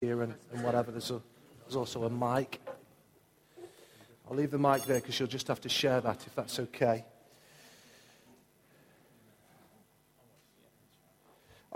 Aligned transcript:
here 0.00 0.22
and, 0.22 0.34
and 0.54 0.64
whatever. 0.64 0.90
There's, 0.90 1.10
a, 1.10 1.20
there's 1.62 1.76
also 1.76 2.04
a 2.04 2.08
mic. 2.08 2.58
I'll 4.26 4.34
leave 4.34 4.50
the 4.50 4.58
mic 4.58 4.84
there 4.84 4.98
because 4.98 5.20
you'll 5.20 5.28
just 5.28 5.46
have 5.48 5.60
to 5.60 5.68
share 5.68 6.00
that 6.00 6.26
if 6.26 6.34
that's 6.34 6.58
okay. 6.58 7.04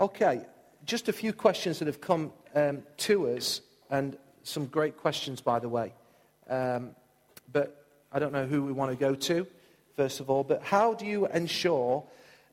Okay, 0.01 0.41
just 0.85 1.07
a 1.07 1.13
few 1.13 1.33
questions 1.33 1.77
that 1.77 1.85
have 1.85 2.01
come 2.01 2.33
um, 2.55 2.81
to 2.97 3.29
us, 3.29 3.61
and 3.91 4.17
some 4.41 4.65
great 4.65 4.97
questions, 4.97 5.39
by 5.39 5.59
the 5.59 5.69
way. 5.69 5.93
Um, 6.49 6.95
but 7.53 7.85
I 8.11 8.17
don't 8.17 8.33
know 8.33 8.47
who 8.47 8.63
we 8.63 8.71
want 8.71 8.89
to 8.89 8.97
go 8.97 9.13
to, 9.13 9.45
first 9.95 10.19
of 10.19 10.31
all. 10.31 10.43
But 10.43 10.63
how 10.63 10.95
do 10.95 11.05
you 11.05 11.27
ensure 11.27 12.03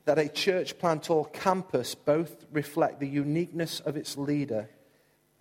that 0.05 0.19
a 0.19 0.29
church 0.29 0.77
plant 0.77 1.09
or 1.09 1.25
campus 1.29 1.95
both 1.95 2.45
reflect 2.51 2.99
the 2.99 3.07
uniqueness 3.07 3.79
of 3.79 3.97
its 3.97 4.19
leader 4.19 4.69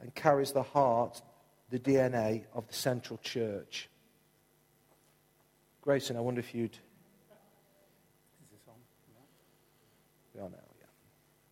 and 0.03 0.15
carries 0.15 0.53
the 0.53 0.63
heart, 0.63 1.23
the 1.71 1.79
DNA 1.79 2.45
of 2.53 2.67
the 2.67 2.75
central 2.75 3.19
church? 3.19 3.89
Grayson, 5.81 6.17
I 6.17 6.21
wonder 6.21 6.41
if 6.41 6.55
you'd. 6.55 6.73
Is 6.75 6.79
this 8.53 8.61
on? 8.69 8.75
We 10.35 10.41
are 10.41 10.51
now, 10.51 10.57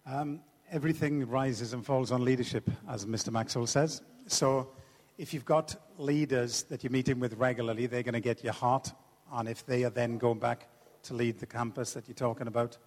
yeah. 0.06 0.20
Um, 0.20 0.40
everything 0.70 1.26
rises 1.28 1.72
and 1.72 1.84
falls 1.84 2.12
on 2.12 2.24
leadership, 2.24 2.68
as 2.88 3.06
Mr. 3.06 3.32
Maxwell 3.32 3.66
says. 3.66 4.02
So, 4.26 4.70
if 5.18 5.34
you've 5.34 5.44
got 5.44 5.76
leaders 5.98 6.62
that 6.64 6.82
you're 6.82 6.92
meeting 6.92 7.20
with 7.20 7.34
regularly, 7.34 7.86
they're 7.86 8.02
going 8.02 8.14
to 8.14 8.20
get 8.20 8.42
your 8.42 8.52
heart. 8.52 8.92
And 9.32 9.48
if 9.48 9.66
they 9.66 9.84
are 9.84 9.90
then 9.90 10.18
going 10.18 10.38
back 10.38 10.68
to 11.04 11.14
lead 11.14 11.38
the 11.38 11.46
campus 11.46 11.92
that 11.92 12.08
you're 12.08 12.14
talking 12.14 12.46
about, 12.46 12.78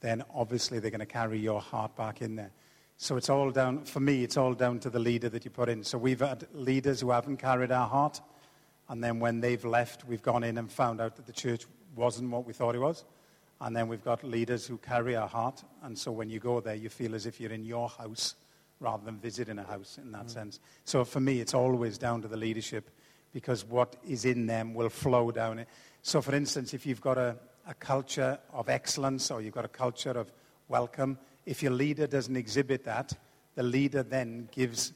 then 0.00 0.22
obviously 0.34 0.78
they're 0.78 0.90
going 0.90 1.00
to 1.00 1.06
carry 1.06 1.38
your 1.38 1.60
heart 1.60 1.96
back 1.96 2.20
in 2.20 2.36
there. 2.36 2.52
So 2.96 3.16
it's 3.16 3.28
all 3.28 3.50
down, 3.50 3.84
for 3.84 4.00
me, 4.00 4.22
it's 4.22 4.36
all 4.36 4.54
down 4.54 4.78
to 4.80 4.90
the 4.90 4.98
leader 4.98 5.28
that 5.28 5.44
you 5.44 5.50
put 5.50 5.68
in. 5.68 5.82
So 5.82 5.98
we've 5.98 6.20
had 6.20 6.46
leaders 6.54 7.00
who 7.00 7.10
haven't 7.10 7.38
carried 7.38 7.72
our 7.72 7.88
heart. 7.88 8.20
And 8.88 9.02
then 9.02 9.18
when 9.18 9.40
they've 9.40 9.64
left, 9.64 10.06
we've 10.06 10.22
gone 10.22 10.44
in 10.44 10.58
and 10.58 10.70
found 10.70 11.00
out 11.00 11.16
that 11.16 11.26
the 11.26 11.32
church 11.32 11.66
wasn't 11.96 12.30
what 12.30 12.46
we 12.46 12.52
thought 12.52 12.74
it 12.74 12.80
was. 12.80 13.04
And 13.60 13.74
then 13.74 13.88
we've 13.88 14.04
got 14.04 14.22
leaders 14.22 14.66
who 14.66 14.78
carry 14.78 15.16
our 15.16 15.28
heart. 15.28 15.62
And 15.82 15.98
so 15.98 16.12
when 16.12 16.28
you 16.28 16.38
go 16.38 16.60
there, 16.60 16.74
you 16.74 16.88
feel 16.88 17.14
as 17.14 17.26
if 17.26 17.40
you're 17.40 17.52
in 17.52 17.64
your 17.64 17.88
house 17.88 18.34
rather 18.80 19.04
than 19.04 19.18
visiting 19.18 19.58
a 19.58 19.64
house 19.64 19.98
in 19.98 20.12
that 20.12 20.26
mm. 20.26 20.30
sense. 20.30 20.60
So 20.84 21.04
for 21.04 21.20
me, 21.20 21.40
it's 21.40 21.54
always 21.54 21.98
down 21.98 22.22
to 22.22 22.28
the 22.28 22.36
leadership 22.36 22.90
because 23.32 23.64
what 23.64 23.96
is 24.06 24.24
in 24.24 24.46
them 24.46 24.74
will 24.74 24.88
flow 24.88 25.30
down 25.30 25.58
it. 25.58 25.68
So, 26.02 26.20
for 26.20 26.34
instance, 26.34 26.74
if 26.74 26.86
you've 26.86 27.00
got 27.00 27.18
a, 27.18 27.36
a 27.66 27.74
culture 27.74 28.38
of 28.52 28.68
excellence 28.68 29.30
or 29.30 29.40
you've 29.40 29.54
got 29.54 29.64
a 29.64 29.68
culture 29.68 30.10
of 30.10 30.30
welcome, 30.68 31.18
if 31.46 31.62
your 31.62 31.72
leader 31.72 32.06
doesn't 32.06 32.36
exhibit 32.36 32.84
that, 32.84 33.12
the 33.54 33.62
leader 33.62 34.02
then 34.02 34.48
gives 34.52 34.92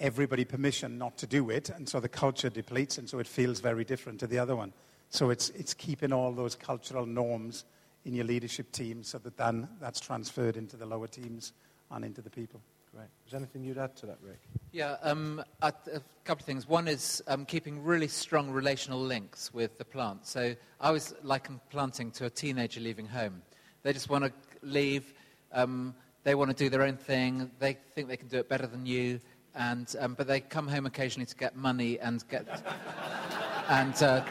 everybody 0.00 0.44
permission 0.44 0.98
not 0.98 1.16
to 1.18 1.26
do 1.26 1.50
it, 1.50 1.70
and 1.70 1.88
so 1.88 2.00
the 2.00 2.08
culture 2.08 2.50
depletes, 2.50 2.98
and 2.98 3.08
so 3.08 3.18
it 3.18 3.26
feels 3.26 3.60
very 3.60 3.84
different 3.84 4.20
to 4.20 4.26
the 4.26 4.38
other 4.38 4.56
one. 4.56 4.72
So 5.10 5.30
it's, 5.30 5.50
it's 5.50 5.74
keeping 5.74 6.12
all 6.12 6.32
those 6.32 6.54
cultural 6.54 7.06
norms 7.06 7.64
in 8.04 8.14
your 8.14 8.24
leadership 8.24 8.72
team 8.72 9.04
so 9.04 9.18
that 9.18 9.36
then 9.36 9.68
that's 9.80 10.00
transferred 10.00 10.56
into 10.56 10.76
the 10.76 10.86
lower 10.86 11.06
teams 11.06 11.52
and 11.90 12.04
into 12.04 12.22
the 12.22 12.30
people. 12.30 12.60
Great. 12.94 13.04
Is 13.26 13.32
there 13.32 13.38
anything 13.38 13.64
you'd 13.64 13.78
add 13.78 13.96
to 13.96 14.06
that, 14.06 14.18
Rick? 14.22 14.40
Yeah, 14.72 14.96
um, 15.02 15.42
a, 15.62 15.72
a, 15.94 16.00
couple 16.24 16.42
of 16.42 16.46
things. 16.46 16.68
One 16.68 16.88
is 16.88 17.22
um, 17.26 17.46
keeping 17.46 17.82
really 17.82 18.08
strong 18.08 18.50
relational 18.50 19.00
links 19.00 19.52
with 19.54 19.78
the 19.78 19.84
plant. 19.84 20.26
So 20.26 20.54
I 20.78 20.90
was 20.90 21.14
liken 21.22 21.60
planting 21.70 22.10
to 22.12 22.26
a 22.26 22.30
teenager 22.30 22.80
leaving 22.80 23.06
home. 23.06 23.40
They 23.82 23.94
just 23.94 24.10
want 24.10 24.24
to 24.24 24.32
leave. 24.62 25.14
Um, 25.52 25.94
they 26.24 26.34
want 26.34 26.50
to 26.50 26.56
do 26.56 26.68
their 26.68 26.82
own 26.82 26.96
thing. 26.96 27.50
They 27.58 27.76
think 27.94 28.08
they 28.08 28.16
can 28.16 28.28
do 28.28 28.38
it 28.38 28.48
better 28.48 28.66
than 28.66 28.86
you. 28.86 29.20
And, 29.54 29.94
um, 29.98 30.14
but 30.14 30.26
they 30.26 30.40
come 30.40 30.68
home 30.68 30.86
occasionally 30.86 31.26
to 31.26 31.36
get 31.36 31.56
money 31.56 31.98
and 31.98 32.26
get, 32.28 32.46
and, 33.68 34.02
uh, 34.02 34.24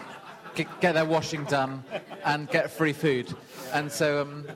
get, 0.55 0.81
get, 0.81 0.94
their 0.94 1.05
washing 1.05 1.44
done 1.45 1.83
and 2.25 2.50
get 2.50 2.72
free 2.72 2.94
food. 2.94 3.33
And 3.73 3.91
so 3.91 4.22
um, 4.22 4.47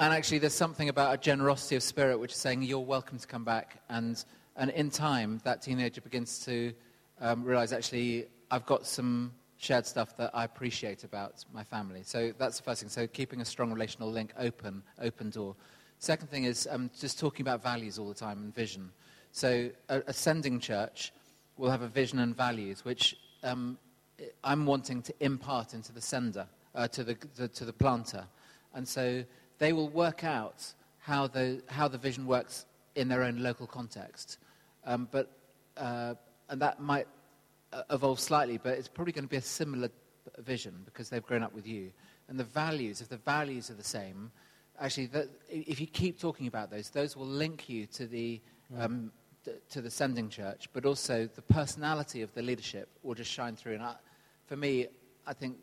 and 0.00 0.14
actually, 0.14 0.38
there's 0.38 0.54
something 0.54 0.88
about 0.88 1.12
a 1.12 1.18
generosity 1.18 1.76
of 1.76 1.82
spirit 1.82 2.18
which 2.18 2.32
is 2.32 2.38
saying, 2.38 2.62
You're 2.62 2.78
welcome 2.78 3.18
to 3.18 3.26
come 3.26 3.44
back. 3.44 3.82
And, 3.90 4.24
and 4.56 4.70
in 4.70 4.88
time, 4.88 5.42
that 5.44 5.60
teenager 5.60 6.00
begins 6.00 6.42
to 6.46 6.72
um, 7.20 7.44
realize, 7.44 7.74
actually, 7.74 8.24
I've 8.50 8.64
got 8.64 8.86
some 8.86 9.32
shared 9.58 9.84
stuff 9.84 10.16
that 10.16 10.30
I 10.32 10.44
appreciate 10.44 11.04
about 11.04 11.44
my 11.52 11.62
family. 11.62 12.00
So 12.02 12.32
that's 12.38 12.56
the 12.56 12.62
first 12.62 12.80
thing. 12.80 12.88
So 12.88 13.06
keeping 13.06 13.42
a 13.42 13.44
strong 13.44 13.70
relational 13.74 14.10
link 14.10 14.32
open, 14.38 14.82
open 15.02 15.28
door. 15.28 15.54
Second 16.00 16.30
thing 16.30 16.44
is 16.44 16.66
um, 16.70 16.90
just 16.98 17.18
talking 17.18 17.44
about 17.44 17.62
values 17.62 17.98
all 17.98 18.08
the 18.08 18.14
time 18.14 18.38
and 18.38 18.54
vision. 18.54 18.90
So 19.32 19.68
a, 19.90 20.00
a 20.06 20.12
sending 20.14 20.58
church 20.58 21.12
will 21.58 21.70
have 21.70 21.82
a 21.82 21.88
vision 21.88 22.20
and 22.20 22.34
values, 22.34 22.86
which 22.86 23.18
um, 23.42 23.76
I'm 24.42 24.64
wanting 24.64 25.02
to 25.02 25.14
impart 25.20 25.74
into 25.74 25.92
the 25.92 26.00
sender, 26.00 26.46
uh, 26.74 26.88
to, 26.88 27.04
the, 27.04 27.18
the, 27.36 27.48
to 27.48 27.66
the 27.66 27.72
planter. 27.74 28.24
And 28.72 28.88
so 28.88 29.22
they 29.58 29.74
will 29.74 29.90
work 29.90 30.24
out 30.24 30.72
how 31.00 31.26
the, 31.26 31.62
how 31.68 31.86
the 31.86 31.98
vision 31.98 32.26
works 32.26 32.64
in 32.94 33.06
their 33.08 33.22
own 33.22 33.42
local 33.42 33.66
context. 33.66 34.38
Um, 34.86 35.06
but, 35.10 35.30
uh, 35.76 36.14
and 36.48 36.62
that 36.62 36.80
might 36.80 37.08
uh, 37.74 37.82
evolve 37.90 38.20
slightly, 38.20 38.56
but 38.56 38.78
it's 38.78 38.88
probably 38.88 39.12
going 39.12 39.24
to 39.26 39.30
be 39.30 39.36
a 39.36 39.42
similar 39.42 39.90
vision 40.38 40.80
because 40.86 41.10
they've 41.10 41.26
grown 41.26 41.42
up 41.42 41.54
with 41.54 41.66
you. 41.66 41.92
And 42.28 42.40
the 42.40 42.44
values, 42.44 43.02
if 43.02 43.10
the 43.10 43.18
values 43.18 43.68
are 43.68 43.74
the 43.74 43.84
same, 43.84 44.32
actually, 44.80 45.06
that, 45.06 45.28
if 45.48 45.80
you 45.80 45.86
keep 45.86 46.20
talking 46.20 46.46
about 46.46 46.70
those, 46.70 46.90
those 46.90 47.16
will 47.16 47.26
link 47.26 47.68
you 47.68 47.86
to 47.86 48.06
the, 48.06 48.40
um, 48.78 49.12
to 49.68 49.80
the 49.80 49.90
sending 49.90 50.28
church, 50.28 50.68
but 50.72 50.84
also 50.84 51.28
the 51.34 51.42
personality 51.42 52.22
of 52.22 52.32
the 52.34 52.42
leadership 52.42 52.88
will 53.02 53.14
just 53.14 53.30
shine 53.30 53.56
through. 53.56 53.74
And 53.74 53.82
I, 53.82 53.94
for 54.46 54.56
me, 54.56 54.86
I 55.26 55.32
think 55.32 55.56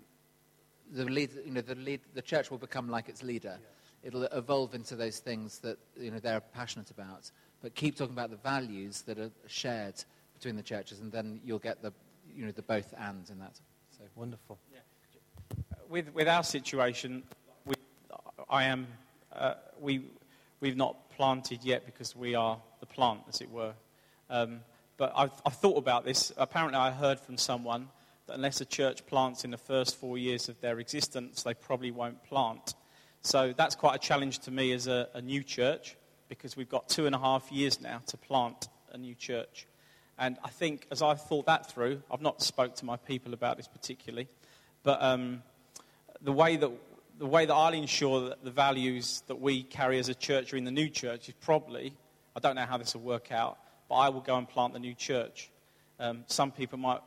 the, 0.92 1.06
lead, 1.06 1.32
you 1.46 1.52
know, 1.52 1.62
the, 1.62 1.76
lead, 1.76 2.02
the 2.14 2.22
church 2.22 2.52
will 2.52 2.58
become 2.58 2.90
like 2.90 3.10
its 3.10 3.24
leader. 3.24 3.58
Yeah 3.60 3.68
it'll 4.04 4.24
evolve 4.24 4.74
into 4.74 4.96
those 4.96 5.20
things 5.20 5.60
that 5.60 5.78
you 6.00 6.12
know 6.12 6.20
they're 6.20 6.40
passionate 6.40 6.92
about. 6.92 7.30
But 7.62 7.76
keep 7.76 7.98
talking 7.98 8.14
about 8.14 8.30
the 8.30 8.38
values 8.38 9.02
that 9.04 9.20
are 9.20 9.32
shared 9.48 9.96
between 10.34 10.56
the 10.56 10.64
churches, 10.64 11.00
and 11.00 11.12
then 11.12 11.42
you'll 11.44 11.60
get 11.60 11.82
the 11.82 11.94
you 12.34 12.46
know 12.46 12.52
the 12.52 12.62
both 12.62 12.94
and 12.98 13.30
in 13.30 13.40
that. 13.40 13.60
So 13.98 14.04
wonderful. 14.16 14.58
Yeah. 14.72 14.80
With 15.90 16.14
with 16.14 16.28
our 16.28 16.44
situation, 16.44 17.24
we, 17.66 17.76
I 18.50 18.64
am 18.66 18.88
uh, 19.34 19.54
we 19.80 20.02
we've 20.60 20.78
not 20.78 21.10
planted 21.12 21.64
yet 21.64 21.86
because 21.86 22.16
we 22.16 22.36
are 22.36 22.58
the 22.80 22.86
plant, 22.86 23.22
as 23.30 23.42
it 23.42 23.50
were. 23.50 23.74
Um, 24.30 24.62
but 24.98 25.14
I've, 25.16 25.32
I've 25.46 25.56
thought 25.56 25.78
about 25.78 26.06
this. 26.06 26.32
Apparently, 26.38 26.78
I 26.78 26.92
heard 26.92 27.20
from 27.20 27.38
someone 27.38 27.90
that 28.26 28.34
unless 28.34 28.62
a 28.62 28.66
church 28.66 29.06
plants 29.06 29.44
in 29.44 29.52
the 29.52 29.58
first 29.58 29.96
four 29.96 30.18
years 30.18 30.50
of 30.50 30.60
their 30.62 30.80
existence, 30.80 31.44
they 31.44 31.54
probably 31.54 31.92
won't 31.92 32.24
plant. 32.24 32.74
So 33.22 33.54
that's 33.56 33.76
quite 33.76 33.96
a 33.96 34.00
challenge 34.00 34.40
to 34.40 34.52
me 34.52 34.72
as 34.74 34.88
a, 34.88 35.08
a 35.14 35.22
new 35.22 35.44
church 35.44 35.96
because 36.30 36.58
we've 36.58 36.70
got 36.70 36.90
two 36.90 37.06
and 37.06 37.16
a 37.16 37.20
half 37.20 37.52
years 37.52 37.80
now 37.80 38.02
to 38.08 38.18
plant 38.18 38.68
a 38.92 38.98
new 38.98 39.16
church. 39.16 39.68
And 40.20 40.38
I 40.44 40.50
think 40.50 40.88
as 40.92 41.02
I've 41.02 41.22
thought 41.22 41.46
that 41.46 41.72
through, 41.72 42.02
I've 42.12 42.22
not 42.22 42.42
spoke 42.42 42.76
to 42.76 42.86
my 42.86 42.98
people 42.98 43.34
about 43.34 43.58
this 43.58 43.68
particularly, 43.68 44.28
but 44.84 45.02
um, 45.02 45.44
the 46.22 46.32
way 46.32 46.58
that 46.58 46.72
the 47.18 47.26
way 47.26 47.46
that 47.46 47.54
I'll 47.54 47.74
ensure 47.74 48.30
that 48.30 48.44
the 48.44 48.52
values 48.52 49.24
that 49.28 49.40
we 49.40 49.64
carry 49.64 49.98
as 50.00 50.10
a 50.10 50.16
church 50.16 50.54
are 50.54 50.58
in 50.58 50.66
the 50.66 50.72
new 50.72 50.90
church 50.90 51.30
is 51.30 51.36
probably, 51.42 51.94
I 52.36 52.40
don't 52.40 52.56
know 52.56 52.66
how 52.66 52.78
this 52.78 52.94
will 52.94 53.02
work 53.02 53.32
out, 53.32 53.58
but 53.90 53.96
I 53.96 54.10
will 54.10 54.22
go 54.22 54.38
and 54.38 54.48
plant 54.48 54.74
the 54.74 54.80
new 54.80 54.94
church. 54.94 55.50
Um, 56.00 56.24
some 56.28 56.52
people 56.52 56.78
might, 56.78 57.02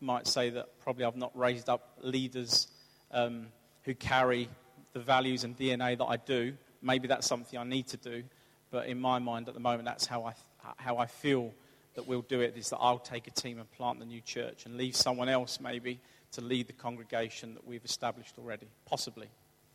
might 0.00 0.26
say 0.26 0.50
that 0.50 0.80
probably 0.80 1.04
I've 1.04 1.16
not 1.16 1.36
raised 1.36 1.68
up 1.68 1.96
leaders 2.02 2.68
um, 3.10 3.46
who 3.84 3.94
carry 3.94 4.48
the 4.92 5.00
values 5.00 5.44
and 5.44 5.56
DNA 5.56 5.96
that 5.96 6.04
I 6.04 6.16
do. 6.18 6.54
Maybe 6.82 7.08
that's 7.08 7.26
something 7.26 7.58
I 7.58 7.64
need 7.64 7.88
to 7.88 7.96
do, 7.96 8.22
but 8.70 8.86
in 8.86 9.00
my 9.00 9.18
mind 9.18 9.48
at 9.48 9.54
the 9.54 9.60
moment, 9.60 9.86
that's 9.86 10.04
how 10.04 10.24
I, 10.24 10.34
how 10.76 10.98
I 10.98 11.06
feel 11.06 11.52
that 11.94 12.06
we'll 12.06 12.22
do 12.22 12.40
it 12.40 12.54
is 12.56 12.68
that 12.70 12.78
I'll 12.78 12.98
take 12.98 13.28
a 13.28 13.30
team 13.30 13.58
and 13.58 13.70
plant 13.72 13.98
the 14.00 14.04
new 14.04 14.20
church 14.20 14.66
and 14.66 14.76
leave 14.76 14.94
someone 14.94 15.28
else 15.28 15.60
maybe 15.60 16.00
to 16.32 16.40
lead 16.42 16.66
the 16.66 16.72
congregation 16.72 17.54
that 17.54 17.66
we've 17.66 17.84
established 17.84 18.34
already, 18.36 18.66
possibly. 18.84 19.28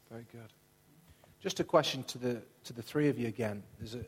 Very 0.09 0.25
good. 0.31 0.51
Just 1.39 1.59
a 1.59 1.63
question 1.63 2.03
to 2.03 2.17
the, 2.17 2.41
to 2.63 2.73
the 2.73 2.81
three 2.81 3.09
of 3.09 3.19
you 3.19 3.27
again, 3.27 3.61
a, 3.93 3.99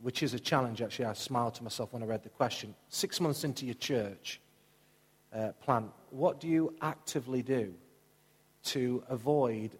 which 0.00 0.22
is 0.22 0.32
a 0.32 0.38
challenge, 0.38 0.80
actually. 0.80 1.04
I 1.04 1.12
smiled 1.12 1.54
to 1.56 1.62
myself 1.62 1.92
when 1.92 2.02
I 2.02 2.06
read 2.06 2.22
the 2.22 2.30
question. 2.30 2.74
Six 2.88 3.20
months 3.20 3.44
into 3.44 3.66
your 3.66 3.74
church 3.74 4.40
uh, 5.34 5.48
plant, 5.62 5.90
what 6.10 6.40
do 6.40 6.48
you 6.48 6.74
actively 6.80 7.42
do 7.42 7.74
to 8.64 9.04
avoid 9.10 9.72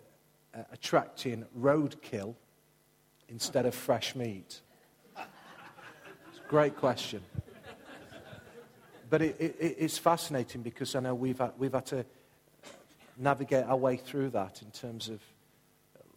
uh, 0.54 0.58
attracting 0.72 1.46
roadkill 1.58 2.34
instead 3.30 3.64
of 3.64 3.74
fresh 3.74 4.14
meat? 4.14 4.60
Great 6.48 6.76
question. 6.76 7.22
But 9.08 9.22
it, 9.22 9.36
it, 9.40 9.76
it's 9.78 9.96
fascinating 9.96 10.60
because 10.62 10.94
I 10.94 11.00
know 11.00 11.14
we've 11.14 11.38
had, 11.38 11.52
we've 11.56 11.72
had 11.72 11.86
to 11.86 12.04
navigate 13.18 13.64
our 13.64 13.76
way 13.76 13.96
through 13.96 14.30
that 14.30 14.62
in 14.62 14.70
terms 14.70 15.08
of 15.08 15.20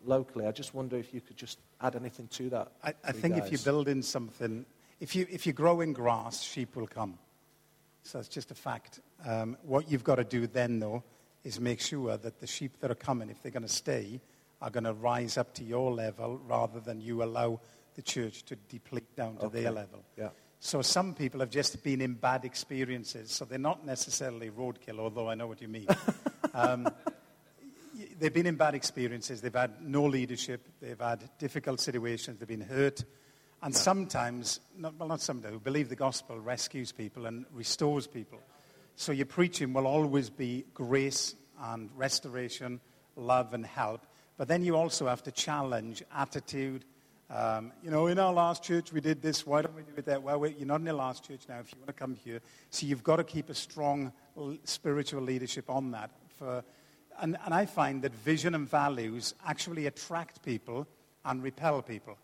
locally. 0.06 0.48
I 0.48 0.52
just 0.52 0.74
wonder 0.74 0.98
if 0.98 1.14
you 1.14 1.22
could 1.22 1.38
just 1.38 1.60
add 1.82 1.96
anything 1.96 2.28
to 2.30 2.50
that. 2.52 2.72
I, 2.84 2.94
I 3.04 3.12
think 3.12 3.36
guys. 3.36 3.46
if 3.46 3.52
you 3.52 3.58
build 3.60 3.88
in 3.88 4.02
something, 4.04 4.66
if 5.00 5.16
you, 5.16 5.26
if 5.30 5.46
you 5.46 5.54
grow 5.54 5.82
in 5.82 5.94
grass, 5.94 6.42
sheep 6.42 6.76
will 6.76 6.88
come. 6.88 7.18
So 8.04 8.20
it's 8.20 8.28
just 8.28 8.52
a 8.52 8.56
fact. 8.56 9.00
Um, 9.26 9.58
what 9.64 9.90
you've 9.92 10.04
got 10.04 10.16
to 10.16 10.24
do 10.24 10.48
then, 10.48 10.80
though, 10.80 11.04
is 11.44 11.60
make 11.60 11.80
sure 11.82 12.18
that 12.18 12.40
the 12.40 12.48
sheep 12.48 12.80
that 12.80 12.92
are 12.92 12.96
coming, 12.96 13.30
if 13.30 13.42
they're 13.42 13.52
going 13.52 13.64
to 13.64 13.70
stay, 13.70 14.22
are 14.62 14.70
going 14.70 14.84
to 14.84 14.94
rise 14.94 15.38
up 15.38 15.54
to 15.56 15.64
your 15.64 15.92
level 15.92 16.40
rather 16.46 16.80
than 16.80 17.02
you 17.02 17.24
allow 17.24 17.60
the 17.96 18.02
church 18.02 18.44
to 18.44 18.56
deplete 18.56 19.16
down 19.16 19.38
to 19.38 19.46
Okay. 19.48 19.64
their 19.64 19.72
level. 19.72 20.04
Yeah. 20.18 20.30
So 20.60 20.82
some 20.84 21.16
people 21.16 21.40
have 21.40 21.50
just 21.50 21.84
been 21.84 22.02
in 22.02 22.14
bad 22.14 22.46
experiences. 22.46 23.32
So 23.32 23.46
they're 23.46 23.58
not 23.58 23.86
necessarily 23.86 24.52
roadkill, 24.52 25.00
although 25.00 25.28
I 25.28 25.34
know 25.36 25.48
what 25.48 25.62
you 25.62 25.68
mean. 25.68 25.88
um, 26.54 26.90
they've 28.20 28.34
been 28.34 28.46
in 28.48 28.56
bad 28.56 28.76
experiences. 28.76 29.42
They've 29.42 29.54
had 29.54 29.82
no 29.82 30.06
leadership. 30.06 30.68
They've 30.82 31.00
had 31.00 31.30
difficult 31.40 31.80
situations. 31.80 32.40
They've 32.40 32.48
been 32.48 32.62
hurt. 32.62 33.04
And 33.64 33.76
sometimes, 33.76 34.60
not, 34.76 34.96
well, 34.96 35.10
not 35.10 35.22
sometimes, 35.22 35.54
who 35.54 35.60
believe 35.60 35.90
the 35.90 35.96
gospel 35.96 36.40
rescues 36.40 36.92
people 36.92 37.28
and 37.28 37.46
restores 37.52 38.08
people. 38.08 38.40
So 38.96 39.12
your 39.12 39.28
preaching 39.28 39.74
will 39.74 39.88
always 39.88 40.30
be 40.30 40.66
grace 40.74 41.36
and 41.62 41.90
restoration, 41.96 42.80
love 43.16 43.54
and 43.54 43.66
help. 43.66 44.06
But 44.38 44.48
then 44.48 44.64
you 44.64 44.76
also 44.76 45.08
have 45.08 45.22
to 45.24 45.32
challenge 45.32 46.04
attitude. 46.16 46.86
Um, 47.30 47.72
you 47.84 47.92
know, 47.92 48.08
in 48.08 48.20
our 48.20 48.34
last 48.34 48.64
church 48.64 48.92
we 48.92 49.00
did 49.00 49.22
this. 49.22 49.46
Why 49.46 49.62
don't 49.62 49.76
we 49.76 49.84
do 49.84 49.94
it 49.96 50.06
that 50.06 50.24
way? 50.24 50.36
Well, 50.36 50.50
you're 50.50 50.68
not 50.68 50.80
in 50.80 50.86
the 50.86 50.94
last 50.94 51.24
church 51.24 51.42
now. 51.48 51.60
If 51.60 51.72
you 51.72 51.80
want 51.80 51.88
to 51.88 51.94
come 51.94 52.16
here, 52.16 52.42
so 52.72 52.88
you've 52.88 53.04
got 53.04 53.18
to 53.18 53.24
keep 53.24 53.50
a 53.50 53.54
strong 53.54 54.12
spiritual 54.64 55.22
leadership 55.22 55.70
on 55.70 55.92
that. 55.92 56.10
For, 56.42 56.64
and, 57.22 57.38
and 57.46 57.54
I 57.54 57.68
find 57.68 58.02
that 58.02 58.16
vision 58.16 58.56
and 58.56 58.68
values 58.68 59.36
actually 59.46 59.86
attract 59.86 60.44
people 60.44 60.88
and 61.24 61.44
repel 61.44 61.84
people. 61.84 62.18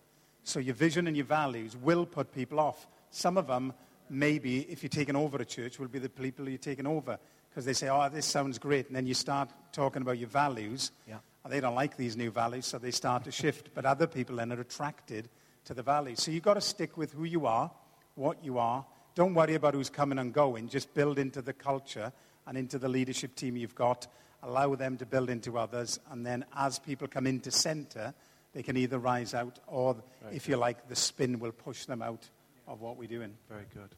So 0.43 0.59
your 0.59 0.73
vision 0.73 1.05
and 1.05 1.15
your 1.15 1.27
values 1.27 1.77
will 1.77 2.03
put 2.03 2.33
people 2.33 2.59
off. 2.59 2.87
Some 3.11 3.37
of 3.37 3.45
them, 3.45 3.73
maybe, 4.09 4.61
if 4.61 4.81
you're 4.81 4.89
taking 4.89 5.15
over 5.15 5.37
a 5.37 5.45
church, 5.45 5.77
will 5.77 5.87
be 5.87 5.99
the 5.99 6.09
people 6.09 6.49
you're 6.49 6.57
taking 6.57 6.87
over. 6.87 7.19
Because 7.47 7.65
they 7.65 7.73
say, 7.73 7.89
oh, 7.89 8.09
this 8.09 8.25
sounds 8.25 8.57
great. 8.57 8.87
And 8.87 8.95
then 8.95 9.05
you 9.05 9.13
start 9.13 9.49
talking 9.71 10.01
about 10.01 10.17
your 10.17 10.29
values. 10.29 10.91
Yeah. 11.07 11.17
And 11.43 11.53
they 11.53 11.59
don't 11.59 11.75
like 11.75 11.95
these 11.95 12.17
new 12.17 12.31
values, 12.31 12.65
so 12.65 12.79
they 12.79 12.89
start 12.89 13.23
to 13.25 13.31
shift. 13.31 13.69
But 13.75 13.85
other 13.85 14.07
people 14.07 14.37
then 14.37 14.51
are 14.51 14.61
attracted 14.61 15.29
to 15.65 15.75
the 15.75 15.83
values. 15.83 16.23
So 16.23 16.31
you've 16.31 16.41
got 16.41 16.55
to 16.55 16.61
stick 16.61 16.97
with 16.97 17.11
who 17.11 17.25
you 17.25 17.45
are, 17.45 17.69
what 18.15 18.43
you 18.43 18.57
are. 18.57 18.83
Don't 19.13 19.35
worry 19.35 19.53
about 19.53 19.75
who's 19.75 19.91
coming 19.91 20.17
and 20.17 20.33
going. 20.33 20.69
Just 20.69 20.91
build 20.95 21.19
into 21.19 21.43
the 21.43 21.53
culture 21.53 22.11
and 22.47 22.57
into 22.57 22.79
the 22.79 22.89
leadership 22.89 23.35
team 23.35 23.55
you've 23.57 23.75
got. 23.75 24.07
Allow 24.41 24.75
them 24.75 24.97
to 24.97 25.05
build 25.05 25.29
into 25.29 25.57
others. 25.57 25.99
And 26.09 26.25
then 26.25 26.45
as 26.55 26.79
people 26.79 27.07
come 27.07 27.27
into 27.27 27.51
center, 27.51 28.13
they 28.53 28.63
can 28.63 28.77
either 28.77 28.97
rise 28.97 29.33
out 29.33 29.59
or, 29.67 29.97
if 30.31 30.47
you 30.47 30.55
like, 30.57 30.87
the 30.87 30.95
spin 30.95 31.39
will 31.39 31.51
push 31.51 31.85
them 31.85 32.01
out 32.01 32.29
of 32.67 32.81
what 32.81 32.97
we're 32.97 33.07
doing. 33.07 33.33
Very 33.49 33.65
good. 33.73 33.89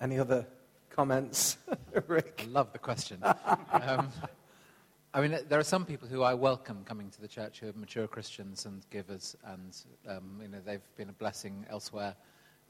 Any 0.00 0.18
other 0.18 0.46
comments, 0.90 1.56
Rick? 2.06 2.44
I 2.46 2.50
love 2.50 2.72
the 2.72 2.78
question. 2.78 3.18
um, 3.22 4.10
I 5.14 5.22
mean, 5.22 5.38
there 5.48 5.58
are 5.58 5.64
some 5.64 5.86
people 5.86 6.06
who 6.06 6.22
I 6.22 6.34
welcome 6.34 6.84
coming 6.84 7.10
to 7.10 7.20
the 7.20 7.28
church 7.28 7.60
who 7.60 7.70
are 7.70 7.72
mature 7.72 8.06
Christians 8.06 8.66
and 8.66 8.84
givers, 8.90 9.36
and 9.44 9.74
um, 10.06 10.38
you 10.42 10.48
know 10.48 10.58
they've 10.64 10.82
been 10.96 11.08
a 11.08 11.14
blessing 11.14 11.64
elsewhere. 11.70 12.14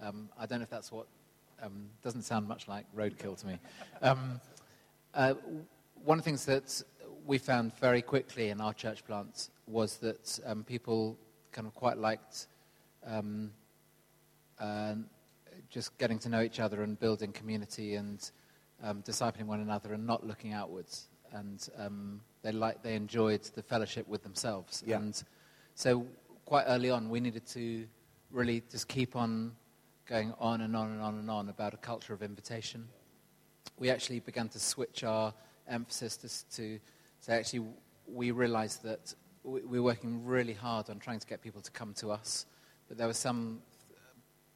Um, 0.01 0.29
I 0.39 0.47
don't 0.47 0.61
know 0.61 0.63
if 0.63 0.71
that's 0.71 0.93
what 0.93 1.09
um, 1.63 1.89
doesn't 2.03 2.23
sound 2.23 2.47
much 2.47 2.69
like 2.69 2.85
roadkill 2.97 3.39
to 3.41 3.47
me. 3.47 3.59
Um, 4.03 4.41
uh, 5.15 5.35
one 6.05 6.19
of 6.19 6.25
the 6.25 6.31
things 6.31 6.45
that 6.47 6.83
we 7.27 7.39
found 7.39 7.75
very 7.79 8.03
quickly 8.03 8.49
in 8.51 8.61
our 8.61 8.73
church 8.73 9.05
plants 9.05 9.51
was 9.67 9.97
that 9.99 10.39
um, 10.47 10.65
people 10.65 11.19
kind 11.53 11.67
of 11.67 11.75
quite 11.75 11.99
liked 11.99 12.47
um, 13.07 13.51
uh, 14.59 14.95
just 15.71 15.97
getting 15.99 16.19
to 16.21 16.29
know 16.29 16.41
each 16.41 16.61
other 16.61 16.83
and 16.83 16.99
building 16.99 17.33
community 17.33 17.97
and 17.97 18.31
um, 18.83 19.03
discipling 19.03 19.45
one 19.47 19.61
another 19.61 19.93
and 19.93 20.07
not 20.07 20.27
looking 20.27 20.53
outwards. 20.53 21.09
And 21.33 21.69
um, 21.77 22.21
they, 22.43 22.53
like, 22.53 22.83
they 22.83 22.95
enjoyed 22.95 23.43
the 23.55 23.63
fellowship 23.63 24.09
with 24.09 24.23
themselves. 24.23 24.83
Yeah. 24.87 24.97
And 24.97 25.23
so 25.75 26.07
quite 26.45 26.65
early 26.67 26.91
on, 26.91 27.11
we 27.11 27.21
needed 27.21 27.47
to 27.49 27.87
really 28.31 28.63
just 28.71 28.89
keep 28.89 29.17
on 29.17 29.53
going 30.09 30.33
on 30.41 30.63
and 30.63 30.75
on 30.75 30.91
and 30.91 31.03
on 31.03 31.19
and 31.19 31.31
on 31.31 31.49
about 31.51 31.75
a 31.75 31.77
culture 31.77 32.15
of 32.15 32.23
invitation. 32.23 32.89
We 33.79 33.91
actually 33.91 34.21
began 34.21 34.49
to 34.49 34.59
switch 34.59 35.05
our 35.05 35.35
emphasis 35.69 36.45
to, 36.55 36.81
to 37.27 37.33
actually 37.33 37.67
we 38.07 38.31
realized 38.31 38.83
that 38.85 39.15
we, 39.45 39.61
were 39.61 39.83
working 39.83 40.25
really 40.25 40.55
hard 40.55 40.89
on 40.89 40.99
trying 40.99 41.21
to 41.21 41.27
get 41.27 41.43
people 41.43 41.61
to 41.61 41.71
come 41.71 41.93
to 41.95 42.11
us, 42.11 42.47
but 42.89 42.97
there 42.97 43.07
were 43.07 43.13
some 43.13 43.61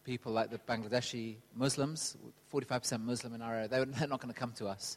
people 0.04 0.32
like 0.32 0.50
the 0.50 0.58
Bangladeshi 0.58 1.36
Muslims, 1.54 2.16
45% 2.52 3.02
Muslim 3.02 3.34
in 3.34 3.42
our 3.42 3.54
area, 3.54 3.68
they're 3.68 3.86
not 3.86 4.20
going 4.20 4.32
to 4.32 4.38
come 4.38 4.52
to 4.52 4.66
us. 4.66 4.96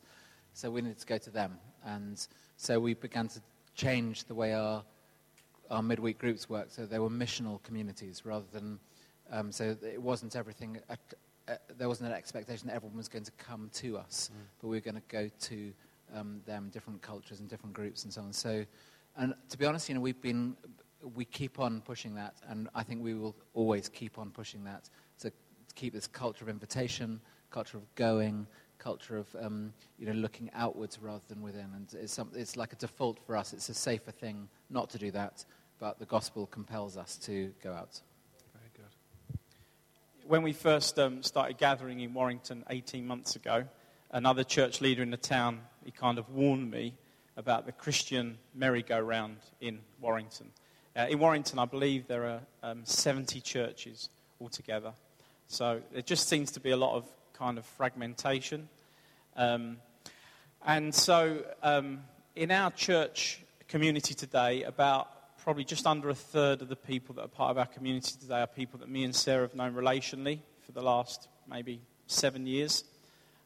So 0.53 0.71
we 0.71 0.81
needed 0.81 0.99
to 0.99 1.05
go 1.05 1.17
to 1.17 1.29
them. 1.29 1.57
And 1.85 2.25
so 2.55 2.79
we 2.79 2.93
began 2.93 3.27
to 3.27 3.41
change 3.75 4.23
the 4.23 4.33
way 4.33 4.53
our, 4.53 4.83
our 5.69 5.83
midweek 5.83 6.17
groups 6.17 6.49
worked. 6.49 6.71
So 6.71 6.85
they 6.85 6.97
were 6.97 7.09
missional 7.09 7.61
communities 7.61 8.25
rather 8.25 8.45
than, 8.53 8.79
um, 9.31 9.51
so 9.51 9.75
it 9.81 10.01
wasn't 10.01 10.35
everything, 10.35 10.79
uh, 10.89 10.95
uh, 11.47 11.55
there 11.77 11.87
wasn't 11.87 12.09
an 12.09 12.15
expectation 12.15 12.67
that 12.67 12.75
everyone 12.75 12.97
was 12.97 13.07
going 13.07 13.25
to 13.25 13.31
come 13.33 13.69
to 13.73 13.97
us, 13.97 14.29
but 14.61 14.67
we 14.67 14.77
were 14.77 14.81
going 14.81 14.95
to 14.95 15.01
go 15.07 15.29
to 15.41 15.73
um, 16.13 16.41
them, 16.45 16.69
different 16.71 17.01
cultures 17.01 17.39
and 17.39 17.49
different 17.49 17.73
groups 17.73 18.03
and 18.03 18.13
so 18.13 18.21
on. 18.21 18.33
So, 18.33 18.65
and 19.17 19.33
to 19.49 19.57
be 19.57 19.65
honest, 19.65 19.89
you 19.89 19.95
know, 19.95 20.01
we've 20.01 20.21
been, 20.21 20.55
we 21.15 21.25
keep 21.25 21.59
on 21.59 21.81
pushing 21.81 22.15
that, 22.15 22.35
and 22.49 22.69
I 22.75 22.83
think 22.83 23.03
we 23.03 23.13
will 23.13 23.35
always 23.53 23.89
keep 23.89 24.17
on 24.17 24.31
pushing 24.31 24.63
that 24.65 24.89
to, 25.19 25.29
to 25.29 25.75
keep 25.75 25.93
this 25.93 26.07
culture 26.07 26.43
of 26.43 26.49
invitation, 26.49 27.19
culture 27.51 27.77
of 27.77 27.95
going, 27.95 28.47
culture 28.77 29.17
of 29.17 29.35
um, 29.41 29.73
you 29.97 30.05
know 30.05 30.13
looking 30.13 30.49
outwards 30.53 30.99
rather 31.01 31.23
than 31.27 31.41
within. 31.41 31.69
And 31.75 31.87
it's, 31.93 32.13
some, 32.13 32.29
it's 32.35 32.55
like 32.55 32.73
a 32.73 32.75
default 32.75 33.19
for 33.25 33.35
us. 33.35 33.53
It's 33.53 33.69
a 33.69 33.73
safer 33.73 34.11
thing 34.11 34.47
not 34.69 34.89
to 34.91 34.97
do 34.97 35.11
that, 35.11 35.45
but 35.79 35.99
the 35.99 36.05
gospel 36.05 36.45
compels 36.47 36.97
us 36.97 37.17
to 37.25 37.51
go 37.63 37.73
out. 37.73 38.01
When 40.27 40.41
we 40.41 40.53
first 40.53 40.97
um, 40.97 41.21
started 41.21 41.59
gathering 41.59 41.99
in 41.99 42.11
Warrington 42.15 42.63
18 42.71 43.05
months 43.05 43.35
ago, 43.35 43.65
another 44.09 44.43
church 44.43 44.81
leader 44.81 45.03
in 45.03 45.11
the 45.11 45.17
town, 45.17 45.59
he 45.83 45.91
kind 45.91 46.17
of 46.17 46.27
warned 46.31 46.71
me 46.71 46.95
about 47.37 47.67
the 47.67 47.71
Christian 47.71 48.39
merry-go-round 48.55 49.37
in 49.61 49.81
Warrington. 50.01 50.49
Uh, 50.97 51.05
in 51.11 51.19
Warrington, 51.19 51.59
I 51.59 51.65
believe 51.65 52.07
there 52.07 52.25
are 52.25 52.39
um, 52.63 52.85
70 52.85 53.39
churches 53.41 54.09
altogether. 54.41 54.93
So 55.47 55.81
there 55.93 56.01
just 56.01 56.27
seems 56.27 56.49
to 56.53 56.59
be 56.59 56.71
a 56.71 56.77
lot 56.77 56.95
of 56.95 57.05
kind 57.33 57.59
of 57.59 57.65
fragmentation. 57.77 58.67
Um, 59.35 59.77
and 60.65 60.95
so 60.95 61.43
um, 61.61 61.99
in 62.35 62.49
our 62.49 62.71
church 62.71 63.41
community 63.67 64.15
today, 64.15 64.63
about 64.63 65.07
probably 65.45 65.63
just 65.63 65.85
under 65.85 66.09
a 66.09 66.15
third 66.15 66.63
of 66.63 66.69
the 66.69 66.75
people 66.75 67.13
that 67.13 67.21
are 67.21 67.27
part 67.27 67.51
of 67.51 67.57
our 67.59 67.67
community 67.67 68.15
today 68.19 68.41
are 68.41 68.47
people 68.47 68.79
that 68.79 68.89
me 68.89 69.03
and 69.03 69.15
Sarah 69.15 69.43
have 69.43 69.53
known 69.53 69.75
relationally 69.75 70.39
for 70.63 70.71
the 70.71 70.81
last 70.81 71.27
maybe 71.47 71.79
seven 72.07 72.47
years. 72.47 72.83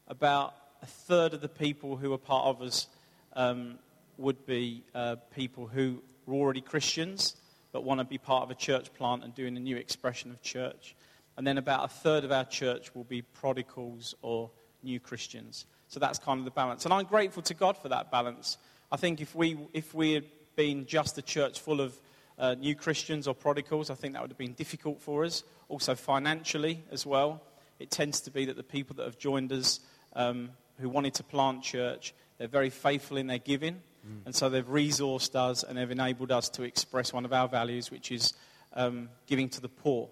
About 0.08 0.54
a 0.82 0.86
third 0.86 1.34
of 1.34 1.42
the 1.42 1.50
people 1.50 1.98
who 1.98 2.14
are 2.14 2.18
part 2.18 2.46
of 2.46 2.62
us 2.62 2.88
um, 3.34 3.80
would 4.18 4.46
be 4.46 4.82
uh, 4.96 5.18
people 5.36 5.68
who 5.68 6.02
are 6.26 6.34
already 6.36 6.62
Christians 6.62 7.36
but 7.74 7.84
want 7.84 8.00
to 8.00 8.06
be 8.06 8.18
part 8.18 8.44
of 8.44 8.50
a 8.50 8.56
church 8.56 8.94
plant 8.94 9.26
and 9.26 9.36
doing 9.36 9.58
a 9.58 9.60
new 9.60 9.76
expression 9.76 10.32
of 10.32 10.42
church. 10.42 10.96
And 11.36 11.46
then 11.46 11.58
about 11.58 11.84
a 11.84 11.90
third 11.90 12.24
of 12.24 12.32
our 12.32 12.46
church 12.46 12.96
will 12.96 13.04
be 13.04 13.24
prodigals 13.24 14.16
or 14.22 14.52
new 14.84 15.02
Christians. 15.02 15.66
So 15.90 16.00
that's 16.00 16.18
kind 16.18 16.40
of 16.40 16.46
the 16.46 16.52
balance. 16.52 16.86
And 16.86 16.94
I'm 16.94 17.08
grateful 17.08 17.44
to 17.44 17.54
God 17.54 17.78
for 17.78 17.90
that 17.90 18.10
balance. 18.10 18.58
I 18.90 18.96
think 18.96 19.20
if 19.20 19.36
we, 19.36 19.58
if 19.74 19.94
we 19.94 20.24
been 20.60 20.86
just 20.86 21.18
a 21.18 21.22
church 21.22 21.62
full 21.62 21.80
of 21.80 21.98
uh, 22.38 22.54
new 22.56 22.76
Christians 22.76 23.30
or 23.30 23.34
prodigals, 23.34 23.90
I 23.90 23.96
think 23.96 24.14
that 24.14 24.22
would 24.22 24.32
have 24.32 24.38
been 24.38 24.56
difficult 24.56 25.02
for 25.02 25.24
us. 25.24 25.46
Also, 25.70 25.96
financially 25.96 26.84
as 26.92 27.06
well. 27.06 27.42
It 27.80 27.90
tends 27.90 28.20
to 28.22 28.30
be 28.30 28.44
that 28.44 28.58
the 28.58 28.64
people 28.64 28.94
that 28.98 29.06
have 29.06 29.18
joined 29.18 29.54
us 29.54 29.80
um, 30.18 30.50
who 30.82 30.90
wanted 30.90 31.14
to 31.14 31.24
plant 31.24 31.64
church, 31.64 32.14
they're 32.38 32.50
very 32.50 32.70
faithful 32.70 33.16
in 33.16 33.28
their 33.28 33.38
giving. 33.38 33.82
And 34.26 34.36
so 34.36 34.50
they've 34.50 34.68
resourced 34.68 35.34
us 35.34 35.64
and 35.64 35.78
they've 35.78 35.90
enabled 35.90 36.30
us 36.30 36.50
to 36.50 36.64
express 36.64 37.14
one 37.14 37.24
of 37.24 37.32
our 37.32 37.48
values, 37.48 37.90
which 37.90 38.12
is 38.12 38.34
um, 38.74 39.08
giving 39.28 39.48
to 39.50 39.62
the 39.62 39.70
poor. 39.70 40.10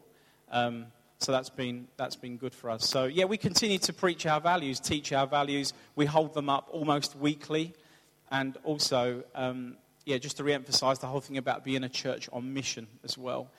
Um, 0.49 0.85
so 1.19 1.33
that's 1.33 1.49
been, 1.49 1.89
that's 1.97 2.15
been 2.15 2.37
good 2.37 2.53
for 2.53 2.69
us. 2.69 2.87
So, 2.87 3.03
yeah, 3.03 3.25
we 3.25 3.35
continue 3.35 3.79
to 3.79 3.91
preach 3.91 4.25
our 4.25 4.39
values, 4.39 4.79
teach 4.79 5.11
our 5.11 5.27
values. 5.27 5.73
We 5.97 6.05
hold 6.05 6.33
them 6.33 6.49
up 6.49 6.69
almost 6.71 7.17
weekly. 7.17 7.73
And 8.31 8.55
also, 8.63 9.23
um, 9.35 9.75
yeah, 10.07 10.17
just 10.17 10.37
to 10.37 10.43
re 10.43 10.53
emphasize 10.53 10.99
the 10.99 11.07
whole 11.07 11.19
thing 11.19 11.37
about 11.37 11.65
being 11.65 11.83
a 11.83 11.89
church 11.89 12.29
on 12.31 12.53
mission 12.53 12.87
as 13.03 13.17
well. 13.17 13.49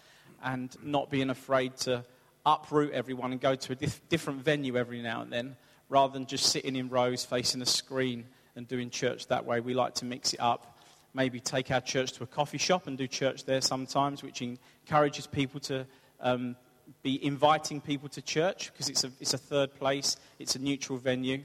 And 0.43 0.75
not 0.83 1.11
being 1.11 1.31
afraid 1.31 1.77
to 1.79 2.05
uproot 2.47 2.93
everyone 2.93 3.33
and 3.33 3.41
go 3.41 3.55
to 3.55 3.73
a 3.73 3.75
dif- 3.75 4.09
different 4.09 4.43
venue 4.43 4.77
every 4.77 5.03
now 5.03 5.21
and 5.21 5.31
then, 5.31 5.57
rather 5.91 6.13
than 6.13 6.25
just 6.25 6.47
sitting 6.47 6.75
in 6.75 6.89
rows 6.89 7.25
facing 7.25 7.61
a 7.61 7.67
screen 7.67 8.25
and 8.57 8.67
doing 8.67 8.89
church 8.89 9.27
that 9.27 9.45
way. 9.45 9.61
We 9.61 9.75
like 9.75 9.97
to 9.97 10.07
mix 10.07 10.33
it 10.33 10.41
up. 10.41 10.79
Maybe 11.13 11.39
take 11.39 11.71
our 11.71 11.81
church 11.83 12.13
to 12.13 12.25
a 12.25 12.27
coffee 12.27 12.59
shop 12.59 12.87
and 12.87 12.97
do 12.97 13.07
church 13.07 13.45
there 13.45 13.61
sometimes, 13.61 14.23
which 14.23 14.41
encourages 14.41 15.27
people 15.27 15.61
to 15.61 15.87
um, 16.21 16.57
be 17.03 17.23
inviting 17.23 17.81
people 17.83 18.09
to 18.11 18.23
church 18.23 18.73
because 18.73 18.89
it's 18.89 19.05
a, 19.05 19.11
it's 19.21 19.35
a 19.35 19.39
third 19.39 19.75
place, 19.75 20.17
it's 20.39 20.55
a 20.55 20.59
neutral 20.59 20.99
venue. 20.99 21.43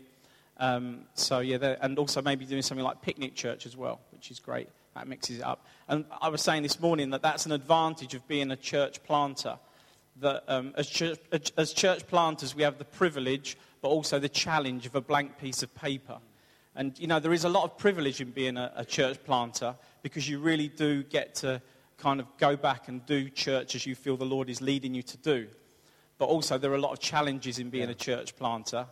Um, 0.57 1.01
so, 1.13 1.39
yeah, 1.39 1.75
and 1.81 1.99
also 1.99 2.21
maybe 2.21 2.45
doing 2.45 2.61
something 2.61 2.85
like 2.85 3.01
picnic 3.01 3.35
church 3.35 3.65
as 3.65 3.75
well, 3.75 3.99
which 4.11 4.31
is 4.31 4.39
great. 4.39 4.69
That 4.95 5.07
mixes 5.07 5.39
it 5.39 5.43
up. 5.43 5.65
And 5.87 6.05
I 6.21 6.29
was 6.29 6.41
saying 6.41 6.63
this 6.63 6.79
morning 6.79 7.09
that 7.11 7.21
that's 7.21 7.45
an 7.45 7.51
advantage 7.51 8.13
of 8.13 8.27
being 8.27 8.51
a 8.51 8.55
church 8.55 9.03
planter. 9.03 9.57
That 10.21 10.43
um, 10.47 10.73
as, 10.77 10.87
church, 10.87 11.19
as 11.57 11.73
church 11.73 12.05
planters, 12.07 12.55
we 12.55 12.63
have 12.63 12.77
the 12.77 12.85
privilege, 12.85 13.57
but 13.81 13.87
also 13.87 14.19
the 14.19 14.29
challenge 14.29 14.85
of 14.85 14.95
a 14.95 15.01
blank 15.01 15.39
piece 15.39 15.63
of 15.63 15.73
paper. 15.73 16.19
And, 16.75 16.97
you 16.99 17.07
know, 17.07 17.19
there 17.19 17.33
is 17.33 17.43
a 17.43 17.49
lot 17.49 17.63
of 17.63 17.77
privilege 17.77 18.21
in 18.21 18.31
being 18.31 18.57
a, 18.57 18.71
a 18.75 18.85
church 18.85 19.23
planter 19.23 19.75
because 20.01 20.29
you 20.29 20.39
really 20.39 20.67
do 20.67 21.03
get 21.03 21.35
to 21.35 21.61
kind 21.97 22.19
of 22.19 22.27
go 22.37 22.55
back 22.55 22.87
and 22.87 23.05
do 23.05 23.29
church 23.29 23.75
as 23.75 23.85
you 23.85 23.95
feel 23.95 24.17
the 24.17 24.25
Lord 24.25 24.49
is 24.49 24.61
leading 24.61 24.93
you 24.93 25.03
to 25.03 25.17
do. 25.17 25.47
But 26.17 26.25
also, 26.25 26.57
there 26.57 26.71
are 26.71 26.75
a 26.75 26.81
lot 26.81 26.91
of 26.91 26.99
challenges 26.99 27.59
in 27.59 27.69
being 27.69 27.89
a 27.89 27.95
church 27.95 28.35
planter, 28.35 28.85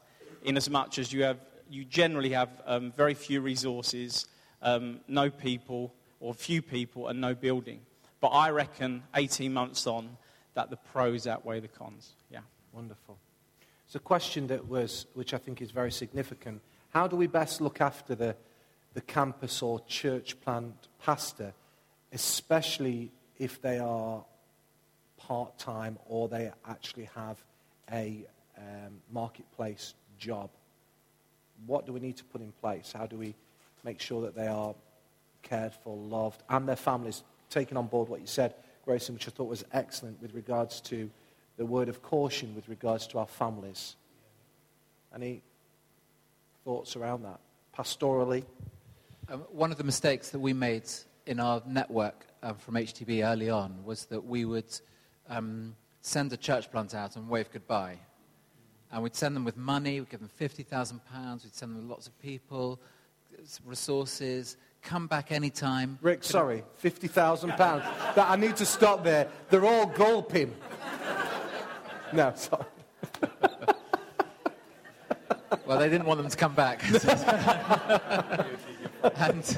in 0.43 0.58
as 0.58 0.70
much 0.70 0.98
as 0.98 1.13
you, 1.13 1.24
have, 1.24 1.38
you 1.70 1.86
generally 1.86 2.31
have 2.31 2.50
um, 2.65 2.91
very 2.91 3.13
few 3.13 3.41
resources, 3.41 4.27
um, 4.62 5.00
no 5.08 5.30
people, 5.30 5.94
or 6.20 6.34
few 6.34 6.62
people, 6.62 7.08
and 7.08 7.20
no 7.20 7.34
building. 7.34 7.82
But 8.20 8.30
I 8.30 8.51
reckon 8.51 9.03
18 9.15 9.53
months 9.53 9.88
on, 9.88 10.18
that 10.53 10.70
the 10.70 10.77
pros 10.77 11.27
outweigh 11.27 11.60
the 11.60 11.68
cons. 11.68 12.13
Yeah. 12.32 12.39
Wonderful. 12.74 13.18
It's 13.86 13.96
a 13.96 14.00
question 14.00 14.48
that 14.48 14.68
was, 14.68 15.06
which 15.13 15.34
I 15.34 15.38
think 15.38 15.62
is 15.62 15.72
very 15.72 15.91
significant. 15.91 16.62
How 16.91 17.08
do 17.08 17.15
we 17.15 17.27
best 17.27 17.62
look 17.62 17.82
after 17.82 18.15
the, 18.15 18.36
the 18.94 19.01
campus 19.01 19.62
or 19.62 19.82
church 19.82 20.39
plant 20.41 20.88
pastor, 21.03 21.53
especially 22.13 23.12
if 23.38 23.62
they 23.62 23.80
are 23.80 24.24
part 25.18 25.58
time 25.58 25.98
or 26.06 26.27
they 26.27 26.51
actually 26.68 27.10
have 27.15 27.44
a 27.91 28.25
um, 28.58 29.01
marketplace 29.12 29.94
job? 30.18 30.50
What 31.65 31.86
do 31.86 31.94
we 31.94 32.00
need 32.00 32.18
to 32.18 32.24
put 32.24 32.41
in 32.41 32.51
place? 32.53 32.94
How 32.96 33.06
do 33.06 33.18
we 33.18 33.36
make 33.84 34.00
sure 34.00 34.22
that 34.22 34.36
they 34.36 34.48
are 34.48 34.76
cared 35.44 35.74
for, 35.74 35.96
loved, 35.96 36.44
and 36.50 36.68
their 36.68 36.76
families 36.76 37.24
taking 37.50 37.78
on 37.78 37.88
board 37.88 38.10
what 38.10 38.22
you 38.22 38.28
said, 38.28 38.56
Grayson, 38.86 39.16
which 39.16 39.28
I 39.28 39.32
thought 39.32 39.50
was 39.50 39.64
excellent 39.74 40.22
with 40.22 40.34
regards 40.34 40.82
to 40.82 41.10
the 41.58 41.66
word 41.66 41.90
of 41.90 42.02
caution 42.02 42.56
with 42.56 42.68
regards 42.70 43.06
to 43.08 43.20
our 43.20 43.28
families? 43.28 43.96
Any 45.14 45.44
thoughts 46.64 46.96
around 46.96 47.24
that? 47.24 47.40
Pastorally? 47.78 48.46
Um, 49.30 49.42
one 49.52 49.72
of 49.72 49.78
the 49.78 49.84
mistakes 49.84 50.30
that 50.30 50.40
we 50.40 50.54
made 50.54 50.90
in 51.28 51.40
our 51.40 51.62
network 51.68 52.26
um, 52.42 52.56
from 52.56 52.76
HTB 52.76 53.24
early 53.24 53.50
on 53.50 53.84
was 53.86 54.06
that 54.06 54.26
we 54.26 54.44
would 54.46 54.74
um, 55.30 55.76
send 56.02 56.34
a 56.34 56.38
church 56.38 56.72
plant 56.72 56.96
out 56.96 57.16
and 57.16 57.30
wave 57.30 57.50
goodbye. 57.52 58.00
And 58.92 59.04
we'd 59.04 59.16
send 59.16 59.36
them 59.36 59.46
with 59.46 59.56
money, 59.56 60.00
we'd 60.00 60.10
give 60.10 60.20
them 60.20 60.32
£50,000, 60.40 61.44
we'd 61.44 61.54
send 61.54 61.76
them 61.76 61.88
lots 61.88 62.08
of 62.08 62.20
people, 62.22 62.80
resources, 63.65 64.57
come 64.81 65.07
back 65.07 65.31
anytime. 65.31 65.98
Rick, 66.01 66.24
sorry, 66.24 66.63
£50,000. 66.83 67.57
that 67.57 67.86
I 68.17 68.36
need 68.36 68.55
to 68.57 68.65
stop 68.65 69.03
there. 69.03 69.27
They're 69.50 69.65
all 69.65 69.86
gulping. 69.86 70.53
no, 72.13 72.33
sorry. 72.36 72.65
Well, 75.65 75.79
they 75.79 75.89
didn't 75.89 76.05
want 76.05 76.21
them 76.21 76.29
to 76.29 76.38
come 76.38 76.53
back. 76.53 76.83
and, 79.15 79.57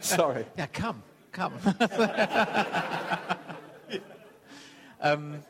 sorry. 0.00 0.46
yeah, 0.56 0.66
come, 0.66 1.02
come. 1.32 1.52
um, 5.00 5.42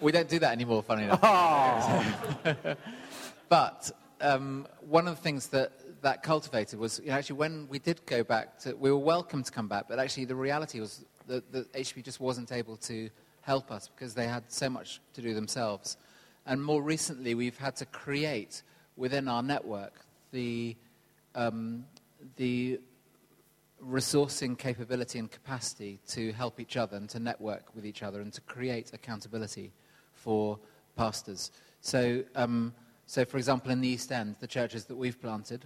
we 0.00 0.12
don't 0.12 0.28
do 0.28 0.38
that 0.38 0.52
anymore, 0.52 0.82
funny 0.82 1.04
enough. 1.04 1.20
but 3.48 3.90
um, 4.20 4.66
one 4.80 5.08
of 5.08 5.16
the 5.16 5.22
things 5.22 5.48
that 5.48 5.72
that 6.02 6.22
cultivated 6.22 6.78
was 6.78 7.00
you 7.00 7.06
know, 7.06 7.14
actually 7.14 7.36
when 7.36 7.66
we 7.68 7.78
did 7.78 8.04
go 8.06 8.22
back 8.22 8.58
to, 8.60 8.74
we 8.74 8.90
were 8.90 8.98
welcome 8.98 9.42
to 9.42 9.50
come 9.50 9.68
back, 9.68 9.86
but 9.88 9.98
actually 9.98 10.24
the 10.24 10.36
reality 10.36 10.80
was 10.80 11.04
that, 11.26 11.50
that 11.52 11.72
HP 11.72 12.04
just 12.04 12.20
wasn't 12.20 12.52
able 12.52 12.76
to 12.76 13.10
help 13.40 13.70
us 13.70 13.88
because 13.88 14.14
they 14.14 14.26
had 14.26 14.44
so 14.48 14.68
much 14.70 15.00
to 15.14 15.22
do 15.22 15.34
themselves. 15.34 15.96
And 16.46 16.62
more 16.62 16.82
recently, 16.82 17.34
we've 17.34 17.58
had 17.58 17.76
to 17.76 17.86
create 17.86 18.62
within 18.96 19.28
our 19.28 19.42
network 19.42 20.04
the, 20.30 20.76
um, 21.34 21.84
the 22.36 22.80
resourcing 23.84 24.58
capability 24.58 25.18
and 25.18 25.30
capacity 25.30 26.00
to 26.08 26.32
help 26.32 26.58
each 26.60 26.76
other 26.76 26.96
and 26.96 27.08
to 27.10 27.18
network 27.18 27.74
with 27.74 27.86
each 27.86 28.02
other 28.02 28.20
and 28.20 28.32
to 28.32 28.40
create 28.42 28.90
accountability 28.92 29.72
for 30.18 30.58
pastors. 30.96 31.50
So, 31.80 32.24
um, 32.34 32.74
so 33.06 33.24
for 33.24 33.38
example, 33.38 33.70
in 33.70 33.80
the 33.80 33.88
East 33.88 34.12
End, 34.12 34.36
the 34.40 34.46
churches 34.46 34.84
that 34.86 34.96
we've 34.96 35.20
planted, 35.20 35.64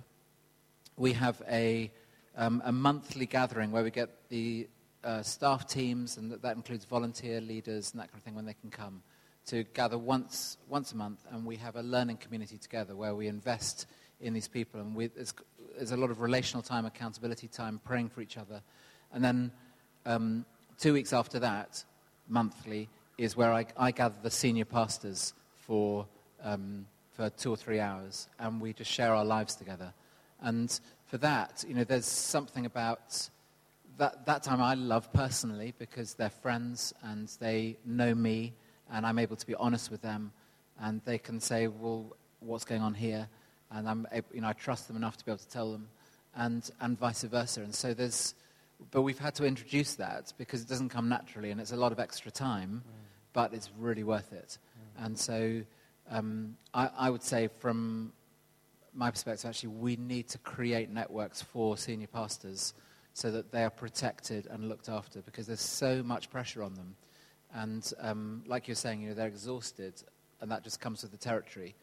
we 0.97 1.13
have 1.15 1.43
a, 1.51 1.91
um, 2.37 2.63
a 2.65 2.73
monthly 2.73 3.27
gathering 3.27 3.73
where 3.73 3.83
we 3.83 3.91
get 3.91 4.29
the 4.29 4.69
uh, 5.05 5.23
staff 5.23 5.67
teams, 5.67 6.17
and 6.17 6.31
that, 6.31 6.43
that 6.43 6.57
includes 6.57 6.85
volunteer 6.85 7.41
leaders 7.41 7.93
and 7.93 8.01
that 8.01 8.09
kind 8.11 8.19
of 8.19 8.23
thing 8.23 8.35
when 8.35 8.45
they 8.45 8.55
can 8.55 8.71
come, 8.71 9.03
to 9.47 9.65
gather 9.75 9.99
once, 9.99 10.59
once 10.69 10.93
a 10.93 10.97
month, 10.97 11.21
and 11.31 11.45
we 11.45 11.57
have 11.57 11.77
a 11.77 11.83
learning 11.83 12.17
community 12.19 12.59
together 12.59 12.95
where 12.95 13.15
we 13.15 13.27
invest 13.27 13.87
in 14.21 14.33
these 14.33 14.47
people, 14.47 14.81
and 14.81 14.95
we, 14.95 15.09
there's, 15.09 15.35
there's 15.77 15.91
a 15.91 15.97
lot 15.97 16.11
of 16.11 16.21
relational 16.21 16.63
time, 16.63 16.87
accountability 16.87 17.49
time, 17.49 17.81
praying 17.85 18.09
for 18.09 18.21
each 18.21 18.39
other. 18.39 18.63
And 19.13 19.25
then 19.25 19.51
um, 20.07 20.45
two 20.79 20.93
weeks 20.93 21.13
after 21.13 21.41
that, 21.41 21.85
monthly, 22.29 22.89
is 23.23 23.37
where 23.37 23.52
I, 23.52 23.67
I 23.76 23.91
gather 23.91 24.17
the 24.23 24.31
senior 24.31 24.64
pastors 24.64 25.35
for, 25.55 26.07
um, 26.43 26.87
for 27.12 27.31
two 27.31 27.50
or 27.50 27.57
three 27.57 27.81
hours, 27.81 28.29
and 28.38 28.61
we 28.61 28.73
just 28.73 28.91
share 28.91 29.14
our 29.14 29.25
lives 29.25 29.55
together. 29.55 29.93
And 30.41 30.79
for 31.07 31.19
that, 31.19 31.64
you 31.69 31.75
know, 31.75 31.85
there's 31.85 32.07
something 32.07 32.67
about 32.67 33.29
that, 33.99 34.26
that 34.26 34.43
time 34.43 34.61
I 34.61 34.75
love 34.75 35.12
personally 35.12 35.75
because 35.79 36.14
they're 36.14 36.31
friends 36.31 36.93
and 37.02 37.29
they 37.41 37.76
know 37.85 38.14
me 38.14 38.55
and 38.91 39.07
I'm 39.07 39.19
able 39.19 39.37
to 39.37 39.47
be 39.47 39.55
honest 39.55 39.91
with 39.91 40.02
them 40.02 40.33
and 40.81 41.00
they 41.05 41.19
can 41.19 41.38
say, 41.38 41.69
well, 41.69 42.17
what's 42.41 42.64
going 42.64 42.83
on 42.83 42.95
here? 42.95 43.29
And 43.71 43.88
I'm, 43.88 44.07
you 44.33 44.41
know, 44.41 44.49
I 44.49 44.52
trust 44.52 44.88
them 44.88 44.97
enough 44.97 45.17
to 45.19 45.25
be 45.25 45.31
able 45.31 45.38
to 45.38 45.49
tell 45.49 45.71
them 45.71 45.88
and, 46.35 46.69
and 46.81 46.99
vice 46.99 47.23
versa. 47.23 47.62
And 47.62 47.75
so 47.75 47.95
there's, 47.95 48.35
but 48.91 49.02
we've 49.02 49.19
had 49.19 49.35
to 49.37 49.45
introduce 49.45 49.95
that 49.97 50.33
because 50.38 50.62
it 50.62 50.69
doesn't 50.69 50.88
come 50.88 51.09
naturally 51.09 51.50
and 51.50 51.61
it's 51.61 51.73
a 51.73 51.76
lot 51.76 51.93
of 51.93 52.00
extra 52.00 52.31
time. 52.31 52.83
But 53.33 53.53
it's 53.55 53.71
really 53.79 54.05
worth 54.05 54.33
it. 54.33 54.59
Mm. 54.99 55.07
And 55.07 55.19
so 55.19 55.62
um, 56.11 56.57
I, 56.75 56.91
I 56.97 57.11
would 57.11 57.23
say 57.23 57.49
from 57.59 58.12
my 58.95 59.11
perspective, 59.11 59.49
actually, 59.49 59.71
we 59.71 59.97
need 59.97 60.29
to 60.29 60.39
create 60.39 60.91
networks 60.91 61.41
for 61.41 61.77
senior 61.77 62.07
pastors 62.07 62.75
so 63.15 63.31
that 63.31 63.53
they 63.53 63.62
are 63.62 63.71
protected 63.71 64.47
and 64.47 64.69
looked 64.69 64.89
after 64.89 65.21
because 65.23 65.47
there's 65.47 65.61
so 65.61 66.03
much 66.03 66.31
pressure 66.31 66.62
on 66.62 66.75
them. 66.75 66.97
And 67.55 67.91
um, 68.01 68.43
like 68.47 68.69
you're 68.69 68.75
saying, 68.75 69.03
you 69.03 69.09
know, 69.09 69.15
they're 69.15 69.27
exhausted, 69.27 70.03
and 70.41 70.51
that 70.51 70.65
just 70.65 70.81
comes 70.81 71.03
with 71.03 71.12
the 71.12 71.19
territory. 71.19 71.75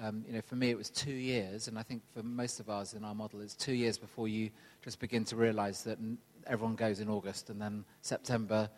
Um, 0.00 0.24
you 0.26 0.34
know, 0.34 0.42
for 0.42 0.56
me, 0.56 0.68
it 0.70 0.76
was 0.76 0.90
two 0.90 1.12
years, 1.12 1.68
and 1.68 1.78
I 1.78 1.82
think 1.82 2.02
for 2.14 2.22
most 2.22 2.60
of 2.60 2.68
ours 2.68 2.92
in 2.92 3.02
our 3.02 3.14
model, 3.14 3.40
it's 3.40 3.54
two 3.54 3.72
years 3.72 3.96
before 3.96 4.28
you 4.28 4.50
just 4.82 5.00
begin 5.00 5.24
to 5.24 5.36
realize 5.36 5.84
that 5.84 5.98
everyone 6.46 6.76
goes 6.76 7.00
in 7.00 7.08
August, 7.08 7.48
and 7.48 7.60
then 7.60 7.84
September, 8.02 8.68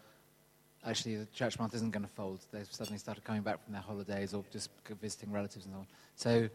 actually, 0.87 1.17
the 1.17 1.27
church 1.27 1.59
month 1.59 1.75
isn't 1.75 1.91
going 1.91 2.05
to 2.05 2.13
fold. 2.13 2.41
They've 2.53 2.67
suddenly 2.71 2.99
started 2.99 3.25
coming 3.25 3.43
back 3.43 3.63
from 3.65 3.73
their 3.73 3.83
holidays 3.83 4.35
or 4.35 4.45
just 4.51 4.71
visiting 5.01 5.33
relatives 5.33 5.65
and 5.65 5.75
so 5.75 5.79
on. 5.79 5.87
So, 6.17 6.49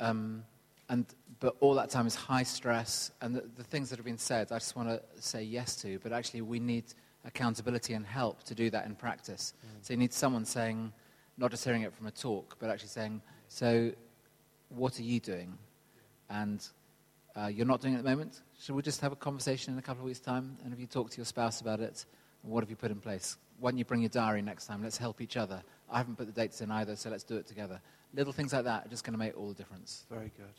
um, 0.00 0.44
and, 0.88 1.06
but 1.40 1.56
all 1.60 1.74
that 1.74 1.90
time 1.90 2.06
is 2.06 2.14
high 2.14 2.42
stress. 2.42 3.10
And 3.20 3.34
the, 3.34 3.44
the 3.56 3.64
things 3.64 3.90
that 3.90 3.96
have 3.96 4.04
been 4.04 4.18
said, 4.18 4.52
I 4.52 4.58
just 4.58 4.76
want 4.76 4.88
to 4.88 5.02
say 5.20 5.42
yes 5.42 5.76
to. 5.82 5.98
But 6.02 6.12
actually, 6.12 6.42
we 6.42 6.60
need 6.60 6.84
accountability 7.24 7.94
and 7.94 8.04
help 8.04 8.42
to 8.44 8.54
do 8.54 8.70
that 8.70 8.86
in 8.86 8.94
practice. 8.94 9.54
Mm. 9.64 9.86
So 9.86 9.92
you 9.94 9.98
need 9.98 10.12
someone 10.12 10.44
saying, 10.44 10.92
not 11.38 11.50
just 11.50 11.64
hearing 11.64 11.82
it 11.82 11.94
from 11.94 12.06
a 12.06 12.10
talk, 12.10 12.56
but 12.58 12.68
actually 12.68 12.88
saying, 12.88 13.22
so 13.48 13.92
what 14.68 14.98
are 14.98 15.02
you 15.02 15.20
doing? 15.20 15.58
And 16.28 16.66
uh, 17.36 17.46
you're 17.46 17.66
not 17.66 17.80
doing 17.80 17.94
it 17.94 17.98
at 17.98 18.04
the 18.04 18.10
moment. 18.10 18.40
Should 18.60 18.74
we 18.74 18.82
just 18.82 19.00
have 19.00 19.12
a 19.12 19.16
conversation 19.16 19.72
in 19.72 19.78
a 19.78 19.82
couple 19.82 20.02
of 20.02 20.06
weeks' 20.06 20.20
time? 20.20 20.56
And 20.62 20.72
have 20.72 20.80
you 20.80 20.86
talked 20.86 21.12
to 21.12 21.18
your 21.18 21.26
spouse 21.26 21.60
about 21.60 21.80
it? 21.80 22.04
What 22.42 22.62
have 22.62 22.70
you 22.70 22.76
put 22.76 22.90
in 22.90 23.00
place? 23.00 23.36
Why 23.58 23.70
don't 23.70 23.78
you 23.78 23.84
bring 23.84 24.00
your 24.00 24.08
diary 24.08 24.42
next 24.42 24.66
time? 24.66 24.82
Let's 24.82 24.98
help 24.98 25.20
each 25.20 25.36
other. 25.36 25.62
I 25.90 25.98
haven't 25.98 26.16
put 26.16 26.26
the 26.26 26.32
dates 26.32 26.60
in 26.60 26.70
either, 26.70 26.96
so 26.96 27.10
let's 27.10 27.22
do 27.22 27.36
it 27.36 27.46
together. 27.46 27.80
Little 28.14 28.32
things 28.32 28.52
like 28.52 28.64
that 28.64 28.86
are 28.86 28.88
just 28.88 29.04
going 29.04 29.14
to 29.14 29.18
make 29.18 29.36
all 29.36 29.48
the 29.48 29.54
difference. 29.54 30.04
Very 30.10 30.32
good. 30.36 30.54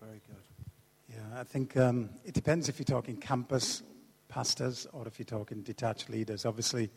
Very 0.00 0.20
good. 0.26 0.66
Yeah, 1.08 1.40
I 1.40 1.44
think 1.44 1.76
um, 1.76 2.10
it 2.24 2.34
depends 2.34 2.68
if 2.68 2.78
you're 2.78 2.84
talking 2.84 3.16
campus 3.16 3.82
pastors 4.28 4.86
or 4.92 5.06
if 5.06 5.18
you're 5.18 5.26
talking 5.26 5.62
detached 5.62 6.08
leaders. 6.10 6.44
Obviously, 6.44 6.90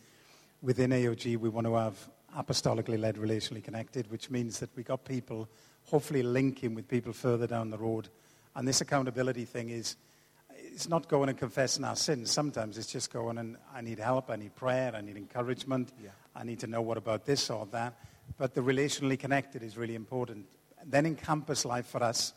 within 0.62 0.90
AOG, 0.90 1.38
we 1.38 1.48
want 1.48 1.66
to 1.66 1.74
have 1.74 1.96
apostolically 2.36 2.98
led, 2.98 3.16
relationally 3.16 3.62
connected, 3.62 4.10
which 4.10 4.30
means 4.30 4.58
that 4.60 4.70
we 4.76 4.82
got 4.82 5.04
people 5.04 5.48
hopefully 5.84 6.22
linking 6.22 6.74
with 6.74 6.88
people 6.88 7.12
further 7.12 7.46
down 7.46 7.70
the 7.70 7.78
road. 7.78 8.08
And 8.54 8.66
this 8.66 8.80
accountability 8.80 9.44
thing 9.44 9.70
is 9.70 9.96
it's 10.76 10.90
not 10.90 11.08
going 11.08 11.30
and 11.30 11.38
confessing 11.38 11.84
our 11.84 11.96
sins. 11.96 12.30
Sometimes 12.30 12.76
it's 12.76 12.92
just 12.92 13.10
going 13.10 13.38
and 13.38 13.56
I 13.74 13.80
need 13.80 13.98
help, 13.98 14.30
I 14.30 14.36
need 14.36 14.54
prayer, 14.54 14.92
I 14.94 15.00
need 15.00 15.16
encouragement, 15.16 15.90
Yeah. 15.98 16.10
I 16.34 16.44
need 16.44 16.60
to 16.60 16.66
know 16.66 16.82
what 16.82 16.98
about 16.98 17.24
this 17.24 17.48
or 17.48 17.64
that. 17.72 17.94
But 18.36 18.52
the 18.52 18.60
relationally 18.60 19.18
connected 19.18 19.62
is 19.62 19.78
really 19.78 19.94
important. 19.94 20.44
Then 20.84 21.06
in 21.06 21.16
campus 21.16 21.64
life 21.64 21.86
for 21.86 22.02
us, 22.02 22.34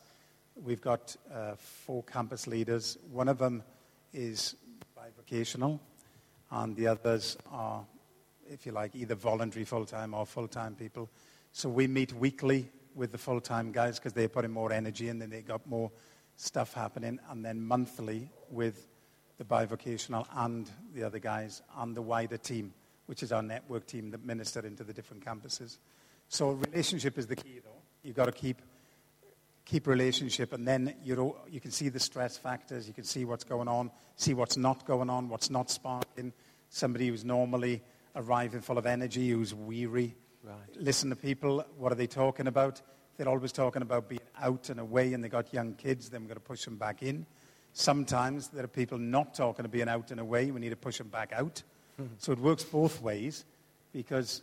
we've 0.56 0.80
got 0.80 1.14
uh, 1.30 1.56
four 1.56 2.02
campus 2.04 2.46
leaders. 2.46 2.96
One 3.12 3.28
of 3.28 3.36
them 3.36 3.62
is 4.14 4.56
bivocational, 4.96 5.78
and 6.50 6.74
the 6.74 6.86
others 6.86 7.36
are, 7.52 7.84
if 8.50 8.64
you 8.64 8.72
like, 8.72 8.96
either 8.96 9.16
voluntary 9.16 9.66
full 9.66 9.84
time 9.84 10.14
or 10.14 10.24
full 10.24 10.48
time 10.48 10.74
people. 10.76 11.10
So 11.52 11.68
we 11.68 11.86
meet 11.86 12.14
weekly 12.14 12.70
with 12.94 13.12
the 13.12 13.18
full 13.18 13.42
time 13.42 13.70
guys 13.70 13.98
because 13.98 14.14
they're 14.14 14.30
putting 14.30 14.50
more 14.50 14.72
energy 14.72 15.10
in 15.10 15.20
and 15.20 15.30
they 15.30 15.42
got 15.42 15.66
more 15.66 15.90
stuff 16.40 16.72
happening, 16.72 17.18
and 17.28 17.44
then 17.44 17.60
monthly 17.60 18.30
with 18.50 18.88
the 19.38 19.44
bivocational 19.44 20.26
and 20.36 20.70
the 20.94 21.02
other 21.02 21.18
guys 21.18 21.62
and 21.78 21.96
the 21.96 22.02
wider 22.02 22.38
team, 22.38 22.72
which 23.06 23.22
is 23.22 23.30
our 23.32 23.42
network 23.42 23.86
team 23.86 24.10
that 24.10 24.24
minister 24.24 24.60
into 24.66 24.82
the 24.82 24.92
different 24.92 25.24
campuses. 25.24 25.78
So 26.28 26.52
relationship 26.52 27.18
is 27.18 27.26
the 27.26 27.36
key, 27.36 27.60
though. 27.62 27.82
You've 28.02 28.16
got 28.16 28.26
to 28.26 28.32
keep 28.32 28.62
keep 29.66 29.86
relationship, 29.86 30.52
and 30.52 30.66
then 30.66 30.94
you 31.04 31.36
you 31.50 31.60
can 31.60 31.70
see 31.70 31.90
the 31.90 32.00
stress 32.00 32.36
factors. 32.36 32.88
You 32.88 32.94
can 32.94 33.04
see 33.04 33.24
what's 33.24 33.44
going 33.44 33.68
on, 33.68 33.90
see 34.16 34.34
what's 34.34 34.56
not 34.56 34.86
going 34.86 35.10
on, 35.10 35.28
what's 35.28 35.50
not 35.50 35.70
sparking. 35.70 36.32
Somebody 36.70 37.08
who's 37.08 37.24
normally 37.24 37.82
arriving 38.16 38.62
full 38.62 38.78
of 38.78 38.86
energy, 38.86 39.28
who's 39.30 39.54
weary. 39.54 40.16
Right. 40.42 40.56
Listen 40.76 41.10
to 41.10 41.16
people. 41.16 41.64
What 41.76 41.92
are 41.92 41.96
they 41.96 42.06
talking 42.06 42.46
about? 42.46 42.80
They're 43.20 43.28
always 43.28 43.52
talking 43.52 43.82
about 43.82 44.08
being 44.08 44.22
out 44.40 44.70
and 44.70 44.80
away, 44.80 45.12
and 45.12 45.22
they 45.22 45.28
got 45.28 45.52
young 45.52 45.74
kids. 45.74 46.08
Then 46.08 46.22
we've 46.22 46.28
got 46.28 46.36
to 46.36 46.40
push 46.40 46.64
them 46.64 46.78
back 46.78 47.02
in. 47.02 47.26
Sometimes 47.74 48.48
there 48.48 48.64
are 48.64 48.66
people 48.66 48.96
not 48.96 49.34
talking 49.34 49.66
about 49.66 49.72
being 49.72 49.90
out 49.90 50.10
and 50.10 50.20
away. 50.20 50.50
We 50.50 50.58
need 50.58 50.70
to 50.70 50.76
push 50.76 50.96
them 50.96 51.08
back 51.08 51.30
out. 51.34 51.62
Mm-hmm. 52.00 52.14
So 52.16 52.32
it 52.32 52.38
works 52.38 52.64
both 52.64 53.02
ways, 53.02 53.44
because 53.92 54.40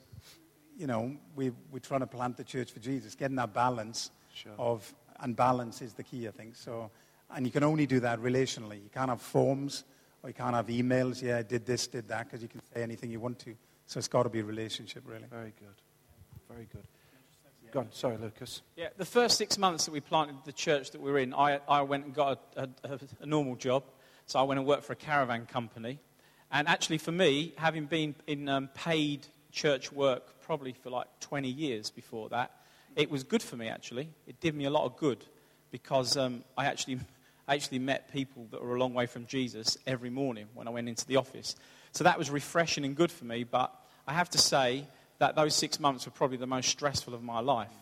you 0.78 0.86
know 0.86 1.18
we 1.36 1.54
we're 1.72 1.80
trying 1.80 2.02
to 2.02 2.06
plant 2.06 2.38
the 2.38 2.44
church 2.44 2.72
for 2.72 2.80
Jesus, 2.80 3.16
getting 3.16 3.38
that 3.38 3.52
balance 3.52 4.12
Sure. 4.36 4.52
of 4.60 4.94
and 5.22 5.36
balance 5.36 5.82
is 5.82 5.94
the 5.94 6.04
key, 6.04 6.28
I 6.28 6.32
think. 6.32 6.56
So, 6.56 6.92
and 7.32 7.48
you 7.48 7.52
can 7.52 7.64
only 7.64 7.88
do 7.88 8.00
that 8.02 8.20
relationally. 8.20 8.76
You 8.84 8.92
can't 8.94 9.10
have 9.10 9.24
forms 9.24 9.86
or 10.22 10.30
you 10.30 10.36
can't 10.36 10.54
have 10.54 10.68
emails. 10.68 11.20
Yeah, 11.24 11.38
I 11.38 11.42
did 11.42 11.66
this, 11.66 11.88
did 11.88 12.08
that, 12.10 12.26
because 12.26 12.44
you 12.44 12.48
can 12.48 12.62
say 12.76 12.84
anything 12.84 13.10
you 13.10 13.20
want 13.20 13.40
to. 13.40 13.56
So 13.88 13.98
it's 13.98 14.08
got 14.08 14.24
to 14.24 14.30
be 14.30 14.42
a 14.42 14.44
relationship, 14.44 15.02
really. 15.08 15.26
Very 15.32 15.54
good. 15.60 15.82
Very 16.48 16.68
good. 16.72 16.84
Go 17.72 17.82
on. 17.82 17.92
Sorry, 17.92 18.18
Lucas. 18.18 18.62
Yeah, 18.76 18.90
the 18.98 19.06
first 19.06 19.38
six 19.38 19.58
months 19.58 19.86
that 19.86 19.92
we 19.92 20.00
planted 20.00 20.38
the 20.46 20.54
church 20.54 20.92
that 20.92 21.02
we're 21.02 21.18
in, 21.18 21.34
I, 21.34 21.60
I 21.68 21.82
went 21.82 22.06
and 22.06 22.14
got 22.14 22.42
a, 22.56 22.70
a, 22.84 23.00
a 23.22 23.26
normal 23.26 23.56
job. 23.56 23.84
So 24.26 24.40
I 24.40 24.44
went 24.44 24.60
and 24.60 24.68
worked 24.68 24.86
for 24.86 24.94
a 24.94 24.98
caravan 24.98 25.46
company. 25.46 26.00
And 26.52 26.68
actually, 26.68 26.98
for 26.98 27.12
me, 27.12 27.54
having 27.58 27.86
been 27.86 28.16
in 28.26 28.48
um, 28.48 28.70
paid 28.74 29.28
church 29.52 29.92
work 29.92 30.42
probably 30.42 30.74
for 30.74 30.90
like 30.90 31.08
20 31.20 31.50
years 31.50 31.90
before 31.90 32.30
that, 32.30 32.52
it 32.96 33.12
was 33.12 33.24
good 33.24 33.44
for 33.44 33.58
me, 33.58 33.68
actually. 33.68 34.10
It 34.28 34.40
did 34.40 34.56
me 34.56 34.66
a 34.66 34.70
lot 34.70 34.86
of 34.86 34.98
good 34.98 35.26
because 35.72 36.16
um, 36.16 36.44
I 36.58 36.66
actually, 36.66 37.00
I 37.48 37.56
actually 37.56 37.80
met 37.80 38.12
people 38.12 38.48
that 38.52 38.62
were 38.62 38.76
a 38.76 38.80
long 38.80 38.94
way 38.94 39.08
from 39.08 39.26
Jesus 39.26 39.78
every 39.86 40.10
morning 40.10 40.48
when 40.54 40.68
I 40.68 40.72
went 40.72 40.88
into 40.88 41.06
the 41.06 41.18
office. 41.18 41.56
So 41.92 42.06
that 42.06 42.18
was 42.18 42.30
refreshing 42.30 42.86
and 42.86 42.96
good 42.96 43.12
for 43.12 43.26
me. 43.26 43.44
But 43.44 43.74
I 44.08 44.14
have 44.14 44.30
to 44.32 44.38
say 44.38 44.88
that 45.20 45.36
those 45.36 45.56
six 45.56 45.80
months 45.80 46.06
were 46.06 46.12
probably 46.12 46.38
the 46.38 46.48
most 46.48 46.70
stressful 46.70 47.14
of 47.14 47.24
my 47.24 47.40
life. 47.40 47.74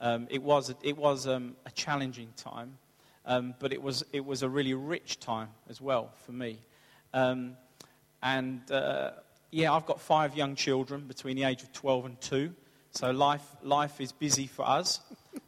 Um, 0.00 0.26
it 0.30 0.42
was, 0.42 0.74
it 0.82 0.96
was 0.96 1.28
um, 1.28 1.54
a 1.64 1.70
challenging 1.70 2.32
time, 2.36 2.78
um, 3.24 3.54
but 3.60 3.72
it 3.72 3.80
was, 3.80 4.04
it 4.12 4.24
was 4.24 4.42
a 4.42 4.48
really 4.48 4.74
rich 4.74 5.20
time 5.20 5.48
as 5.68 5.80
well 5.80 6.10
for 6.26 6.32
me. 6.32 6.58
Um, 7.14 7.56
and 8.22 8.68
uh, 8.70 9.12
yeah, 9.50 9.72
I've 9.72 9.86
got 9.86 10.00
five 10.00 10.36
young 10.36 10.56
children 10.56 11.02
between 11.06 11.36
the 11.36 11.44
age 11.44 11.62
of 11.62 11.72
12 11.72 12.04
and 12.06 12.20
2. 12.20 12.54
So 12.90 13.10
life, 13.10 13.46
life 13.62 14.00
is 14.00 14.10
busy 14.10 14.46
for 14.46 14.68
us. 14.68 15.00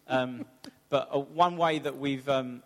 Um, 0.07 0.45
but 0.89 1.09
uh, 1.13 1.19
one, 1.19 1.57
way 1.57 1.81
that 1.81 1.99
we've, 1.99 2.29
um, 2.29 2.63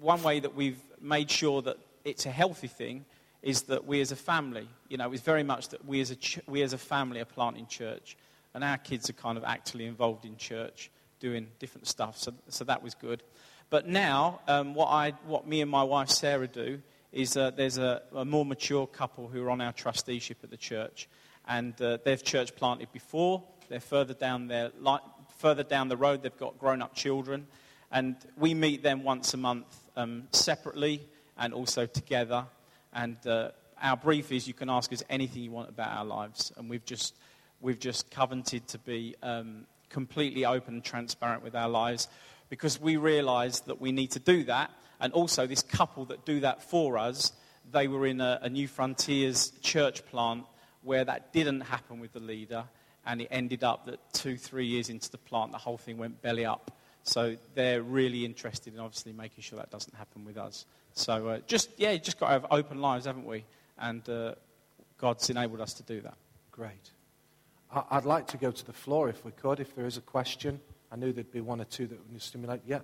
one 0.00 0.22
way 0.22 0.40
that 0.40 0.54
we've 0.54 0.80
made 1.00 1.30
sure 1.30 1.62
that 1.62 1.78
it's 2.04 2.26
a 2.26 2.30
healthy 2.30 2.68
thing 2.68 3.04
is 3.44 3.62
that 3.64 3.86
we 3.86 4.00
as 4.00 4.10
a 4.10 4.16
family, 4.16 4.66
you 4.88 4.96
know, 4.96 5.12
it's 5.12 5.22
very 5.22 5.42
much 5.42 5.68
that 5.68 5.84
we 5.84 6.00
as 6.00 6.10
a, 6.10 6.16
ch- 6.16 6.40
we 6.46 6.62
as 6.62 6.72
a 6.72 6.78
family 6.78 7.20
are 7.20 7.26
planting 7.26 7.66
church. 7.66 8.16
And 8.54 8.64
our 8.64 8.78
kids 8.78 9.10
are 9.10 9.14
kind 9.14 9.36
of 9.36 9.44
actively 9.44 9.84
involved 9.84 10.24
in 10.24 10.36
church, 10.38 10.90
doing 11.20 11.48
different 11.58 11.86
stuff. 11.86 12.16
So, 12.16 12.32
so 12.48 12.64
that 12.64 12.82
was 12.82 12.94
good. 12.94 13.22
But 13.68 13.86
now, 13.86 14.40
um, 14.48 14.74
what, 14.74 14.86
I, 14.86 15.10
what 15.26 15.46
me 15.46 15.60
and 15.60 15.70
my 15.70 15.82
wife 15.82 16.08
Sarah 16.08 16.48
do 16.48 16.80
is 17.12 17.36
uh, 17.36 17.50
there's 17.50 17.76
a, 17.76 18.00
a 18.14 18.24
more 18.24 18.46
mature 18.46 18.86
couple 18.86 19.28
who 19.28 19.44
are 19.44 19.50
on 19.50 19.60
our 19.60 19.72
trusteeship 19.72 20.38
at 20.42 20.50
the 20.50 20.56
church. 20.56 21.06
And 21.46 21.78
uh, 21.82 21.98
they've 22.02 22.22
church 22.24 22.56
planted 22.56 22.92
before. 22.92 23.42
They're 23.68 23.78
further 23.78 24.14
down, 24.14 24.48
their, 24.48 24.70
li- 24.80 24.98
further 25.36 25.64
down 25.64 25.88
the 25.88 25.98
road. 25.98 26.22
They've 26.22 26.34
got 26.38 26.58
grown 26.58 26.80
up 26.80 26.94
children. 26.94 27.46
And 27.92 28.16
we 28.38 28.54
meet 28.54 28.82
them 28.82 29.04
once 29.04 29.34
a 29.34 29.36
month 29.36 29.66
um, 29.96 30.28
separately 30.32 31.02
and 31.36 31.52
also 31.52 31.84
together. 31.84 32.46
And 32.94 33.16
uh, 33.26 33.50
our 33.82 33.96
brief 33.96 34.32
is 34.32 34.46
you 34.46 34.54
can 34.54 34.70
ask 34.70 34.92
us 34.92 35.02
anything 35.10 35.42
you 35.42 35.50
want 35.50 35.68
about 35.68 35.90
our 35.90 36.04
lives. 36.04 36.52
And 36.56 36.70
we've 36.70 36.84
just, 36.84 37.14
we've 37.60 37.78
just 37.78 38.10
covenanted 38.10 38.68
to 38.68 38.78
be 38.78 39.16
um, 39.22 39.66
completely 39.90 40.46
open 40.46 40.74
and 40.74 40.84
transparent 40.84 41.42
with 41.42 41.54
our 41.54 41.68
lives 41.68 42.08
because 42.48 42.80
we 42.80 42.96
realize 42.96 43.60
that 43.62 43.80
we 43.80 43.92
need 43.92 44.12
to 44.12 44.20
do 44.20 44.44
that. 44.44 44.70
And 45.00 45.12
also, 45.12 45.46
this 45.46 45.62
couple 45.62 46.04
that 46.06 46.24
do 46.24 46.40
that 46.40 46.62
for 46.62 46.96
us, 46.96 47.32
they 47.70 47.88
were 47.88 48.06
in 48.06 48.20
a, 48.20 48.38
a 48.42 48.48
Newfrontiers 48.48 49.60
church 49.60 50.06
plant 50.06 50.44
where 50.82 51.04
that 51.04 51.32
didn't 51.32 51.62
happen 51.62 51.98
with 51.98 52.12
the 52.12 52.20
leader. 52.20 52.64
And 53.04 53.20
it 53.20 53.28
ended 53.30 53.64
up 53.64 53.86
that 53.86 53.98
two, 54.12 54.36
three 54.36 54.66
years 54.66 54.88
into 54.88 55.10
the 55.10 55.18
plant, 55.18 55.52
the 55.52 55.58
whole 55.58 55.76
thing 55.76 55.98
went 55.98 56.22
belly 56.22 56.46
up. 56.46 56.70
So 57.02 57.36
they're 57.54 57.82
really 57.82 58.24
interested 58.24 58.72
in 58.72 58.80
obviously 58.80 59.12
making 59.12 59.42
sure 59.42 59.58
that 59.58 59.70
doesn't 59.70 59.94
happen 59.94 60.24
with 60.24 60.38
us. 60.38 60.64
So 60.94 61.28
uh, 61.28 61.38
just, 61.46 61.70
yeah, 61.76 61.96
just 61.96 62.18
got 62.18 62.28
to 62.28 62.32
have 62.32 62.46
open 62.50 62.80
lives, 62.80 63.06
haven't 63.06 63.26
we? 63.26 63.44
And 63.78 64.08
uh, 64.08 64.34
God's 64.96 65.28
enabled 65.28 65.60
us 65.60 65.74
to 65.74 65.82
do 65.82 66.00
that. 66.00 66.14
Great. 66.52 66.90
I- 67.72 67.84
I'd 67.90 68.04
like 68.04 68.28
to 68.28 68.36
go 68.36 68.50
to 68.52 68.64
the 68.64 68.72
floor 68.72 69.08
if 69.08 69.24
we 69.24 69.32
could, 69.32 69.58
if 69.60 69.74
there 69.74 69.86
is 69.86 69.96
a 69.96 70.00
question. 70.00 70.60
I 70.92 70.96
knew 70.96 71.12
there'd 71.12 71.32
be 71.32 71.40
one 71.40 71.60
or 71.60 71.64
two 71.64 71.88
that 71.88 71.98
would 72.12 72.22
stimulate. 72.22 72.60
Yeah. 72.64 72.80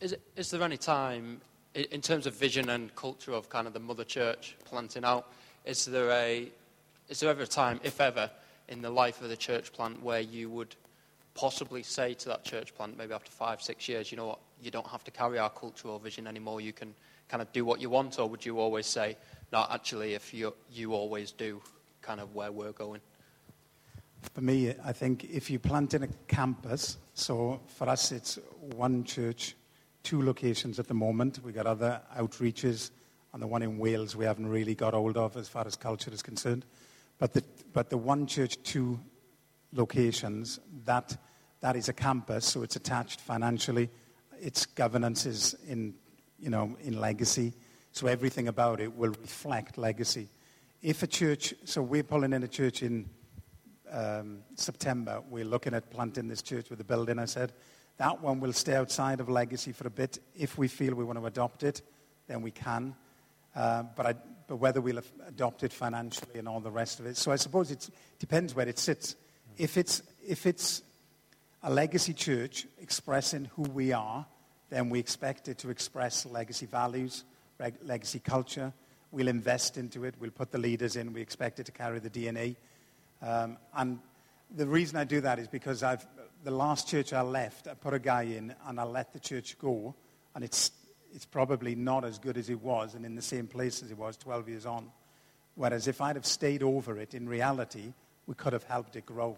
Is, 0.00 0.12
it, 0.12 0.22
is 0.34 0.50
there 0.50 0.62
any 0.62 0.78
time, 0.78 1.42
in 1.74 2.00
terms 2.00 2.26
of 2.26 2.34
vision 2.34 2.70
and 2.70 2.92
culture 2.96 3.32
of 3.32 3.50
kind 3.50 3.66
of 3.66 3.74
the 3.74 3.80
mother 3.80 4.02
church 4.02 4.56
planting 4.64 5.04
out, 5.04 5.30
is 5.66 5.84
there, 5.84 6.10
a, 6.10 6.50
is 7.08 7.20
there 7.20 7.28
ever 7.28 7.42
a 7.42 7.46
time, 7.46 7.78
if 7.84 8.00
ever, 8.00 8.30
in 8.68 8.80
the 8.80 8.88
life 8.88 9.20
of 9.20 9.28
the 9.28 9.36
church 9.36 9.72
plant 9.72 10.02
where 10.02 10.20
you 10.20 10.48
would 10.48 10.74
possibly 11.34 11.82
say 11.82 12.14
to 12.14 12.28
that 12.28 12.44
church 12.44 12.74
plant, 12.74 12.98
maybe 12.98 13.12
after 13.12 13.30
five, 13.30 13.62
six 13.62 13.88
years, 13.88 14.10
you 14.10 14.16
know 14.16 14.26
what, 14.26 14.40
you 14.60 14.70
don't 14.70 14.86
have 14.86 15.04
to 15.04 15.10
carry 15.10 15.38
our 15.38 15.50
cultural 15.50 15.98
vision 15.98 16.26
anymore, 16.26 16.60
you 16.60 16.72
can 16.72 16.94
kind 17.28 17.40
of 17.40 17.50
do 17.52 17.64
what 17.64 17.80
you 17.80 17.88
want, 17.88 18.18
or 18.18 18.28
would 18.28 18.44
you 18.44 18.58
always 18.58 18.86
say, 18.86 19.16
no, 19.52 19.66
actually, 19.70 20.14
if 20.14 20.34
you, 20.34 20.54
you 20.72 20.92
always 20.92 21.32
do 21.32 21.62
kind 22.02 22.20
of 22.20 22.34
where 22.34 22.50
we're 22.50 22.72
going? 22.72 23.00
For 24.34 24.40
me, 24.42 24.74
I 24.84 24.92
think 24.92 25.24
if 25.24 25.50
you 25.50 25.58
plant 25.58 25.94
in 25.94 26.02
a 26.02 26.08
campus, 26.28 26.98
so 27.14 27.60
for 27.66 27.88
us 27.88 28.12
it's 28.12 28.38
one 28.60 29.04
church, 29.04 29.54
two 30.02 30.22
locations 30.22 30.78
at 30.78 30.88
the 30.88 30.94
moment. 30.94 31.40
We've 31.42 31.54
got 31.54 31.66
other 31.66 32.02
outreaches, 32.16 32.90
and 33.32 33.42
the 33.42 33.46
one 33.46 33.62
in 33.62 33.78
Wales 33.78 34.16
we 34.16 34.24
haven't 34.24 34.48
really 34.48 34.74
got 34.74 34.92
hold 34.92 35.16
of 35.16 35.36
as 35.36 35.48
far 35.48 35.66
as 35.66 35.76
culture 35.76 36.10
is 36.12 36.22
concerned. 36.22 36.66
But 37.18 37.32
the, 37.32 37.44
but 37.72 37.90
the 37.90 37.96
one 37.96 38.26
church, 38.26 38.62
two 38.62 39.00
locations, 39.72 40.60
that, 40.84 41.16
that 41.60 41.76
is 41.76 41.88
a 41.88 41.92
campus, 41.92 42.46
so 42.46 42.62
it's 42.62 42.76
attached 42.76 43.20
financially. 43.20 43.90
Its 44.40 44.66
governance 44.66 45.26
is 45.26 45.54
in, 45.68 45.94
you 46.38 46.50
know, 46.50 46.76
in 46.80 47.00
legacy, 47.00 47.52
so 47.92 48.06
everything 48.06 48.48
about 48.48 48.80
it 48.80 48.96
will 48.96 49.10
reflect 49.20 49.78
legacy. 49.78 50.28
If 50.82 51.02
a 51.02 51.06
church, 51.06 51.54
so 51.64 51.82
we're 51.82 52.02
pulling 52.02 52.32
in 52.32 52.42
a 52.42 52.48
church 52.48 52.82
in 52.82 53.08
um, 53.90 54.38
September, 54.54 55.22
we're 55.28 55.44
looking 55.44 55.74
at 55.74 55.90
planting 55.90 56.28
this 56.28 56.42
church 56.42 56.70
with 56.70 56.80
a 56.80 56.84
building, 56.84 57.18
I 57.18 57.26
said. 57.26 57.52
That 57.98 58.22
one 58.22 58.40
will 58.40 58.54
stay 58.54 58.76
outside 58.76 59.20
of 59.20 59.28
legacy 59.28 59.72
for 59.72 59.86
a 59.86 59.90
bit. 59.90 60.20
If 60.34 60.56
we 60.56 60.68
feel 60.68 60.94
we 60.94 61.04
want 61.04 61.18
to 61.18 61.26
adopt 61.26 61.64
it, 61.64 61.82
then 62.28 62.40
we 62.40 62.50
can. 62.50 62.94
Uh, 63.54 63.82
but, 63.94 64.06
I, 64.06 64.14
but 64.46 64.56
whether 64.56 64.80
we'll 64.80 65.02
adopt 65.26 65.64
it 65.64 65.72
financially 65.72 66.38
and 66.38 66.48
all 66.48 66.60
the 66.60 66.70
rest 66.70 67.00
of 67.00 67.06
it. 67.06 67.16
So 67.16 67.30
I 67.30 67.36
suppose 67.36 67.70
it 67.70 67.90
depends 68.18 68.54
where 68.54 68.68
it 68.68 68.78
sits. 68.78 69.16
If 69.60 69.76
it's, 69.76 70.02
if 70.26 70.46
it's 70.46 70.80
a 71.62 71.70
legacy 71.70 72.14
church 72.14 72.66
expressing 72.80 73.44
who 73.56 73.64
we 73.64 73.92
are, 73.92 74.24
then 74.70 74.88
we 74.88 74.98
expect 74.98 75.48
it 75.48 75.58
to 75.58 75.68
express 75.68 76.24
legacy 76.24 76.64
values, 76.64 77.24
reg- 77.58 77.74
legacy 77.84 78.20
culture. 78.20 78.72
We'll 79.10 79.28
invest 79.28 79.76
into 79.76 80.04
it. 80.04 80.14
We'll 80.18 80.30
put 80.30 80.50
the 80.50 80.56
leaders 80.56 80.96
in. 80.96 81.12
We 81.12 81.20
expect 81.20 81.60
it 81.60 81.66
to 81.66 81.72
carry 81.72 81.98
the 81.98 82.08
DNA. 82.08 82.56
Um, 83.20 83.58
and 83.74 83.98
the 84.56 84.66
reason 84.66 84.96
I 84.96 85.04
do 85.04 85.20
that 85.20 85.38
is 85.38 85.46
because 85.46 85.82
I've, 85.82 86.06
the 86.42 86.52
last 86.52 86.88
church 86.88 87.12
I 87.12 87.20
left, 87.20 87.68
I 87.68 87.74
put 87.74 87.92
a 87.92 87.98
guy 87.98 88.22
in 88.22 88.54
and 88.66 88.80
I 88.80 88.84
let 88.84 89.12
the 89.12 89.20
church 89.20 89.58
go 89.58 89.94
and 90.34 90.42
it's, 90.42 90.70
it's 91.14 91.26
probably 91.26 91.74
not 91.74 92.06
as 92.06 92.18
good 92.18 92.38
as 92.38 92.48
it 92.48 92.62
was 92.62 92.94
and 92.94 93.04
in 93.04 93.14
the 93.14 93.20
same 93.20 93.46
place 93.46 93.82
as 93.82 93.90
it 93.90 93.98
was 93.98 94.16
12 94.16 94.48
years 94.48 94.64
on. 94.64 94.90
Whereas 95.54 95.86
if 95.86 96.00
I'd 96.00 96.16
have 96.16 96.24
stayed 96.24 96.62
over 96.62 96.96
it, 96.96 97.12
in 97.12 97.28
reality, 97.28 97.92
we 98.26 98.34
could 98.34 98.54
have 98.54 98.64
helped 98.64 98.96
it 98.96 99.04
grow. 99.04 99.36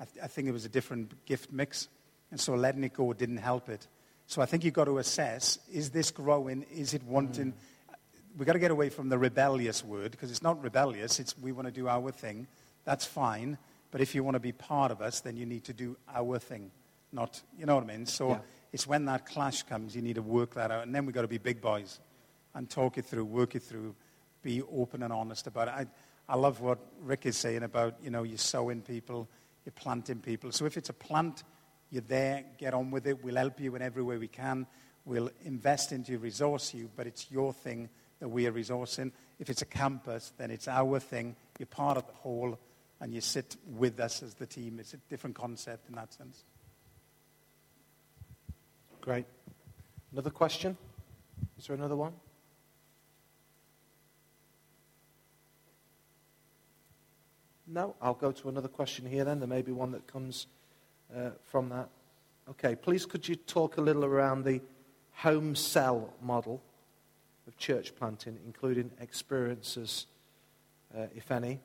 I, 0.00 0.04
th- 0.04 0.24
I 0.24 0.26
think 0.26 0.48
it 0.48 0.52
was 0.52 0.64
a 0.64 0.68
different 0.68 1.24
gift 1.26 1.52
mix, 1.52 1.88
and 2.30 2.40
so 2.40 2.54
letting 2.54 2.84
it 2.84 2.94
go 2.94 3.12
didn't 3.12 3.38
help 3.38 3.68
it. 3.68 3.86
So 4.26 4.40
I 4.42 4.46
think 4.46 4.64
you've 4.64 4.74
got 4.74 4.86
to 4.86 4.98
assess, 4.98 5.58
is 5.72 5.90
this 5.90 6.10
growing? 6.10 6.64
Is 6.74 6.94
it 6.94 7.02
wanting... 7.04 7.52
Mm. 7.52 7.96
We've 8.38 8.46
got 8.46 8.54
to 8.54 8.58
get 8.58 8.70
away 8.70 8.88
from 8.88 9.10
the 9.10 9.18
rebellious 9.18 9.84
word, 9.84 10.12
because 10.12 10.30
it's 10.30 10.42
not 10.42 10.62
rebellious, 10.62 11.20
it's 11.20 11.36
we 11.38 11.52
want 11.52 11.68
to 11.68 11.72
do 11.72 11.86
our 11.86 12.10
thing. 12.10 12.46
That's 12.84 13.04
fine. 13.04 13.58
But 13.90 14.00
if 14.00 14.14
you 14.14 14.24
want 14.24 14.36
to 14.36 14.40
be 14.40 14.52
part 14.52 14.90
of 14.90 15.02
us, 15.02 15.20
then 15.20 15.36
you 15.36 15.44
need 15.44 15.64
to 15.64 15.74
do 15.74 15.98
our 16.14 16.38
thing, 16.38 16.70
not, 17.12 17.42
you 17.58 17.66
know 17.66 17.74
what 17.74 17.84
I 17.84 17.86
mean? 17.86 18.06
So 18.06 18.30
Yeah. 18.30 18.38
it's 18.72 18.86
when 18.86 19.04
that 19.04 19.26
clash 19.26 19.64
comes, 19.64 19.94
you 19.94 20.00
need 20.00 20.14
to 20.14 20.22
work 20.22 20.54
that 20.54 20.70
out. 20.70 20.84
And 20.84 20.94
then 20.94 21.04
we've 21.04 21.14
got 21.14 21.22
to 21.22 21.28
be 21.28 21.36
big 21.36 21.60
boys 21.60 22.00
and 22.54 22.70
talk 22.70 22.96
it 22.96 23.04
through, 23.04 23.26
work 23.26 23.54
it 23.54 23.62
through, 23.62 23.94
be 24.42 24.62
open 24.62 25.02
and 25.02 25.12
honest 25.12 25.46
about 25.46 25.68
it. 25.68 25.74
I, 25.74 25.86
I 26.26 26.36
love 26.36 26.62
what 26.62 26.78
Rick 27.02 27.26
is 27.26 27.36
saying 27.36 27.64
about, 27.64 27.96
you 28.02 28.08
know, 28.08 28.22
you're 28.22 28.38
sowing 28.38 28.80
people, 28.80 29.28
you're 29.64 29.72
planting 29.72 30.20
people. 30.20 30.52
So 30.52 30.66
if 30.66 30.76
it's 30.76 30.88
a 30.88 30.94
plant, 30.94 31.44
you're 31.90 32.02
there, 32.02 32.44
get 32.58 32.74
on 32.74 32.90
with 32.90 33.06
it. 33.06 33.22
We'll 33.22 33.36
help 33.36 33.60
you 33.60 33.74
in 33.76 33.82
every 33.82 34.02
way 34.02 34.16
we 34.16 34.28
can. 34.28 34.66
We'll 35.04 35.30
invest 35.44 35.92
into 35.92 36.12
you, 36.12 36.18
resource 36.18 36.72
you, 36.74 36.90
but 36.96 37.06
it's 37.06 37.30
your 37.30 37.52
thing 37.52 37.88
that 38.20 38.28
we 38.28 38.46
are 38.46 38.52
resourcing. 38.52 39.12
If 39.38 39.50
it's 39.50 39.62
a 39.62 39.66
campus, 39.66 40.32
then 40.38 40.50
it's 40.50 40.68
our 40.68 41.00
thing. 41.00 41.36
You're 41.58 41.66
part 41.66 41.96
of 41.96 42.06
the 42.06 42.12
whole, 42.12 42.58
and 43.00 43.12
you 43.12 43.20
sit 43.20 43.56
with 43.66 43.98
us 43.98 44.22
as 44.22 44.34
the 44.34 44.46
team. 44.46 44.78
It's 44.78 44.94
a 44.94 44.98
different 45.08 45.36
concept 45.36 45.88
in 45.88 45.96
that 45.96 46.12
sense. 46.12 46.44
Great. 49.00 49.26
Another 50.12 50.30
question? 50.30 50.76
Is 51.58 51.66
there 51.66 51.74
another 51.74 51.96
one? 51.96 52.12
No? 57.66 57.94
I'll 58.00 58.14
go 58.14 58.32
to 58.32 58.48
another 58.48 58.68
question 58.68 59.06
here 59.06 59.24
then. 59.24 59.38
There 59.38 59.48
may 59.48 59.62
be 59.62 59.72
one 59.72 59.92
that 59.92 60.06
comes 60.06 60.46
uh, 61.14 61.30
from 61.44 61.68
that. 61.70 61.88
Okay, 62.50 62.74
please 62.74 63.06
could 63.06 63.26
you 63.26 63.36
talk 63.36 63.76
a 63.76 63.80
little 63.80 64.04
around 64.04 64.44
the 64.44 64.60
home 65.12 65.54
cell 65.54 66.12
model 66.20 66.60
of 67.46 67.56
church 67.56 67.94
planting, 67.94 68.38
including 68.44 68.90
experiences, 69.00 70.06
uh, 70.96 71.06
if 71.14 71.30
any? 71.30 71.60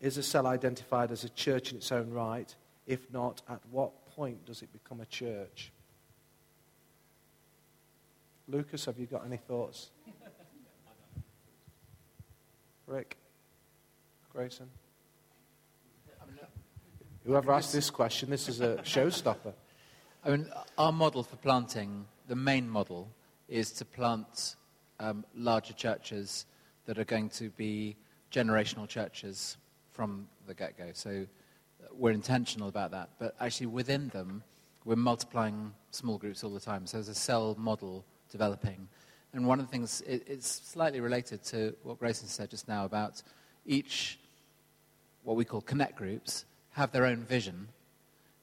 Is 0.00 0.18
a 0.18 0.22
cell 0.22 0.46
identified 0.46 1.12
as 1.12 1.24
a 1.24 1.28
church 1.30 1.70
in 1.70 1.78
its 1.78 1.92
own 1.92 2.10
right? 2.10 2.54
If 2.86 3.10
not, 3.12 3.40
at 3.48 3.60
what 3.70 4.06
point 4.14 4.44
does 4.44 4.62
it 4.62 4.72
become 4.72 5.00
a 5.00 5.06
church? 5.06 5.72
Lucas, 8.48 8.84
have 8.84 8.98
you 8.98 9.06
got 9.06 9.24
any 9.24 9.36
thoughts? 9.36 9.90
Rick? 12.86 13.16
Grayson? 14.32 14.68
Whoever 17.24 17.52
asked 17.52 17.72
this 17.72 17.88
question, 17.88 18.30
this 18.30 18.48
is 18.48 18.60
a 18.60 18.76
showstopper. 18.82 19.52
I 20.24 20.30
mean, 20.30 20.48
our 20.76 20.90
model 20.90 21.22
for 21.22 21.36
planting, 21.36 22.04
the 22.26 22.34
main 22.34 22.68
model, 22.68 23.08
is 23.48 23.70
to 23.72 23.84
plant 23.84 24.56
um, 24.98 25.24
larger 25.36 25.72
churches 25.72 26.46
that 26.86 26.98
are 26.98 27.04
going 27.04 27.28
to 27.30 27.50
be 27.50 27.96
generational 28.32 28.88
churches 28.88 29.56
from 29.92 30.26
the 30.48 30.54
get 30.54 30.76
go. 30.76 30.90
So 30.94 31.10
uh, 31.10 31.86
we're 31.92 32.10
intentional 32.10 32.68
about 32.68 32.90
that. 32.90 33.10
But 33.20 33.36
actually, 33.40 33.66
within 33.66 34.08
them, 34.08 34.42
we're 34.84 34.96
multiplying 34.96 35.72
small 35.92 36.18
groups 36.18 36.42
all 36.42 36.50
the 36.50 36.60
time. 36.60 36.86
So 36.86 36.96
there's 36.96 37.08
a 37.08 37.14
cell 37.14 37.54
model 37.56 38.04
developing. 38.32 38.88
And 39.32 39.46
one 39.46 39.60
of 39.60 39.66
the 39.66 39.70
things, 39.70 40.02
it, 40.08 40.24
it's 40.26 40.48
slightly 40.48 40.98
related 40.98 41.44
to 41.44 41.76
what 41.84 42.00
Grayson 42.00 42.26
said 42.26 42.50
just 42.50 42.66
now 42.66 42.84
about 42.84 43.22
each, 43.64 44.18
what 45.22 45.36
we 45.36 45.44
call 45.44 45.60
connect 45.60 45.94
groups, 45.96 46.46
have 46.72 46.90
their 46.92 47.06
own 47.06 47.18
vision 47.24 47.68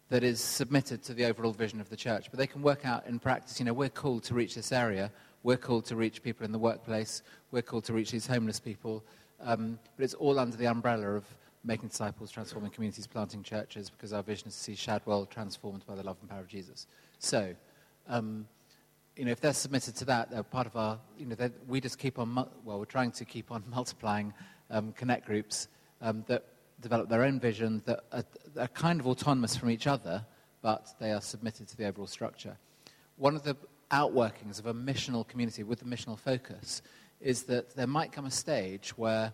that 0.09 0.23
is 0.23 0.39
submitted 0.39 1.03
to 1.03 1.13
the 1.13 1.25
overall 1.25 1.53
vision 1.53 1.79
of 1.79 1.89
the 1.89 1.95
church. 1.95 2.27
But 2.31 2.39
they 2.39 2.47
can 2.47 2.61
work 2.61 2.85
out 2.85 3.05
in 3.05 3.19
practice, 3.19 3.59
you 3.59 3.65
know, 3.65 3.73
we're 3.73 3.89
called 3.89 4.23
to 4.23 4.33
reach 4.33 4.55
this 4.55 4.71
area, 4.71 5.11
we're 5.43 5.57
called 5.57 5.85
to 5.85 5.95
reach 5.95 6.23
people 6.23 6.45
in 6.45 6.51
the 6.51 6.59
workplace, 6.59 7.21
we're 7.51 7.61
called 7.61 7.85
to 7.85 7.93
reach 7.93 8.11
these 8.11 8.27
homeless 8.27 8.59
people. 8.59 9.03
Um, 9.41 9.79
but 9.95 10.03
it's 10.03 10.15
all 10.15 10.39
under 10.39 10.57
the 10.57 10.67
umbrella 10.67 11.11
of 11.11 11.25
making 11.63 11.89
disciples, 11.89 12.31
transforming 12.31 12.71
communities, 12.71 13.07
planting 13.07 13.43
churches, 13.43 13.89
because 13.89 14.13
our 14.13 14.23
vision 14.23 14.47
is 14.47 14.55
to 14.55 14.59
see 14.59 14.75
Shadwell 14.75 15.25
transformed 15.25 15.85
by 15.85 15.95
the 15.95 16.03
love 16.03 16.17
and 16.21 16.29
power 16.29 16.39
of 16.39 16.47
Jesus. 16.47 16.87
So, 17.19 17.53
um, 18.07 18.47
you 19.15 19.25
know, 19.25 19.31
if 19.31 19.41
they're 19.41 19.53
submitted 19.53 19.95
to 19.97 20.05
that, 20.05 20.31
they're 20.31 20.43
part 20.43 20.65
of 20.65 20.75
our, 20.75 20.97
you 21.17 21.25
know, 21.25 21.35
we 21.67 21.81
just 21.81 21.99
keep 21.99 22.17
on, 22.17 22.33
well, 22.63 22.79
we're 22.79 22.85
trying 22.85 23.11
to 23.11 23.25
keep 23.25 23.51
on 23.51 23.63
multiplying 23.69 24.33
um, 24.71 24.93
connect 24.93 25.25
groups 25.25 25.67
um, 26.01 26.23
that 26.27 26.45
develop 26.81 27.09
their 27.09 27.23
own 27.23 27.39
vision, 27.39 27.81
that 27.85 28.03
are, 28.11 28.23
are 28.57 28.67
kind 28.69 28.99
of 28.99 29.07
autonomous 29.07 29.55
from 29.55 29.69
each 29.69 29.87
other, 29.87 30.25
but 30.61 30.87
they 30.99 31.11
are 31.11 31.21
submitted 31.21 31.67
to 31.67 31.77
the 31.77 31.85
overall 31.85 32.07
structure. 32.07 32.57
One 33.17 33.35
of 33.35 33.43
the 33.43 33.55
outworkings 33.91 34.59
of 34.59 34.65
a 34.65 34.73
missional 34.73 35.27
community 35.27 35.63
with 35.63 35.81
a 35.81 35.85
missional 35.85 36.17
focus 36.17 36.81
is 37.19 37.43
that 37.43 37.75
there 37.75 37.87
might 37.87 38.11
come 38.11 38.25
a 38.25 38.31
stage 38.31 38.97
where 38.97 39.33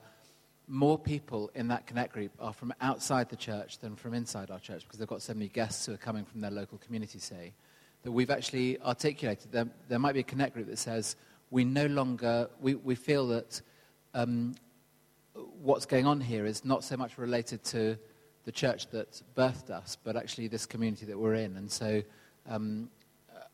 more 0.68 0.98
people 0.98 1.52
in 1.54 1.68
that 1.68 1.86
connect 1.86 2.14
group 2.14 2.32
are 2.40 2.54
from 2.54 2.74
outside 2.82 3.30
the 3.30 3.36
church 3.36 3.78
than 3.80 3.96
from 3.96 4.14
inside 4.14 4.50
our 4.50 4.60
church 4.60 4.84
because 4.84 4.98
they've 4.98 5.08
got 5.08 5.22
so 5.22 5.34
many 5.34 5.48
guests 5.48 5.86
who 5.86 5.94
are 5.94 5.98
coming 5.98 6.26
from 6.26 6.42
their 6.42 6.52
local 6.52 6.78
community, 6.80 7.20
say, 7.20 7.54
that 8.04 8.12
we've 8.12 8.32
actually 8.32 8.80
articulated. 8.82 9.52
There, 9.52 9.68
there 9.88 10.00
might 10.00 10.14
be 10.14 10.22
a 10.22 10.24
connect 10.24 10.54
group 10.54 10.68
that 10.68 10.80
says, 10.80 11.16
we 11.52 11.64
no 11.64 11.86
longer, 11.86 12.50
we, 12.60 12.76
we 12.76 12.96
feel 12.96 13.28
that 13.28 13.62
um, 14.14 14.56
what's 15.62 15.86
going 15.86 16.06
on 16.06 16.22
here 16.22 16.46
is 16.46 16.64
not 16.64 16.84
so 16.84 16.98
much 16.98 17.18
related 17.18 17.64
to 17.66 17.98
the 18.46 18.52
church 18.52 18.88
that 18.88 19.22
birthed 19.36 19.70
us, 19.70 19.98
but 20.04 20.16
actually 20.16 20.48
this 20.48 20.66
community 20.66 21.06
that 21.08 21.18
we're 21.18 21.34
in. 21.36 21.58
And 21.58 21.70
so 21.72 22.04
um, 22.48 22.90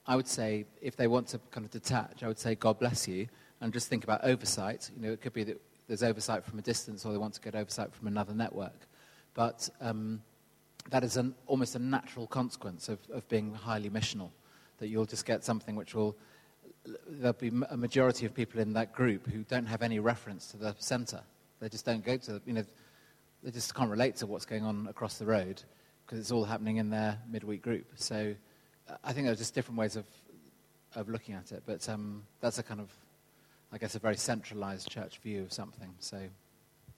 I 0.06 0.16
would 0.16 0.28
say 0.28 0.66
if 0.82 0.96
they 0.96 1.08
want 1.08 1.28
to 1.30 1.40
kind 1.52 1.66
of 1.66 1.72
detach, 1.72 2.24
I 2.24 2.28
would 2.28 2.40
say 2.40 2.56
God 2.56 2.80
bless 2.80 3.08
you, 3.08 3.28
and 3.62 3.72
just 3.72 3.88
think 3.88 4.04
about 4.04 4.24
oversight. 4.24 4.90
You 4.96 5.04
know, 5.04 5.14
it 5.14 5.22
could 5.22 5.34
be 5.34 5.44
that 5.44 5.62
there's 5.88 6.04
oversight 6.04 6.44
from 6.44 6.60
a 6.60 6.62
distance, 6.62 7.06
or 7.06 7.12
they 7.12 7.18
want 7.18 7.36
to 7.36 7.42
get 7.42 7.56
oversight 7.56 7.94
from 7.94 8.08
another 8.08 8.34
network. 8.34 8.88
But 9.34 9.70
um, 9.80 10.22
that 10.90 11.04
is 11.04 11.18
an, 11.18 11.36
almost 11.48 11.76
a 11.76 11.80
natural 11.80 12.28
consequence 12.28 12.90
of, 12.90 13.00
of 13.14 13.28
being 13.30 13.54
highly 13.54 13.90
missional, 13.90 14.30
that 14.80 14.88
you'll 14.88 15.06
just 15.06 15.26
get 15.26 15.44
something 15.44 15.76
which 15.76 15.94
will, 15.94 16.18
there'll 17.08 17.34
be 17.34 17.52
a 17.70 17.78
majority 17.78 18.26
of 18.26 18.34
people 18.34 18.60
in 18.60 18.74
that 18.74 18.94
group 18.94 19.28
who 19.28 19.44
don't 19.44 19.68
have 19.68 19.84
any 19.84 20.00
reference 20.00 20.48
to 20.48 20.58
the 20.58 20.76
centre. 20.80 21.22
They 21.62 21.70
just 21.70 21.86
don't 21.86 22.04
go 22.04 22.18
to, 22.18 22.42
you 22.46 22.54
know, 22.54 22.66
they 23.44 23.52
just 23.52 23.74
can't 23.74 23.90
relate 23.90 24.18
to 24.18 24.28
what's 24.28 24.46
going 24.46 24.64
on 24.64 24.88
across 24.88 25.18
the 25.18 25.26
road 25.26 25.62
because 26.06 26.20
it's 26.20 26.32
all 26.32 26.44
happening 26.44 26.78
in 26.78 26.90
their 26.90 27.20
midweek 27.30 27.62
group. 27.62 27.86
So 27.96 28.36
I 29.04 29.14
think 29.14 29.26
there 29.26 29.34
are 29.34 29.38
just 29.38 29.56
different 29.56 29.78
ways 29.78 29.96
of, 29.96 30.06
of 30.96 31.08
looking 31.08 31.36
at 31.36 31.52
it. 31.52 31.64
But 31.66 31.88
um, 31.88 32.24
that's 32.42 32.58
a 32.58 32.64
kind 32.64 32.82
of, 32.82 32.92
I 33.72 33.78
guess, 33.78 33.96
a 33.96 34.00
very 34.00 34.18
centralized 34.18 34.90
church 34.90 35.20
view 35.20 35.44
of 35.44 35.54
something. 35.54 35.94
So 36.00 36.18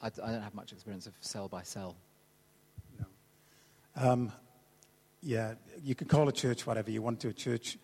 I, 0.02 0.08
I 0.08 0.32
don't 0.32 0.42
have 0.42 0.56
much 0.56 0.72
experience 0.72 1.08
of 1.08 1.14
cell 1.20 1.48
by 1.48 1.62
cell. 1.64 1.96
Um, 3.96 4.32
yeah, 5.22 5.54
you 5.84 5.94
can 5.94 6.08
call 6.08 6.28
a 6.28 6.32
church 6.32 6.66
whatever 6.66 6.90
you 6.90 7.02
want 7.02 7.20
to. 7.22 7.30
A 7.30 7.34
church, 7.34 7.78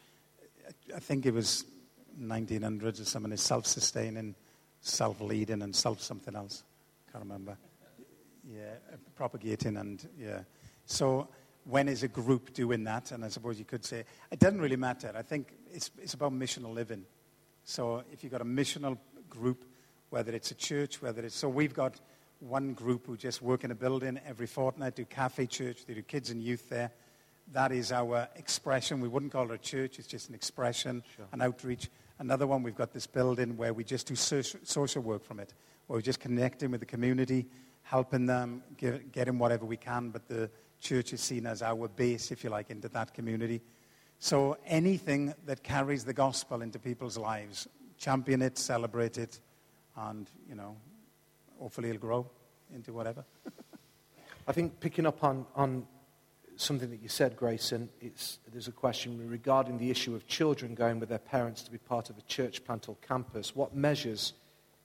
I 0.95 0.99
think 0.99 1.25
it 1.25 1.33
was 1.33 1.65
1900s 2.19 2.99
or 2.99 3.05
something, 3.05 3.31
is 3.31 3.41
self-sustaining, 3.41 4.35
self-leading, 4.81 5.61
and 5.61 5.75
self-something 5.75 6.35
else. 6.35 6.63
Can't 7.11 7.23
remember. 7.23 7.57
Yeah, 8.47 8.75
propagating 9.15 9.77
and 9.77 10.07
yeah. 10.17 10.41
So 10.85 11.27
when 11.65 11.87
is 11.87 12.03
a 12.03 12.07
group 12.07 12.53
doing 12.53 12.83
that? 12.85 13.11
And 13.11 13.23
I 13.25 13.29
suppose 13.29 13.59
you 13.59 13.65
could 13.65 13.85
say 13.85 14.05
it 14.31 14.39
doesn't 14.39 14.61
really 14.61 14.75
matter. 14.75 15.13
I 15.15 15.21
think 15.21 15.53
it's 15.71 15.91
it's 16.01 16.13
about 16.13 16.33
missional 16.33 16.73
living. 16.73 17.05
So 17.63 18.03
if 18.11 18.23
you've 18.23 18.31
got 18.31 18.41
a 18.41 18.45
missional 18.45 18.97
group, 19.29 19.65
whether 20.09 20.31
it's 20.31 20.51
a 20.51 20.55
church, 20.55 21.01
whether 21.01 21.23
it's 21.23 21.35
so 21.35 21.49
we've 21.49 21.73
got 21.73 21.99
one 22.39 22.73
group 22.73 23.05
who 23.05 23.17
just 23.17 23.41
work 23.41 23.63
in 23.63 23.71
a 23.71 23.75
building 23.75 24.19
every 24.25 24.47
fortnight, 24.47 24.95
do 24.95 25.05
cafe 25.05 25.45
church, 25.45 25.85
they 25.85 25.93
do 25.93 26.01
kids 26.01 26.29
and 26.29 26.41
youth 26.41 26.69
there. 26.69 26.91
That 27.51 27.71
is 27.71 27.91
our 27.91 28.29
expression. 28.35 29.01
We 29.01 29.07
wouldn't 29.07 29.31
call 29.31 29.51
it 29.51 29.55
a 29.55 29.57
church, 29.57 29.99
it's 29.99 30.07
just 30.07 30.29
an 30.29 30.35
expression, 30.35 31.03
an 31.31 31.41
outreach. 31.41 31.89
Another 32.19 32.47
one, 32.47 32.63
we've 32.63 32.75
got 32.75 32.93
this 32.93 33.07
building 33.07 33.57
where 33.57 33.73
we 33.73 33.83
just 33.83 34.07
do 34.07 34.15
social 34.15 35.01
work 35.01 35.23
from 35.23 35.39
it, 35.39 35.53
we're 35.95 36.01
just 36.01 36.19
connecting 36.19 36.71
with 36.71 36.79
the 36.79 36.85
community, 36.85 37.47
helping 37.81 38.25
them, 38.25 38.63
get, 38.77 39.11
getting 39.11 39.39
whatever 39.39 39.65
we 39.65 39.77
can, 39.77 40.09
but 40.09 40.27
the 40.27 40.49
church 40.79 41.13
is 41.13 41.21
seen 41.21 41.45
as 41.45 41.61
our 41.61 41.87
base, 41.87 42.31
if 42.31 42.43
you 42.43 42.49
like, 42.49 42.69
into 42.69 42.87
that 42.89 43.13
community. 43.13 43.61
So 44.19 44.57
anything 44.65 45.33
that 45.45 45.63
carries 45.63 46.03
the 46.03 46.13
gospel 46.13 46.61
into 46.61 46.77
people's 46.77 47.17
lives, 47.17 47.67
champion 47.97 48.41
it, 48.41 48.57
celebrate 48.57 49.17
it, 49.17 49.39
and, 49.97 50.29
you 50.47 50.55
know, 50.55 50.75
hopefully 51.57 51.89
it'll 51.89 52.01
grow 52.01 52.29
into 52.73 52.93
whatever. 52.93 53.25
I 54.47 54.51
think 54.51 54.79
picking 54.79 55.05
up 55.05 55.23
on, 55.23 55.45
on 55.55 55.87
something 56.55 56.89
that 56.89 57.01
you 57.01 57.09
said, 57.09 57.35
Grayson. 57.35 57.89
It's, 58.01 58.39
there's 58.51 58.67
a 58.67 58.71
question 58.71 59.29
regarding 59.29 59.77
the 59.77 59.89
issue 59.89 60.15
of 60.15 60.27
children 60.27 60.75
going 60.75 60.99
with 60.99 61.09
their 61.09 61.17
parents 61.17 61.63
to 61.63 61.71
be 61.71 61.77
part 61.77 62.09
of 62.09 62.17
a 62.17 62.21
church 62.21 62.63
plant 62.65 62.89
or 62.89 62.95
campus. 63.01 63.55
What 63.55 63.75
measures 63.75 64.33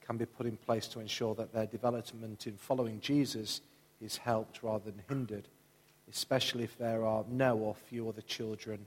can 0.05 0.17
be 0.17 0.25
put 0.25 0.45
in 0.45 0.57
place 0.57 0.87
to 0.87 0.99
ensure 0.99 1.35
that 1.35 1.53
their 1.53 1.65
development 1.65 2.47
in 2.47 2.57
following 2.57 2.99
Jesus 2.99 3.61
is 4.01 4.17
helped 4.17 4.61
rather 4.63 4.91
than 4.91 5.01
hindered, 5.09 5.47
especially 6.09 6.63
if 6.63 6.77
there 6.77 7.05
are 7.05 7.23
no 7.29 7.57
or 7.57 7.75
few 7.75 8.07
other 8.07 8.21
children 8.21 8.85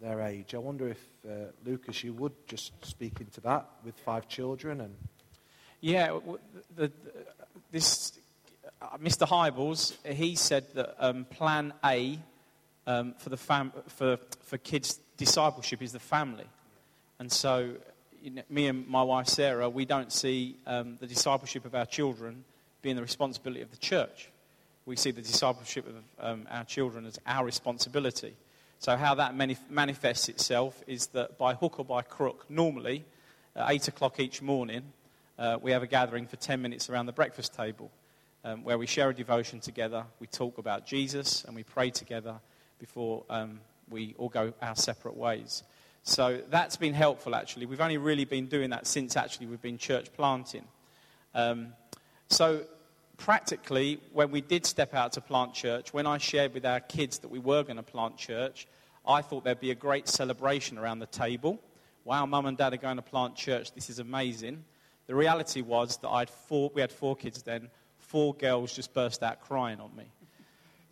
their 0.00 0.20
age? 0.20 0.54
I 0.54 0.58
wonder 0.58 0.88
if, 0.88 1.00
uh, 1.28 1.46
Lucas, 1.64 2.04
you 2.04 2.12
would 2.14 2.32
just 2.46 2.72
speak 2.84 3.20
into 3.20 3.40
that 3.42 3.66
with 3.84 3.94
five 3.96 4.28
children 4.28 4.80
and. 4.80 4.94
Yeah, 5.80 6.18
the, 6.74 6.86
the, 6.86 6.92
this 7.70 8.18
uh, 8.80 8.96
Mr. 8.98 9.26
Hybels, 9.28 9.94
he 10.06 10.34
said 10.34 10.64
that 10.74 10.96
um, 10.98 11.26
Plan 11.26 11.72
A 11.84 12.18
um, 12.86 13.14
for 13.18 13.28
the 13.28 13.36
fam- 13.36 13.72
for 13.88 14.18
for 14.42 14.58
kids 14.58 14.98
discipleship 15.16 15.82
is 15.82 15.92
the 15.92 15.98
family, 15.98 16.46
and 17.18 17.30
so 17.30 17.74
me 18.48 18.66
and 18.66 18.86
my 18.88 19.02
wife 19.02 19.28
Sarah, 19.28 19.68
we 19.68 19.84
don't 19.84 20.12
see 20.12 20.56
um, 20.66 20.96
the 21.00 21.06
discipleship 21.06 21.64
of 21.64 21.74
our 21.74 21.86
children 21.86 22.44
being 22.82 22.96
the 22.96 23.02
responsibility 23.02 23.62
of 23.62 23.70
the 23.70 23.76
church. 23.76 24.30
We 24.84 24.96
see 24.96 25.10
the 25.10 25.22
discipleship 25.22 25.86
of 25.86 25.94
um, 26.20 26.46
our 26.50 26.64
children 26.64 27.06
as 27.06 27.18
our 27.26 27.44
responsibility. 27.44 28.36
So 28.78 28.96
how 28.96 29.14
that 29.16 29.34
manif- 29.34 29.70
manifests 29.70 30.28
itself 30.28 30.80
is 30.86 31.08
that 31.08 31.38
by 31.38 31.54
hook 31.54 31.78
or 31.78 31.84
by 31.84 32.02
crook, 32.02 32.46
normally 32.48 33.04
at 33.54 33.70
eight 33.70 33.88
o'clock 33.88 34.20
each 34.20 34.42
morning, 34.42 34.82
uh, 35.38 35.58
we 35.60 35.72
have 35.72 35.82
a 35.82 35.86
gathering 35.86 36.26
for 36.26 36.36
10 36.36 36.62
minutes 36.62 36.88
around 36.88 37.06
the 37.06 37.12
breakfast 37.12 37.54
table 37.54 37.90
um, 38.44 38.62
where 38.62 38.78
we 38.78 38.86
share 38.86 39.10
a 39.10 39.14
devotion 39.14 39.60
together, 39.60 40.04
we 40.20 40.26
talk 40.28 40.58
about 40.58 40.86
Jesus, 40.86 41.44
and 41.44 41.54
we 41.56 41.64
pray 41.64 41.90
together 41.90 42.36
before 42.78 43.24
um, 43.28 43.60
we 43.90 44.14
all 44.18 44.28
go 44.28 44.52
our 44.62 44.76
separate 44.76 45.16
ways. 45.16 45.64
So 46.08 46.40
that's 46.50 46.76
been 46.76 46.94
helpful, 46.94 47.34
actually. 47.34 47.66
We've 47.66 47.80
only 47.80 47.98
really 47.98 48.24
been 48.24 48.46
doing 48.46 48.70
that 48.70 48.86
since 48.86 49.16
actually 49.16 49.46
we've 49.46 49.60
been 49.60 49.76
church 49.76 50.06
planting. 50.12 50.62
Um, 51.34 51.72
so 52.28 52.62
practically, 53.16 53.98
when 54.12 54.30
we 54.30 54.40
did 54.40 54.66
step 54.66 54.94
out 54.94 55.14
to 55.14 55.20
plant 55.20 55.52
church, 55.52 55.92
when 55.92 56.06
I 56.06 56.18
shared 56.18 56.54
with 56.54 56.64
our 56.64 56.78
kids 56.78 57.18
that 57.18 57.28
we 57.28 57.40
were 57.40 57.64
going 57.64 57.76
to 57.76 57.82
plant 57.82 58.16
church, 58.16 58.68
I 59.04 59.20
thought 59.20 59.42
there'd 59.42 59.58
be 59.58 59.72
a 59.72 59.74
great 59.74 60.06
celebration 60.06 60.78
around 60.78 61.00
the 61.00 61.06
table. 61.06 61.60
Wow, 62.04 62.24
mum 62.24 62.46
and 62.46 62.56
dad 62.56 62.72
are 62.72 62.76
going 62.76 62.96
to 62.98 63.02
plant 63.02 63.34
church. 63.34 63.72
This 63.72 63.90
is 63.90 63.98
amazing. 63.98 64.64
The 65.08 65.16
reality 65.16 65.60
was 65.60 65.96
that 65.98 66.08
I'd 66.08 66.30
four, 66.30 66.70
we 66.72 66.82
had 66.82 66.92
four 66.92 67.16
kids 67.16 67.42
then. 67.42 67.68
Four 67.98 68.32
girls 68.34 68.72
just 68.72 68.94
burst 68.94 69.24
out 69.24 69.40
crying 69.40 69.80
on 69.80 69.90
me. 69.96 70.04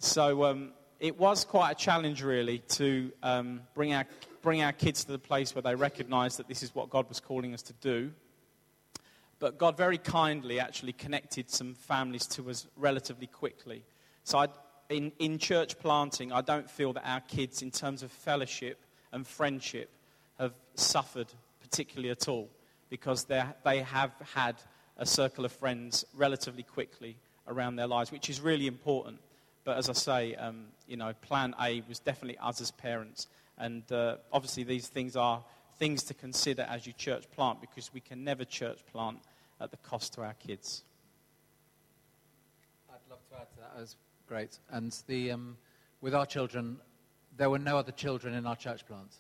So 0.00 0.44
um, 0.44 0.72
it 0.98 1.16
was 1.20 1.44
quite 1.44 1.70
a 1.70 1.74
challenge, 1.76 2.20
really, 2.24 2.58
to 2.70 3.12
um, 3.22 3.60
bring, 3.74 3.94
our, 3.94 4.06
bring 4.44 4.62
our 4.62 4.72
kids 4.72 5.04
to 5.04 5.10
the 5.12 5.18
place 5.18 5.54
where 5.54 5.62
they 5.62 5.74
recognise 5.74 6.36
that 6.36 6.48
this 6.48 6.62
is 6.62 6.74
what 6.74 6.90
God 6.90 7.08
was 7.08 7.18
calling 7.18 7.54
us 7.54 7.62
to 7.62 7.72
do. 7.80 8.12
But 9.38 9.58
God 9.58 9.76
very 9.76 9.96
kindly 9.96 10.60
actually 10.60 10.92
connected 10.92 11.50
some 11.50 11.74
families 11.74 12.26
to 12.28 12.50
us 12.50 12.66
relatively 12.76 13.26
quickly. 13.26 13.82
So 14.22 14.38
I, 14.38 14.48
in, 14.90 15.12
in 15.18 15.38
church 15.38 15.78
planting, 15.78 16.30
I 16.30 16.42
don't 16.42 16.70
feel 16.70 16.92
that 16.92 17.08
our 17.08 17.20
kids, 17.20 17.62
in 17.62 17.70
terms 17.70 18.02
of 18.02 18.12
fellowship 18.12 18.78
and 19.12 19.26
friendship, 19.26 19.88
have 20.38 20.52
suffered 20.74 21.28
particularly 21.62 22.10
at 22.10 22.28
all 22.28 22.48
because 22.90 23.24
they 23.24 23.80
have 23.80 24.12
had 24.34 24.56
a 24.98 25.06
circle 25.06 25.46
of 25.46 25.52
friends 25.52 26.04
relatively 26.14 26.62
quickly 26.62 27.16
around 27.48 27.76
their 27.76 27.86
lives, 27.86 28.12
which 28.12 28.28
is 28.28 28.42
really 28.42 28.66
important. 28.66 29.18
But 29.64 29.78
as 29.78 29.88
I 29.88 29.94
say, 29.94 30.34
um, 30.34 30.66
you 30.86 30.98
know, 30.98 31.14
plan 31.22 31.54
A 31.60 31.82
was 31.88 31.98
definitely 31.98 32.36
us 32.38 32.60
as 32.60 32.70
parents. 32.70 33.26
And 33.58 33.90
uh, 33.92 34.16
obviously, 34.32 34.64
these 34.64 34.88
things 34.88 35.16
are 35.16 35.42
things 35.78 36.02
to 36.04 36.14
consider 36.14 36.62
as 36.62 36.86
you 36.86 36.92
church 36.92 37.24
plant 37.34 37.60
because 37.60 37.92
we 37.92 38.00
can 38.00 38.24
never 38.24 38.44
church 38.44 38.80
plant 38.92 39.18
at 39.60 39.70
the 39.70 39.76
cost 39.78 40.14
to 40.14 40.22
our 40.22 40.34
kids. 40.34 40.82
I'd 42.90 43.10
love 43.10 43.20
to 43.30 43.36
add 43.36 43.50
to 43.50 43.56
that. 43.60 43.74
That 43.74 43.80
was 43.80 43.96
great. 44.28 44.58
And 44.70 44.96
the, 45.06 45.32
um, 45.32 45.56
with 46.00 46.14
our 46.14 46.26
children, 46.26 46.78
there 47.36 47.50
were 47.50 47.58
no 47.58 47.78
other 47.78 47.92
children 47.92 48.34
in 48.34 48.46
our 48.46 48.56
church 48.56 48.86
plant. 48.86 49.16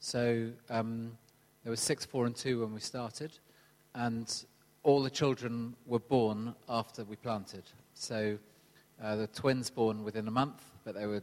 So 0.00 0.50
um, 0.70 1.16
there 1.64 1.70
were 1.70 1.76
six, 1.76 2.04
four, 2.04 2.26
and 2.26 2.36
two 2.36 2.60
when 2.60 2.72
we 2.72 2.80
started. 2.80 3.32
And 3.94 4.32
all 4.82 5.02
the 5.02 5.10
children 5.10 5.74
were 5.86 5.98
born 5.98 6.54
after 6.68 7.04
we 7.04 7.16
planted. 7.16 7.64
So 7.94 8.38
uh, 9.02 9.16
the 9.16 9.26
twins 9.26 9.70
born 9.70 10.04
within 10.04 10.28
a 10.28 10.30
month, 10.30 10.62
but 10.84 10.94
they 10.94 11.06
were 11.06 11.22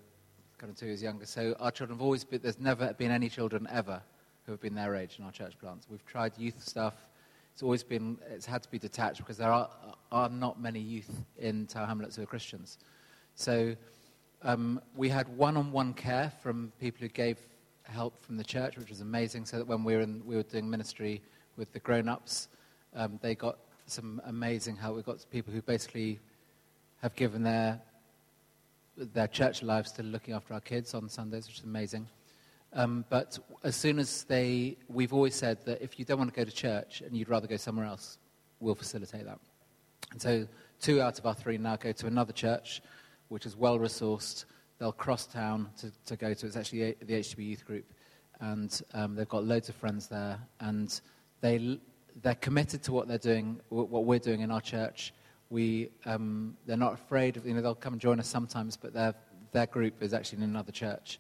kind 0.57 0.71
of 0.71 0.77
two 0.77 0.87
years 0.87 1.01
younger. 1.01 1.25
So 1.25 1.55
our 1.59 1.71
children 1.71 1.97
have 1.97 2.03
always 2.03 2.23
been, 2.23 2.41
there's 2.41 2.59
never 2.59 2.93
been 2.93 3.11
any 3.11 3.29
children 3.29 3.67
ever 3.71 4.01
who 4.45 4.51
have 4.51 4.61
been 4.61 4.75
their 4.75 4.95
age 4.95 5.15
in 5.19 5.25
our 5.25 5.31
church 5.31 5.57
plants. 5.59 5.87
We've 5.89 6.05
tried 6.05 6.37
youth 6.37 6.61
stuff. 6.61 6.95
It's 7.53 7.63
always 7.63 7.83
been, 7.83 8.17
it's 8.29 8.45
had 8.45 8.63
to 8.63 8.69
be 8.69 8.79
detached 8.79 9.17
because 9.19 9.37
there 9.37 9.51
are, 9.51 9.69
are 10.11 10.29
not 10.29 10.61
many 10.61 10.79
youth 10.79 11.09
in 11.37 11.67
Tower 11.67 11.87
Hamlets 11.87 12.15
who 12.15 12.23
are 12.23 12.27
Christians. 12.27 12.77
So 13.35 13.75
um, 14.43 14.81
we 14.95 15.09
had 15.09 15.27
one-on-one 15.37 15.93
care 15.93 16.31
from 16.41 16.71
people 16.79 16.99
who 17.01 17.09
gave 17.09 17.37
help 17.83 18.23
from 18.23 18.37
the 18.37 18.43
church, 18.43 18.77
which 18.77 18.89
was 18.89 19.01
amazing. 19.01 19.45
So 19.45 19.57
that 19.57 19.67
when 19.67 19.83
we 19.83 19.95
were, 19.95 20.01
in, 20.01 20.21
we 20.25 20.35
were 20.35 20.43
doing 20.43 20.69
ministry 20.69 21.21
with 21.57 21.71
the 21.73 21.79
grown-ups, 21.79 22.49
um, 22.95 23.19
they 23.21 23.35
got 23.35 23.57
some 23.87 24.21
amazing 24.25 24.75
help. 24.75 24.95
We 24.95 25.01
got 25.01 25.25
people 25.31 25.53
who 25.53 25.61
basically 25.61 26.19
have 27.01 27.15
given 27.15 27.43
their 27.43 27.81
their 28.97 29.27
church 29.27 29.63
lives 29.63 29.91
to 29.93 30.03
looking 30.03 30.33
after 30.33 30.53
our 30.53 30.61
kids 30.61 30.93
on 30.93 31.09
Sundays, 31.09 31.47
which 31.47 31.59
is 31.59 31.63
amazing. 31.63 32.07
Um, 32.73 33.05
but 33.09 33.39
as 33.63 33.75
soon 33.75 33.99
as 33.99 34.23
they, 34.25 34.77
we've 34.89 35.13
always 35.13 35.35
said 35.35 35.63
that 35.65 35.81
if 35.81 35.97
you 35.97 36.05
don't 36.05 36.17
want 36.17 36.33
to 36.33 36.35
go 36.35 36.43
to 36.43 36.51
church 36.51 37.01
and 37.01 37.15
you'd 37.15 37.29
rather 37.29 37.47
go 37.47 37.57
somewhere 37.57 37.85
else, 37.85 38.17
we'll 38.59 38.75
facilitate 38.75 39.25
that. 39.25 39.39
And 40.11 40.21
so 40.21 40.47
two 40.79 41.01
out 41.01 41.17
of 41.17 41.25
our 41.25 41.33
three 41.33 41.57
now 41.57 41.75
go 41.77 41.91
to 41.91 42.07
another 42.07 42.33
church, 42.33 42.81
which 43.29 43.45
is 43.45 43.55
well 43.55 43.79
resourced. 43.79 44.45
They'll 44.77 44.91
cross 44.91 45.25
town 45.25 45.69
to, 45.79 45.91
to 46.07 46.15
go 46.17 46.33
to. 46.33 46.45
It's 46.45 46.57
actually 46.57 46.95
the 47.01 47.13
HTB 47.13 47.45
youth 47.45 47.65
group, 47.65 47.85
and 48.41 48.81
um, 48.93 49.15
they've 49.15 49.27
got 49.27 49.45
loads 49.45 49.69
of 49.69 49.75
friends 49.75 50.07
there, 50.07 50.37
and 50.59 50.99
they 51.39 51.79
they're 52.21 52.35
committed 52.35 52.83
to 52.83 52.93
what 52.93 53.07
they're 53.07 53.17
doing, 53.17 53.59
what 53.69 54.05
we're 54.05 54.19
doing 54.19 54.41
in 54.41 54.51
our 54.51 54.61
church. 54.61 55.13
We, 55.49 55.89
um, 56.05 56.57
they're 56.65 56.77
not 56.77 56.93
afraid 56.93 57.37
of, 57.37 57.45
you 57.45 57.53
know, 57.53 57.61
they'll 57.61 57.75
come 57.75 57.93
and 57.93 58.01
join 58.01 58.19
us 58.19 58.27
sometimes, 58.27 58.77
but 58.77 58.93
their, 58.93 59.13
their 59.51 59.67
group 59.67 60.01
is 60.01 60.13
actually 60.13 60.39
in 60.39 60.43
another 60.45 60.71
church. 60.71 61.19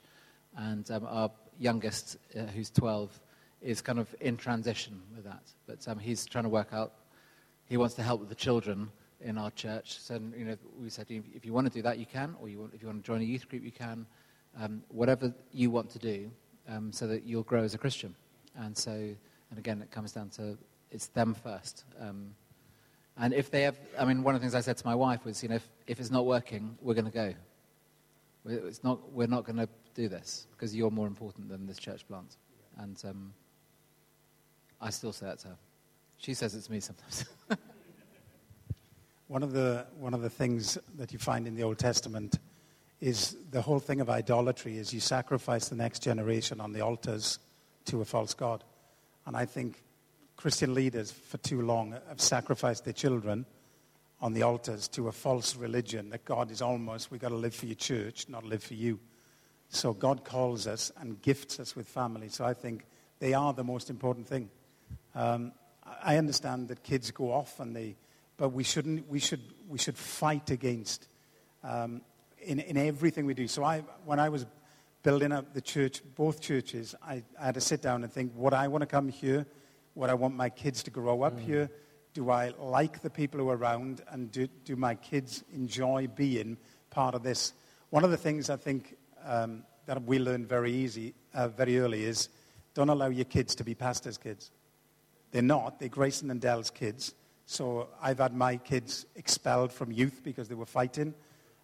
And 0.57 0.89
um, 0.91 1.05
our 1.07 1.31
youngest, 1.59 2.17
uh, 2.37 2.43
who's 2.47 2.69
12, 2.69 3.19
is 3.61 3.81
kind 3.81 3.99
of 3.99 4.13
in 4.19 4.37
transition 4.37 5.01
with 5.15 5.25
that. 5.25 5.43
But 5.67 5.87
um, 5.87 5.99
he's 5.99 6.25
trying 6.25 6.43
to 6.43 6.49
work 6.49 6.69
out, 6.71 6.93
he 7.65 7.77
wants 7.77 7.95
to 7.95 8.03
help 8.03 8.27
the 8.27 8.35
children 8.35 8.89
in 9.21 9.37
our 9.37 9.51
church. 9.51 9.99
So, 9.99 10.19
you 10.37 10.45
know, 10.45 10.57
we 10.79 10.89
said, 10.89 11.07
if 11.09 11.45
you 11.45 11.53
want 11.53 11.67
to 11.67 11.73
do 11.73 11.81
that, 11.83 11.97
you 11.97 12.05
can, 12.05 12.35
or 12.39 12.47
you 12.47 12.59
want, 12.59 12.73
if 12.73 12.81
you 12.81 12.87
want 12.87 13.03
to 13.03 13.07
join 13.07 13.21
a 13.21 13.25
youth 13.25 13.49
group, 13.49 13.63
you 13.63 13.71
can. 13.71 14.05
Um, 14.59 14.83
whatever 14.87 15.33
you 15.51 15.69
want 15.69 15.89
to 15.91 15.99
do, 15.99 16.31
um, 16.69 16.91
so 16.91 17.07
that 17.07 17.23
you'll 17.23 17.43
grow 17.43 17.63
as 17.63 17.73
a 17.73 17.77
Christian. 17.77 18.15
And 18.55 18.77
so, 18.77 18.91
and 18.91 19.59
again, 19.59 19.81
it 19.81 19.91
comes 19.91 20.11
down 20.11 20.29
to 20.31 20.57
it's 20.91 21.07
them 21.07 21.33
first. 21.33 21.83
Um, 21.99 22.35
and 23.17 23.33
if 23.33 23.49
they 23.49 23.61
have, 23.61 23.77
I 23.97 24.05
mean, 24.05 24.23
one 24.23 24.35
of 24.35 24.41
the 24.41 24.43
things 24.43 24.55
I 24.55 24.61
said 24.61 24.77
to 24.77 24.85
my 24.85 24.95
wife 24.95 25.23
was, 25.23 25.41
you 25.41 25.49
know, 25.49 25.55
if, 25.55 25.69
if 25.87 25.99
it's 25.99 26.11
not 26.11 26.25
working, 26.25 26.77
we're 26.81 26.93
going 26.93 27.05
to 27.05 27.11
go. 27.11 27.33
It's 28.45 28.83
not, 28.83 29.11
we're 29.11 29.27
not 29.27 29.45
going 29.45 29.57
to 29.57 29.69
do 29.93 30.09
this 30.09 30.47
because 30.51 30.75
you're 30.75 30.91
more 30.91 31.07
important 31.07 31.49
than 31.49 31.65
this 31.65 31.77
church 31.77 32.05
plant. 32.07 32.35
And 32.77 33.01
um, 33.05 33.33
I 34.81 34.89
still 34.89 35.13
say 35.13 35.27
that 35.27 35.39
to 35.39 35.49
her. 35.49 35.57
She 36.17 36.33
says 36.33 36.55
it 36.55 36.61
to 36.61 36.71
me 36.71 36.81
sometimes. 36.81 37.25
one, 39.27 39.43
of 39.43 39.53
the, 39.53 39.87
one 39.97 40.13
of 40.13 40.21
the 40.21 40.29
things 40.29 40.77
that 40.97 41.13
you 41.13 41.19
find 41.19 41.47
in 41.47 41.55
the 41.55 41.63
Old 41.63 41.79
Testament 41.79 42.39
is 42.99 43.37
the 43.51 43.61
whole 43.61 43.79
thing 43.79 44.01
of 44.01 44.09
idolatry 44.09 44.77
is 44.77 44.93
you 44.93 44.99
sacrifice 44.99 45.69
the 45.69 45.75
next 45.75 45.99
generation 45.99 46.59
on 46.59 46.73
the 46.73 46.81
altars 46.81 47.39
to 47.85 48.01
a 48.01 48.05
false 48.05 48.33
god. 48.33 48.63
And 49.25 49.35
I 49.37 49.45
think 49.45 49.81
Christian 50.45 50.75
leaders 50.75 51.09
for 51.09 51.37
too 51.39 51.63
long 51.63 51.97
have 52.07 52.21
sacrificed 52.21 52.83
their 52.83 52.93
children 52.93 53.47
on 54.21 54.33
the 54.33 54.43
altars 54.43 54.87
to 54.89 55.07
a 55.07 55.11
false 55.11 55.55
religion 55.55 56.11
that 56.11 56.23
God 56.23 56.51
is 56.51 56.61
almost, 56.61 57.09
we've 57.09 57.19
got 57.19 57.29
to 57.29 57.35
live 57.35 57.55
for 57.55 57.65
your 57.65 57.73
church, 57.73 58.29
not 58.29 58.43
live 58.43 58.61
for 58.61 58.75
you. 58.75 58.99
So 59.69 59.91
God 59.91 60.23
calls 60.23 60.67
us 60.67 60.91
and 60.99 61.19
gifts 61.23 61.59
us 61.59 61.75
with 61.75 61.87
family. 61.87 62.29
So 62.29 62.45
I 62.45 62.53
think 62.53 62.85
they 63.17 63.33
are 63.33 63.53
the 63.53 63.63
most 63.63 63.89
important 63.89 64.27
thing. 64.27 64.51
Um, 65.15 65.51
I 66.03 66.17
understand 66.17 66.67
that 66.67 66.83
kids 66.83 67.09
go 67.09 67.31
off 67.31 67.59
and 67.59 67.75
they, 67.75 67.95
but 68.37 68.49
we 68.49 68.63
shouldn't, 68.63 69.09
we 69.09 69.17
should, 69.17 69.41
we 69.67 69.79
should 69.79 69.97
fight 69.97 70.51
against 70.51 71.07
um, 71.63 72.01
in, 72.39 72.59
in 72.59 72.77
everything 72.77 73.25
we 73.25 73.33
do. 73.33 73.47
So 73.47 73.63
I, 73.63 73.79
when 74.05 74.19
I 74.19 74.29
was 74.29 74.45
building 75.01 75.31
up 75.31 75.55
the 75.55 75.61
church, 75.61 76.03
both 76.15 76.39
churches, 76.39 76.93
I, 77.03 77.23
I 77.41 77.45
had 77.45 77.55
to 77.55 77.61
sit 77.61 77.81
down 77.81 78.03
and 78.03 78.13
think, 78.13 78.33
what 78.35 78.53
I 78.53 78.67
want 78.67 78.83
to 78.83 78.85
come 78.85 79.09
here 79.09 79.47
would 79.95 80.09
I 80.09 80.13
want 80.13 80.35
my 80.35 80.49
kids 80.49 80.83
to 80.83 80.91
grow 80.91 81.23
up 81.23 81.37
mm. 81.37 81.41
here? 81.41 81.69
Do 82.13 82.29
I 82.29 82.53
like 82.59 83.01
the 83.01 83.09
people 83.09 83.39
who 83.39 83.49
are 83.49 83.57
around? 83.57 84.01
And 84.09 84.31
do, 84.31 84.47
do 84.63 84.75
my 84.75 84.95
kids 84.95 85.43
enjoy 85.53 86.07
being 86.07 86.57
part 86.89 87.15
of 87.15 87.23
this? 87.23 87.53
One 87.89 88.03
of 88.03 88.11
the 88.11 88.17
things 88.17 88.49
I 88.49 88.57
think 88.57 88.95
um, 89.25 89.63
that 89.85 90.03
we 90.03 90.19
learned 90.19 90.47
very 90.47 90.71
easy, 90.71 91.13
uh, 91.33 91.47
very 91.47 91.79
early 91.79 92.03
is 92.03 92.29
don't 92.73 92.89
allow 92.89 93.07
your 93.07 93.25
kids 93.25 93.55
to 93.55 93.63
be 93.63 93.73
pastors' 93.73 94.17
kids. 94.17 94.51
They're 95.31 95.41
not. 95.41 95.79
They're 95.79 95.89
Grayson 95.89 96.29
and 96.29 96.39
Dell's 96.39 96.69
kids. 96.69 97.13
So 97.45 97.89
I've 98.01 98.19
had 98.19 98.33
my 98.33 98.57
kids 98.57 99.05
expelled 99.15 99.71
from 99.71 99.91
youth 99.91 100.21
because 100.23 100.47
they 100.47 100.55
were 100.55 100.65
fighting. 100.65 101.13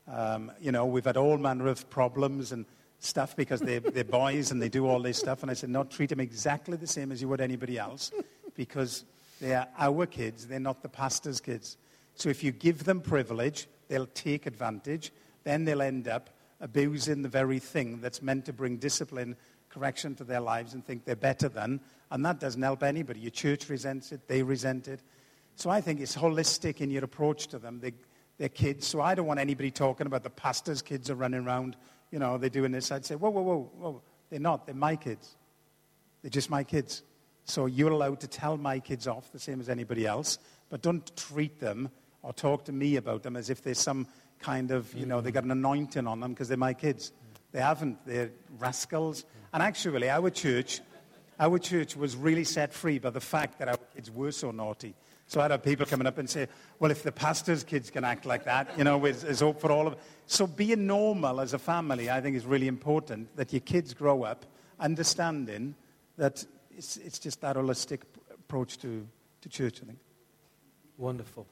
Um, 0.07 0.51
you 0.59 0.71
know, 0.71 0.85
we've 0.85 1.05
had 1.05 1.17
all 1.17 1.37
manner 1.37 1.67
of 1.67 1.89
problems 1.89 2.51
and 2.51 2.65
stuff 3.01 3.35
because 3.35 3.59
they're, 3.59 3.79
they're 3.79 4.03
boys 4.03 4.51
and 4.51 4.61
they 4.61 4.69
do 4.69 4.87
all 4.87 5.01
this 5.01 5.17
stuff. 5.17 5.41
And 5.41 5.51
I 5.51 5.55
said, 5.55 5.69
no, 5.69 5.83
treat 5.83 6.09
them 6.09 6.19
exactly 6.19 6.77
the 6.77 6.87
same 6.87 7.11
as 7.11 7.21
you 7.21 7.27
would 7.27 7.41
anybody 7.41 7.77
else 7.77 8.11
because 8.55 9.03
they 9.41 9.53
are 9.55 9.67
our 9.77 10.05
kids. 10.05 10.47
They're 10.47 10.59
not 10.59 10.83
the 10.83 10.89
pastor's 10.89 11.41
kids. 11.41 11.77
So 12.15 12.29
if 12.29 12.43
you 12.43 12.51
give 12.51 12.83
them 12.83 13.01
privilege, 13.01 13.67
they'll 13.87 14.05
take 14.05 14.45
advantage. 14.45 15.11
Then 15.43 15.65
they'll 15.65 15.81
end 15.81 16.07
up 16.07 16.29
abusing 16.59 17.23
the 17.23 17.29
very 17.29 17.57
thing 17.57 17.99
that's 18.01 18.21
meant 18.21 18.45
to 18.45 18.53
bring 18.53 18.77
discipline, 18.77 19.35
correction 19.69 20.13
to 20.15 20.23
their 20.23 20.39
lives 20.39 20.75
and 20.75 20.85
think 20.85 21.03
they're 21.03 21.15
better 21.15 21.49
than. 21.49 21.79
And 22.11 22.23
that 22.25 22.39
doesn't 22.39 22.61
help 22.61 22.83
anybody. 22.83 23.19
Your 23.19 23.31
church 23.31 23.67
resents 23.67 24.11
it, 24.11 24.27
they 24.27 24.43
resent 24.43 24.87
it. 24.87 25.01
So 25.55 25.71
I 25.71 25.81
think 25.81 25.99
it's 26.01 26.15
holistic 26.15 26.81
in 26.81 26.91
your 26.91 27.03
approach 27.03 27.47
to 27.47 27.57
them. 27.57 27.79
They, 27.79 27.93
they're 28.37 28.49
kids. 28.49 28.85
So 28.85 29.01
I 29.01 29.15
don't 29.15 29.25
want 29.25 29.39
anybody 29.39 29.71
talking 29.71 30.07
about 30.07 30.23
the 30.23 30.29
pastor's 30.29 30.81
kids 30.81 31.09
are 31.09 31.15
running 31.15 31.45
around, 31.45 31.75
you 32.11 32.19
know, 32.19 32.37
they're 32.37 32.49
doing 32.49 32.71
this. 32.71 32.91
I'd 32.91 33.05
say, 33.05 33.15
whoa, 33.15 33.29
whoa, 33.29 33.41
whoa, 33.41 33.71
whoa. 33.77 34.01
They're 34.29 34.39
not. 34.39 34.65
They're 34.65 34.75
my 34.75 34.95
kids. 34.95 35.35
They're 36.21 36.29
just 36.29 36.49
my 36.49 36.63
kids. 36.63 37.03
So 37.45 37.65
you're 37.65 37.91
allowed 37.91 38.19
to 38.21 38.27
tell 38.27 38.57
my 38.57 38.79
kids 38.79 39.07
off 39.07 39.31
the 39.31 39.39
same 39.39 39.59
as 39.59 39.69
anybody 39.69 40.05
else, 40.05 40.37
but 40.69 40.81
don't 40.81 41.15
treat 41.17 41.59
them 41.59 41.89
or 42.21 42.33
talk 42.33 42.65
to 42.65 42.71
me 42.71 42.97
about 42.97 43.23
them 43.23 43.35
as 43.35 43.49
if 43.49 43.63
there's 43.63 43.79
some 43.79 44.07
kind 44.39 44.71
of, 44.71 44.93
you 44.93 45.05
know, 45.05 45.21
they 45.21 45.31
got 45.31 45.43
an 45.43 45.51
anointing 45.51 46.07
on 46.07 46.19
them 46.19 46.31
because 46.31 46.47
they're 46.47 46.57
my 46.57 46.73
kids. 46.73 47.11
They 47.51 47.59
haven't. 47.59 48.05
They're 48.05 48.31
rascals. 48.59 49.25
And 49.53 49.61
actually, 49.61 50.09
our 50.09 50.29
church, 50.29 50.81
our 51.39 51.59
church 51.59 51.97
was 51.97 52.15
really 52.15 52.43
set 52.43 52.73
free 52.73 52.99
by 52.99 53.09
the 53.09 53.19
fact 53.19 53.59
that 53.59 53.67
our 53.67 53.77
kids 53.95 54.09
were 54.09 54.31
so 54.31 54.51
naughty. 54.51 54.93
So 55.31 55.39
I'd 55.39 55.51
have 55.51 55.63
people 55.63 55.85
coming 55.85 56.07
up 56.07 56.17
and 56.17 56.29
say, 56.29 56.49
well, 56.77 56.91
if 56.91 57.03
the 57.03 57.11
pastor's 57.13 57.63
kids 57.63 57.89
can 57.89 58.03
act 58.03 58.25
like 58.25 58.43
that, 58.43 58.77
you 58.77 58.83
know, 58.83 58.99
there's, 58.99 59.39
hope 59.39 59.61
for 59.61 59.71
all 59.71 59.87
of 59.87 59.93
it. 59.93 59.99
So 60.25 60.45
being 60.45 60.87
normal 60.87 61.39
as 61.39 61.53
a 61.53 61.57
family, 61.57 62.09
I 62.09 62.19
think, 62.19 62.35
is 62.35 62.45
really 62.45 62.67
important 62.67 63.33
that 63.37 63.53
your 63.53 63.61
kids 63.61 63.93
grow 63.93 64.23
up 64.23 64.45
understanding 64.77 65.75
that 66.17 66.43
it's, 66.75 66.97
it's 66.97 67.17
just 67.17 67.39
that 67.39 67.55
holistic 67.55 68.01
approach 68.29 68.77
to, 68.79 69.07
to 69.39 69.47
church, 69.47 69.79
I 69.81 69.85
think. 69.85 69.99
Wonderful. 70.97 71.47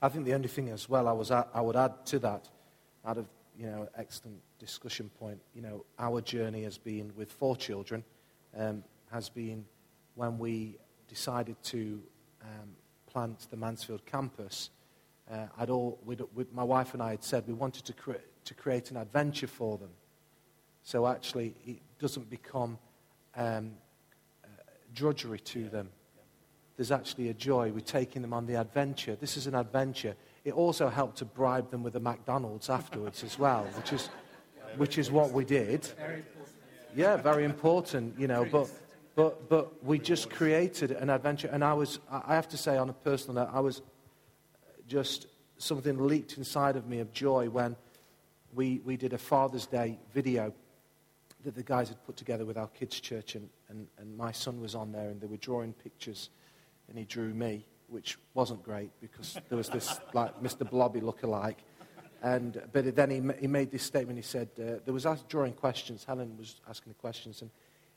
I 0.00 0.08
think 0.08 0.24
the 0.24 0.32
only 0.32 0.48
thing 0.48 0.70
as 0.70 0.88
well 0.88 1.06
I, 1.06 1.12
was 1.12 1.30
at, 1.30 1.50
I 1.52 1.60
would 1.60 1.76
add 1.76 2.06
to 2.06 2.18
that, 2.20 2.48
out 3.04 3.18
of, 3.18 3.26
you 3.58 3.66
know, 3.66 3.90
excellent 3.94 4.40
discussion 4.58 5.10
point, 5.20 5.38
you 5.54 5.60
know, 5.60 5.84
our 5.98 6.22
journey 6.22 6.62
has 6.62 6.78
been 6.78 7.12
with 7.14 7.30
four 7.30 7.58
children, 7.58 8.04
um, 8.56 8.82
has 9.10 9.28
been 9.28 9.66
when 10.14 10.38
we 10.38 10.78
decided 11.08 11.62
to 11.64 12.02
um, 12.40 12.70
plant 13.12 13.46
the 13.50 13.56
Mansfield 13.56 14.04
campus, 14.06 14.70
uh, 15.30 15.46
I'd 15.58 15.70
all, 15.70 15.98
we'd, 16.04 16.22
we'd, 16.34 16.52
my 16.52 16.64
wife 16.64 16.94
and 16.94 17.02
I 17.02 17.10
had 17.10 17.22
said 17.22 17.44
we 17.46 17.52
wanted 17.52 17.84
to, 17.84 17.92
cre- 17.92 18.24
to 18.44 18.54
create 18.54 18.90
an 18.90 18.96
adventure 18.96 19.46
for 19.46 19.76
them. 19.78 19.90
So 20.82 21.06
actually, 21.06 21.54
it 21.66 21.80
doesn't 21.98 22.28
become 22.30 22.78
um, 23.36 23.72
uh, 24.42 24.48
drudgery 24.94 25.40
to 25.40 25.68
them. 25.68 25.90
There's 26.76 26.90
actually 26.90 27.28
a 27.28 27.34
joy. 27.34 27.70
We're 27.70 27.80
taking 27.80 28.22
them 28.22 28.32
on 28.32 28.46
the 28.46 28.54
adventure. 28.54 29.14
This 29.14 29.36
is 29.36 29.46
an 29.46 29.54
adventure. 29.54 30.16
It 30.44 30.54
also 30.54 30.88
helped 30.88 31.18
to 31.18 31.24
bribe 31.24 31.70
them 31.70 31.82
with 31.82 31.94
a 31.96 32.00
McDonald's 32.00 32.70
afterwards 32.70 33.22
as 33.22 33.38
well, 33.38 33.64
which 33.76 33.92
is, 33.92 34.08
which 34.76 34.98
is 34.98 35.10
what 35.10 35.30
we 35.30 35.44
did. 35.44 35.86
Yeah, 36.96 37.16
very 37.16 37.44
important, 37.44 38.18
you 38.18 38.26
know. 38.26 38.44
But 38.50 38.68
but, 39.14 39.48
but 39.48 39.84
we 39.84 39.98
just 39.98 40.30
created 40.30 40.90
an 40.90 41.10
adventure. 41.10 41.48
And 41.48 41.62
I 41.62 41.74
was, 41.74 41.98
I 42.10 42.34
have 42.34 42.48
to 42.48 42.56
say, 42.56 42.76
on 42.76 42.88
a 42.88 42.94
personal 42.94 43.44
note, 43.44 43.50
I 43.52 43.60
was 43.60 43.82
just 44.88 45.26
something 45.58 46.06
leaked 46.06 46.38
inside 46.38 46.76
of 46.76 46.88
me 46.88 47.00
of 47.00 47.12
joy 47.12 47.48
when 47.48 47.76
we, 48.54 48.80
we 48.84 48.96
did 48.96 49.12
a 49.12 49.18
Father's 49.18 49.66
Day 49.66 49.98
video 50.12 50.52
that 51.44 51.54
the 51.54 51.62
guys 51.62 51.88
had 51.88 52.04
put 52.06 52.16
together 52.16 52.44
with 52.44 52.56
our 52.56 52.68
kids' 52.68 53.00
church. 53.00 53.34
And, 53.34 53.48
and, 53.68 53.86
and 53.98 54.16
my 54.16 54.32
son 54.32 54.60
was 54.60 54.74
on 54.74 54.92
there, 54.92 55.10
and 55.10 55.20
they 55.20 55.26
were 55.26 55.36
drawing 55.36 55.72
pictures, 55.72 56.30
and 56.88 56.96
he 56.96 57.04
drew 57.04 57.34
me, 57.34 57.66
which 57.88 58.18
wasn't 58.34 58.62
great 58.62 58.90
because 59.00 59.38
there 59.48 59.58
was 59.58 59.68
this, 59.68 60.00
like, 60.14 60.40
Mr. 60.42 60.68
Blobby 60.68 61.00
look-alike. 61.00 61.58
And, 62.22 62.62
but 62.72 62.94
then 62.94 63.10
he, 63.10 63.20
he 63.40 63.46
made 63.48 63.72
this 63.72 63.82
statement. 63.82 64.16
He 64.16 64.22
said, 64.22 64.48
uh, 64.56 64.78
there 64.84 64.94
was 64.94 65.06
drawing 65.28 65.54
questions. 65.54 66.04
Helen 66.04 66.36
was 66.38 66.60
asking 66.68 66.92
the 66.92 66.98
questions. 66.98 67.42
And 67.42 67.50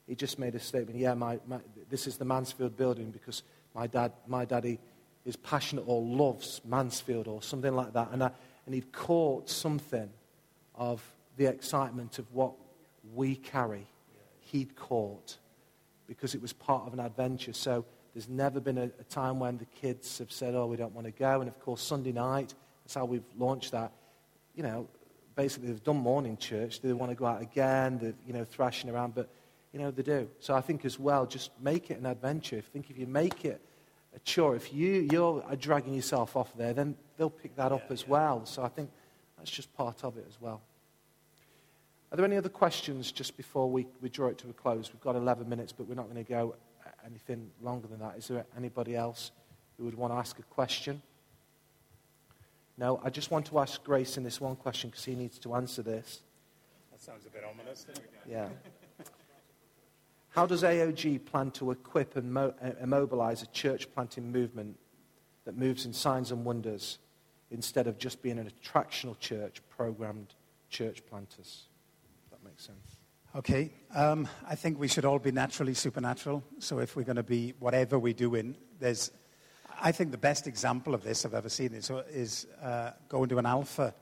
he 0.06 0.14
just 0.14 0.38
made 0.38 0.54
a 0.54 0.60
statement. 0.60 0.98
Yeah, 0.98 1.14
my, 1.14 1.38
my, 1.46 1.58
this 1.90 2.06
is 2.06 2.16
the 2.16 2.24
Mansfield 2.24 2.76
building 2.76 3.10
because 3.10 3.42
my 3.74 3.86
dad, 3.86 4.12
my 4.26 4.44
daddy 4.44 4.78
is 5.24 5.36
passionate 5.36 5.84
or 5.86 6.00
loves 6.00 6.60
Mansfield 6.64 7.26
or 7.26 7.42
something 7.42 7.74
like 7.74 7.92
that. 7.94 8.10
And, 8.12 8.22
I, 8.22 8.30
and 8.64 8.74
he'd 8.74 8.92
caught 8.92 9.50
something 9.50 10.08
of 10.76 11.02
the 11.36 11.46
excitement 11.46 12.18
of 12.18 12.32
what 12.32 12.52
we 13.14 13.34
carry. 13.36 13.86
He'd 14.40 14.76
caught 14.76 15.38
because 16.06 16.34
it 16.34 16.40
was 16.40 16.52
part 16.52 16.86
of 16.86 16.92
an 16.92 17.00
adventure. 17.00 17.52
So 17.52 17.84
there's 18.14 18.28
never 18.28 18.60
been 18.60 18.78
a, 18.78 18.84
a 18.84 19.04
time 19.10 19.40
when 19.40 19.58
the 19.58 19.64
kids 19.64 20.18
have 20.18 20.30
said, 20.30 20.54
oh, 20.54 20.66
we 20.66 20.76
don't 20.76 20.94
want 20.94 21.06
to 21.06 21.10
go. 21.10 21.40
And 21.40 21.48
of 21.48 21.58
course, 21.60 21.82
Sunday 21.82 22.12
night, 22.12 22.54
that's 22.84 22.94
how 22.94 23.04
we've 23.04 23.24
launched 23.36 23.72
that. 23.72 23.92
You 24.54 24.62
know, 24.62 24.88
basically 25.34 25.68
they've 25.68 25.82
done 25.82 25.98
morning 25.98 26.36
church. 26.36 26.80
They 26.80 26.92
want 26.92 27.10
to 27.10 27.16
go 27.16 27.26
out 27.26 27.42
again. 27.42 27.98
They're, 27.98 28.14
you 28.26 28.32
know, 28.32 28.44
thrashing 28.44 28.88
around. 28.88 29.14
But 29.14 29.28
you 29.76 29.82
know, 29.82 29.90
they 29.90 30.02
do. 30.02 30.26
So 30.38 30.54
I 30.54 30.62
think 30.62 30.86
as 30.86 30.98
well, 30.98 31.26
just 31.26 31.50
make 31.60 31.90
it 31.90 31.98
an 31.98 32.06
adventure. 32.06 32.56
I 32.56 32.62
think 32.62 32.88
if 32.88 32.96
you 32.96 33.06
make 33.06 33.44
it 33.44 33.60
a 34.14 34.18
chore, 34.20 34.56
if 34.56 34.72
you, 34.72 35.06
you're 35.12 35.44
dragging 35.60 35.92
yourself 35.92 36.34
off 36.34 36.56
there, 36.56 36.72
then 36.72 36.96
they'll 37.18 37.28
pick 37.28 37.54
that 37.56 37.72
up 37.72 37.90
as 37.90 38.08
well. 38.08 38.46
So 38.46 38.62
I 38.62 38.68
think 38.68 38.88
that's 39.36 39.50
just 39.50 39.76
part 39.76 40.02
of 40.02 40.16
it 40.16 40.24
as 40.26 40.40
well. 40.40 40.62
Are 42.10 42.16
there 42.16 42.24
any 42.24 42.38
other 42.38 42.48
questions 42.48 43.12
just 43.12 43.36
before 43.36 43.70
we, 43.70 43.86
we 44.00 44.08
draw 44.08 44.28
it 44.28 44.38
to 44.38 44.48
a 44.48 44.54
close? 44.54 44.90
We've 44.94 45.02
got 45.02 45.14
11 45.14 45.46
minutes, 45.46 45.72
but 45.72 45.86
we're 45.86 45.94
not 45.94 46.10
going 46.10 46.24
to 46.24 46.30
go 46.30 46.54
anything 47.04 47.50
longer 47.60 47.86
than 47.86 47.98
that. 47.98 48.16
Is 48.16 48.28
there 48.28 48.46
anybody 48.56 48.96
else 48.96 49.30
who 49.76 49.84
would 49.84 49.94
want 49.94 50.10
to 50.10 50.16
ask 50.16 50.38
a 50.38 50.42
question? 50.44 51.02
No, 52.78 52.98
I 53.04 53.10
just 53.10 53.30
want 53.30 53.44
to 53.48 53.58
ask 53.58 53.84
Grayson 53.84 54.24
this 54.24 54.40
one 54.40 54.56
question 54.56 54.88
because 54.88 55.04
he 55.04 55.14
needs 55.14 55.38
to 55.40 55.54
answer 55.54 55.82
this. 55.82 56.22
That 56.92 57.02
sounds 57.02 57.26
a 57.26 57.28
bit 57.28 57.44
ominous. 57.44 57.84
Yeah. 58.26 58.48
How 60.36 60.44
does 60.44 60.62
AOG 60.62 61.24
plan 61.24 61.50
to 61.52 61.70
equip 61.70 62.14
and 62.14 62.30
mo- 62.30 62.52
immobilize 62.82 63.42
a 63.42 63.46
church 63.46 63.90
planting 63.94 64.30
movement 64.30 64.78
that 65.46 65.56
moves 65.56 65.86
in 65.86 65.94
signs 65.94 66.30
and 66.30 66.44
wonders 66.44 66.98
instead 67.50 67.86
of 67.86 67.96
just 67.96 68.20
being 68.20 68.38
an 68.38 68.50
attractional 68.50 69.18
church, 69.18 69.62
programmed 69.70 70.34
church 70.68 71.02
planters? 71.06 71.68
If 72.26 72.32
that 72.32 72.44
makes 72.46 72.66
sense. 72.66 72.98
Okay. 73.34 73.72
Um, 73.94 74.28
I 74.46 74.56
think 74.56 74.78
we 74.78 74.88
should 74.88 75.06
all 75.06 75.18
be 75.18 75.32
naturally 75.32 75.72
supernatural. 75.72 76.44
So 76.58 76.80
if 76.80 76.96
we're 76.96 77.04
going 77.04 77.16
to 77.16 77.22
be 77.22 77.54
whatever 77.58 77.98
we're 77.98 78.12
doing, 78.12 78.56
there's. 78.78 79.10
I 79.80 79.90
think 79.90 80.10
the 80.10 80.18
best 80.18 80.46
example 80.46 80.92
of 80.92 81.02
this 81.02 81.24
I've 81.24 81.32
ever 81.32 81.48
seen 81.48 81.72
is, 81.72 81.90
is 82.10 82.46
uh, 82.62 82.90
going 83.08 83.30
to 83.30 83.38
an 83.38 83.46
alpha. 83.46 83.94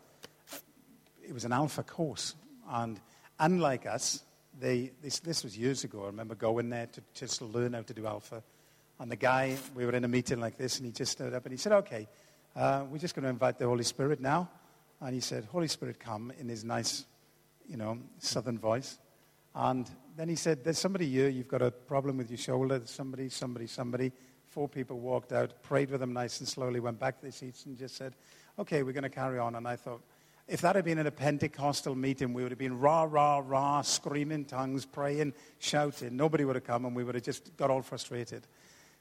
It 1.22 1.32
was 1.32 1.44
an 1.44 1.52
alpha 1.52 1.84
course. 1.84 2.34
And 2.68 3.00
unlike 3.38 3.86
us, 3.86 4.24
they, 4.58 4.92
this, 5.02 5.20
this 5.20 5.44
was 5.44 5.56
years 5.56 5.84
ago. 5.84 6.04
I 6.04 6.06
remember 6.06 6.34
going 6.34 6.70
there 6.70 6.86
to 6.86 7.02
just 7.14 7.42
learn 7.42 7.72
how 7.72 7.82
to 7.82 7.94
do 7.94 8.06
alpha. 8.06 8.42
And 9.00 9.10
the 9.10 9.16
guy, 9.16 9.56
we 9.74 9.84
were 9.84 9.92
in 9.92 10.04
a 10.04 10.08
meeting 10.08 10.40
like 10.40 10.56
this, 10.56 10.78
and 10.78 10.86
he 10.86 10.92
just 10.92 11.12
stood 11.12 11.34
up 11.34 11.44
and 11.44 11.52
he 11.52 11.58
said, 11.58 11.72
Okay, 11.72 12.06
uh, 12.54 12.84
we're 12.88 12.98
just 12.98 13.14
going 13.14 13.24
to 13.24 13.28
invite 13.28 13.58
the 13.58 13.66
Holy 13.66 13.84
Spirit 13.84 14.20
now. 14.20 14.48
And 15.00 15.14
he 15.14 15.20
said, 15.20 15.44
Holy 15.50 15.68
Spirit, 15.68 15.98
come 15.98 16.32
in 16.38 16.48
his 16.48 16.64
nice, 16.64 17.04
you 17.68 17.76
know, 17.76 17.98
southern 18.18 18.58
voice. 18.58 18.98
And 19.54 19.90
then 20.16 20.28
he 20.28 20.36
said, 20.36 20.62
There's 20.62 20.78
somebody 20.78 21.08
here, 21.08 21.28
you've 21.28 21.48
got 21.48 21.62
a 21.62 21.70
problem 21.70 22.16
with 22.16 22.30
your 22.30 22.38
shoulder. 22.38 22.78
There's 22.78 22.90
somebody, 22.90 23.28
somebody, 23.28 23.66
somebody. 23.66 24.12
Four 24.48 24.68
people 24.68 25.00
walked 25.00 25.32
out, 25.32 25.62
prayed 25.62 25.90
with 25.90 25.98
them 25.98 26.12
nice 26.12 26.38
and 26.38 26.48
slowly, 26.48 26.78
went 26.78 27.00
back 27.00 27.16
to 27.16 27.22
their 27.22 27.32
seats, 27.32 27.66
and 27.66 27.76
just 27.76 27.96
said, 27.96 28.14
Okay, 28.58 28.84
we're 28.84 28.92
going 28.92 29.02
to 29.02 29.08
carry 29.08 29.40
on. 29.40 29.56
And 29.56 29.66
I 29.66 29.74
thought, 29.74 30.02
if 30.46 30.60
that 30.60 30.76
had 30.76 30.84
been 30.84 30.98
at 30.98 31.06
a 31.06 31.10
Pentecostal 31.10 31.94
meeting, 31.94 32.34
we 32.34 32.42
would 32.42 32.52
have 32.52 32.58
been 32.58 32.78
rah, 32.78 33.04
rah, 33.04 33.42
rah, 33.44 33.80
screaming 33.82 34.44
tongues, 34.44 34.84
praying, 34.84 35.32
shouting. 35.58 36.16
Nobody 36.16 36.44
would 36.44 36.56
have 36.56 36.64
come 36.64 36.84
and 36.84 36.94
we 36.94 37.02
would 37.02 37.14
have 37.14 37.24
just 37.24 37.56
got 37.56 37.70
all 37.70 37.82
frustrated. 37.82 38.46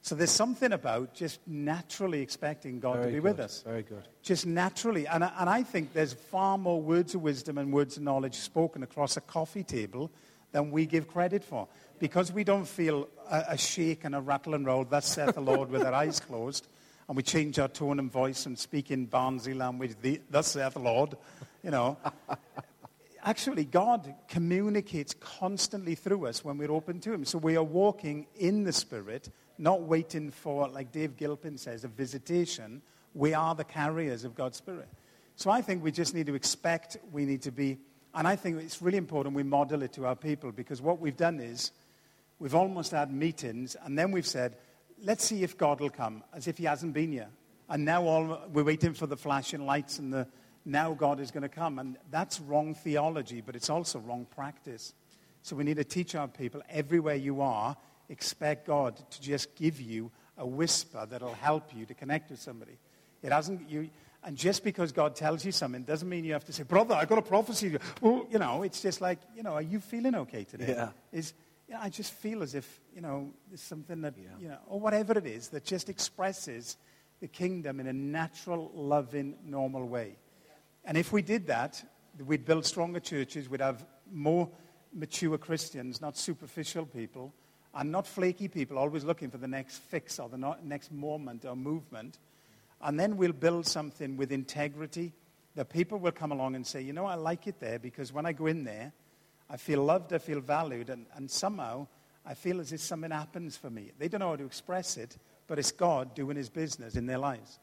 So 0.01 0.15
there's 0.15 0.31
something 0.31 0.73
about 0.73 1.13
just 1.13 1.39
naturally 1.47 2.21
expecting 2.21 2.79
God 2.79 2.97
Very 2.97 3.05
to 3.05 3.11
be 3.11 3.15
good. 3.15 3.23
with 3.23 3.39
us. 3.39 3.61
Very 3.65 3.83
good. 3.83 4.03
Just 4.21 4.45
naturally. 4.45 5.07
And, 5.07 5.23
and 5.23 5.49
I 5.49 5.63
think 5.63 5.93
there's 5.93 6.13
far 6.13 6.57
more 6.57 6.81
words 6.81 7.15
of 7.15 7.21
wisdom 7.21 7.57
and 7.57 7.71
words 7.71 7.97
of 7.97 8.03
knowledge 8.03 8.35
spoken 8.35 8.83
across 8.83 9.17
a 9.17 9.21
coffee 9.21 9.63
table 9.63 10.11
than 10.51 10.71
we 10.71 10.85
give 10.85 11.07
credit 11.07 11.43
for. 11.43 11.67
Because 11.99 12.31
we 12.31 12.43
don't 12.43 12.67
feel 12.67 13.07
a, 13.29 13.43
a 13.49 13.57
shake 13.57 14.03
and 14.03 14.13
a 14.13 14.21
rattle 14.21 14.55
and 14.55 14.65
roll, 14.65 14.83
thus 14.83 15.07
saith 15.07 15.35
the 15.35 15.41
Lord, 15.41 15.69
with 15.69 15.83
our 15.83 15.93
eyes 15.93 16.19
closed 16.19 16.67
and 17.08 17.18
we 17.18 17.24
change 17.24 17.60
our 17.60 17.68
tone 17.68 17.99
and 17.99 18.12
voice 18.12 18.45
and 18.45 18.58
speak 18.58 18.91
in 18.91 19.06
Barnsley 19.06 19.54
language, 19.54 19.95
thus 20.30 20.47
saith 20.47 20.74
the 20.74 20.80
Lord, 20.80 21.16
you 21.64 21.72
know. 21.72 21.97
actually, 23.24 23.66
God 23.66 24.14
communicates 24.28 25.14
constantly 25.20 25.95
through 25.95 26.28
us 26.28 26.43
when 26.43 26.58
we're 26.58 26.72
open 26.72 26.99
to 27.01 27.14
Him. 27.14 27.26
So 27.26 27.38
we 27.38 27.56
are 27.56 27.64
walking 27.64 28.28
in 28.36 28.64
the 28.64 28.74
Spirit, 28.74 29.30
not 29.58 29.82
waiting 29.82 30.32
for, 30.32 30.68
like 30.68 30.91
Dave 30.91 31.18
Gilpin 31.18 31.58
says, 31.58 31.84
a 31.84 31.88
visitation. 31.88 32.82
We 33.14 33.34
are 33.34 33.56
the 33.56 33.64
carriers 33.64 34.24
of 34.24 34.36
God's 34.36 34.58
Spirit. 34.58 34.88
So 35.36 35.49
I 35.49 35.62
think 35.62 35.84
we 35.84 35.91
just 35.91 36.14
need 36.14 36.28
to 36.28 36.36
expect, 36.36 36.97
we 37.12 37.26
need 37.26 37.41
to 37.43 37.51
be, 37.51 37.80
and 38.14 38.28
I 38.28 38.36
think 38.36 38.62
it's 38.62 38.82
really 38.82 38.97
important 38.97 39.36
we 39.36 39.43
model 39.43 39.82
it 39.82 39.93
to 39.93 40.06
our 40.06 40.16
people 40.16 40.51
because 40.51 40.82
what 40.82 40.99
we've 40.99 41.18
done 41.18 41.39
is 41.39 41.72
we've 42.38 42.54
almost 42.54 42.91
had 42.91 43.12
meetings 43.12 43.76
and 43.84 43.97
then 43.97 44.12
we've 44.12 44.28
said, 44.28 44.56
let's 45.04 45.26
see 45.26 45.43
if 45.43 45.58
God 45.58 45.80
will 45.80 45.89
come, 45.89 46.24
as 46.34 46.47
if 46.47 46.58
He 46.58 46.66
hasn't 46.66 46.93
been 46.93 47.12
here. 47.12 47.30
And 47.70 47.86
now 47.86 48.06
all, 48.06 48.41
we're 48.51 48.64
waiting 48.64 48.93
for 48.93 49.08
the 49.08 49.18
flashing 49.18 49.66
lights 49.66 49.99
and 49.99 50.14
the 50.14 50.28
now 50.66 50.93
God 50.93 51.20
is 51.20 51.32
going 51.32 51.43
to 51.43 51.49
come. 51.49 51.80
And 51.80 51.97
that's 52.10 52.39
wrong 52.39 52.74
theology, 52.74 53.41
but 53.41 53.56
it's 53.56 53.70
also 53.70 53.99
wrong 53.99 54.26
practice. 54.36 54.93
So 55.41 55.56
we 55.56 55.64
need 55.64 55.78
to 55.78 55.84
teach 55.84 56.16
our 56.16 56.28
people 56.28 56.62
everywhere 56.70 57.16
you 57.16 57.41
are, 57.41 57.76
expect 58.10 58.68
God 58.68 58.95
to 59.12 59.22
just 59.22 59.56
give 59.56 59.82
you 59.82 60.12
a 60.38 60.47
whisper 60.47 61.06
that'll 61.10 61.34
help 61.34 61.76
you 61.76 61.86
to 61.86 61.93
connect 61.93 62.32
with 62.32 62.39
somebody. 62.39 62.78
It 63.22 63.32
hasn't, 63.32 63.70
you, 63.70 63.89
and 64.24 64.38
just 64.38 64.64
because 64.64 64.91
God 64.91 65.16
tells 65.16 65.45
you 65.45 65.51
something 65.51 65.84
doesn't 65.84 66.08
mean 66.08 66.24
you 66.24 66.34
have 66.34 66.45
to 66.45 66.54
say, 66.54 66.64
Brother, 66.64 66.95
I've 66.95 67.10
got 67.10 67.18
a 67.18 67.24
prophecy. 67.24 67.78
Well, 68.01 68.26
you 68.32 68.39
know, 68.39 68.64
it's 68.64 68.82
just 68.82 69.01
like, 69.01 69.20
you 69.36 69.43
know, 69.43 69.54
are 69.54 69.62
you 69.62 69.80
feeling 69.80 70.16
okay 70.16 70.45
today? 70.45 70.70
Yeah. 70.70 70.89
Is, 71.12 71.34
you 71.74 71.80
know, 71.80 71.86
I 71.86 71.89
just 71.89 72.13
feel 72.13 72.43
as 72.43 72.53
if, 72.53 72.80
you 72.93 73.01
know, 73.01 73.32
there's 73.49 73.59
something 73.61 74.01
that, 74.01 74.13
Yeah. 74.15 74.30
you 74.39 74.47
know, 74.47 74.59
or 74.67 74.80
whatever 74.80 75.17
it 75.17 75.26
is 75.26 75.49
that 75.49 75.63
just 75.63 75.89
expresses 75.89 76.78
the 77.19 77.28
kingdom 77.28 77.80
in 77.80 77.88
a 77.88 77.93
natural, 77.93 78.69
loving, 78.76 79.39
normal 79.43 79.88
way. 79.88 80.17
And 80.86 80.97
if 80.97 81.11
we 81.11 81.24
did 81.24 81.47
that, 81.47 81.84
we'd 82.24 82.45
build 82.45 82.67
stronger 82.67 82.99
churches, 82.99 83.49
we'd 83.49 83.61
have 83.61 83.84
more 84.11 84.51
mature 84.93 85.36
Christians, 85.39 85.99
not 85.99 86.15
superficial 86.15 86.86
people, 86.86 87.34
and 87.74 87.91
not 87.91 88.05
flaky 88.05 88.47
people 88.47 88.78
always 88.78 89.03
looking 89.03 89.32
for 89.32 89.39
the 89.39 89.47
next 89.47 89.80
fix 89.80 90.19
or 90.19 90.30
the 90.30 90.38
no- 90.38 90.57
next 90.61 90.91
moment 90.91 91.43
or 91.43 91.55
movement. 91.55 92.19
And 92.82 92.99
then 92.99 93.17
we'll 93.17 93.34
build 93.34 93.65
something 93.65 94.15
with 94.15 94.32
integrity 94.32 95.13
that 95.55 95.69
people 95.69 95.97
will 95.97 96.11
come 96.11 96.32
along 96.32 96.53
and 96.53 96.67
say, 96.67 96.82
you 96.82 96.93
know, 96.93 97.07
I 97.07 97.15
like 97.15 97.47
it 97.47 97.59
there 97.59 97.80
because 97.80 98.13
when 98.13 98.28
I 98.28 98.34
go 98.34 98.45
in 98.45 98.63
there, 98.63 98.93
I 99.49 99.57
feel 99.57 99.83
loved, 99.83 100.13
I 100.13 100.17
feel 100.17 100.39
valued, 100.39 100.89
and, 100.89 101.05
and 101.15 101.29
somehow 101.29 101.87
I 102.25 102.33
feel 102.33 102.59
as 102.59 102.71
if 102.71 102.79
something 102.79 103.11
happens 103.11 103.57
for 103.57 103.69
me. 103.69 103.91
They 103.99 104.07
don't 104.07 104.21
know 104.21 104.29
how 104.29 104.35
to 104.35 104.45
express 104.45 104.97
it, 104.97 105.17
but 105.47 105.59
it's 105.59 105.71
God 105.71 106.15
doing 106.15 106.37
his 106.37 106.49
business 106.49 106.95
in 106.95 107.05
their 107.05 107.17
lives. 107.17 107.59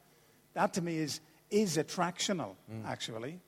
That 0.54 0.74
to 0.74 0.82
me 0.82 0.98
is, 0.98 1.20
is 1.50 1.76
attractional, 1.76 2.54
mm. 2.70 2.86
actually, 2.86 3.40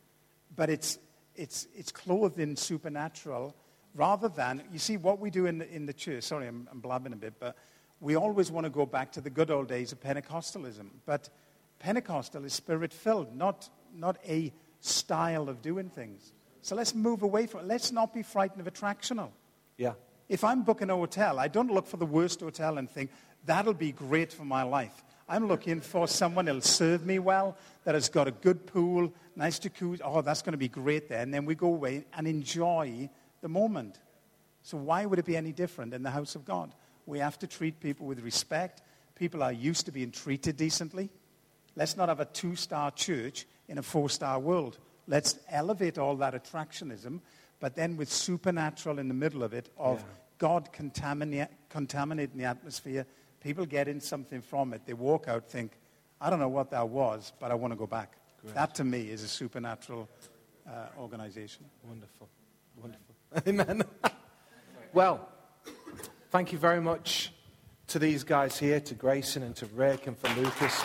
but 0.57 0.71
it's, 0.71 0.99
it's, 1.35 1.67
it's 1.75 1.93
clothed 1.93 2.39
in 2.39 2.57
supernatural 2.57 3.55
rather 3.95 4.29
than, 4.29 4.63
you 4.73 4.79
see, 4.79 4.97
what 4.97 5.21
we 5.21 5.31
do 5.31 5.47
in 5.47 5.59
the, 5.59 5.75
in 5.75 5.87
the 5.87 5.93
church, 5.93 6.25
sorry, 6.25 6.47
I'm, 6.49 6.69
I'm 6.71 6.81
blabbing 6.81 7.13
a 7.13 7.17
bit, 7.17 7.35
but 7.39 7.57
we 8.01 8.17
always 8.17 8.51
want 8.51 8.65
to 8.65 8.71
go 8.71 8.87
back 8.87 9.13
to 9.13 9.21
the 9.21 9.31
good 9.31 9.51
old 9.51 9.69
days 9.69 9.93
of 9.93 10.01
Pentecostalism. 10.01 10.89
But 11.07 11.29
Pentecostal 11.79 12.45
is 12.45 12.53
spirit 12.53 12.93
filled, 12.93 13.37
not, 13.37 13.69
not 13.95 14.17
a 14.27 14.53
style 14.81 15.49
of 15.49 15.63
doing 15.63 15.91
things. 15.91 16.33
So 16.63 16.77
let's 16.77 16.95
move 16.95 17.23
away 17.23 17.47
from 17.47 17.61
it. 17.61 17.67
Let's 17.67 17.93
not 17.93 18.15
be 18.15 18.23
frightened 18.23 18.67
of 18.67 18.73
attractional. 18.73 19.31
Yeah. 19.77 19.93
If 20.29 20.45
I'm 20.45 20.63
booking 20.63 20.91
a 20.91 20.97
hotel, 20.97 21.39
I 21.39 21.49
don't 21.49 21.71
look 21.71 21.87
for 21.87 21.97
the 21.97 22.07
worst 22.07 22.41
hotel 22.41 22.79
and 22.79 22.89
think, 22.89 23.11
that'll 23.45 23.75
be 23.75 23.93
great 23.93 24.33
for 24.33 24.45
my 24.45 24.63
life. 24.63 25.03
I'm 25.29 25.49
looking 25.49 25.81
for 25.81 26.07
someone 26.07 26.45
that'll 26.45 26.61
serve 26.61 27.05
me 27.05 27.19
well, 27.19 27.57
that 27.85 27.95
has 27.95 28.09
got 28.09 28.29
a 28.29 28.31
good 28.31 28.67
pool, 28.67 29.13
nice 29.35 29.59
jacuzzi. 29.59 30.01
Oh, 30.05 30.23
that's 30.23 30.43
going 30.43 30.53
to 30.53 30.59
be 30.59 30.69
great 30.69 31.09
there. 31.09 31.21
And 31.21 31.35
then 31.35 31.45
we 31.45 31.55
go 31.55 31.69
away 31.69 32.05
and 32.17 32.27
enjoy 32.27 33.11
the 33.41 33.49
moment. 33.49 33.99
So 34.63 34.77
why 34.77 35.05
would 35.05 35.19
it 35.19 35.25
be 35.25 35.37
any 35.37 35.53
different 35.53 35.93
in 35.95 36.03
the 36.03 36.11
house 36.11 36.37
of 36.37 36.45
God? 36.45 36.73
We 37.07 37.19
have 37.19 37.39
to 37.41 37.47
treat 37.47 37.81
people 37.81 38.07
with 38.07 38.21
respect. 38.21 38.83
People 39.17 39.43
are 39.43 39.53
used 39.53 39.87
to 39.87 39.93
being 39.93 40.13
treated 40.13 40.57
decently. 40.57 41.11
Let's 41.75 41.97
not 41.97 42.09
have 42.09 42.21
a 42.21 42.25
two 42.27 42.55
star 42.55 42.91
church 42.91 43.47
in 43.69 43.79
a 43.79 43.83
four 43.83 44.09
star 44.09 44.39
world. 44.39 44.79
Let's 45.07 45.39
elevate 45.49 45.99
all 45.99 46.17
that 46.17 46.35
attractionism, 46.35 47.21
but 47.61 47.75
then 47.75 47.97
with 47.97 48.11
supernatural 48.11 48.99
in 48.99 49.09
the 49.09 49.15
middle 49.15 49.43
of 49.43 49.53
it, 49.53 49.69
of 49.77 50.01
Yeah. 50.01 50.07
God 50.39 50.73
contamina- 50.73 51.49
contaminating 51.69 52.39
the 52.39 52.45
atmosphere. 52.45 53.07
People 53.41 53.67
get 53.67 53.89
in 53.89 54.01
something 54.01 54.43
from 54.43 54.73
it. 54.73 54.87
They 54.87 54.95
walk 54.95 55.29
out, 55.29 55.49
think, 55.49 55.73
I 56.21 56.31
don't 56.31 56.39
know 56.39 56.49
what 56.49 56.71
that 56.71 56.89
was, 56.89 57.33
but 57.41 57.51
I 57.51 57.55
want 57.55 57.73
to 57.73 57.77
go 57.77 57.87
back. 57.87 58.17
That 58.55 58.75
to 58.77 58.85
me 58.85 59.09
is 59.11 59.23
a 59.23 59.29
supernatural 59.29 60.09
uh, 60.67 60.87
organization. 60.99 61.65
Wonderful. 61.85 62.29
Wonderful. 62.77 63.15
Amen. 63.47 63.83
well, 64.93 65.29
thank 66.31 66.53
you 66.53 66.59
very 66.59 66.81
much 66.81 67.33
to 67.89 67.99
these 67.99 68.25
guys 68.25 68.59
here, 68.59 68.81
to 68.81 68.95
Grayson 68.95 69.43
and 69.43 69.55
to 69.57 69.67
Rick 69.67 70.07
and 70.07 70.19
for 70.19 70.29
Lucas. 70.41 70.83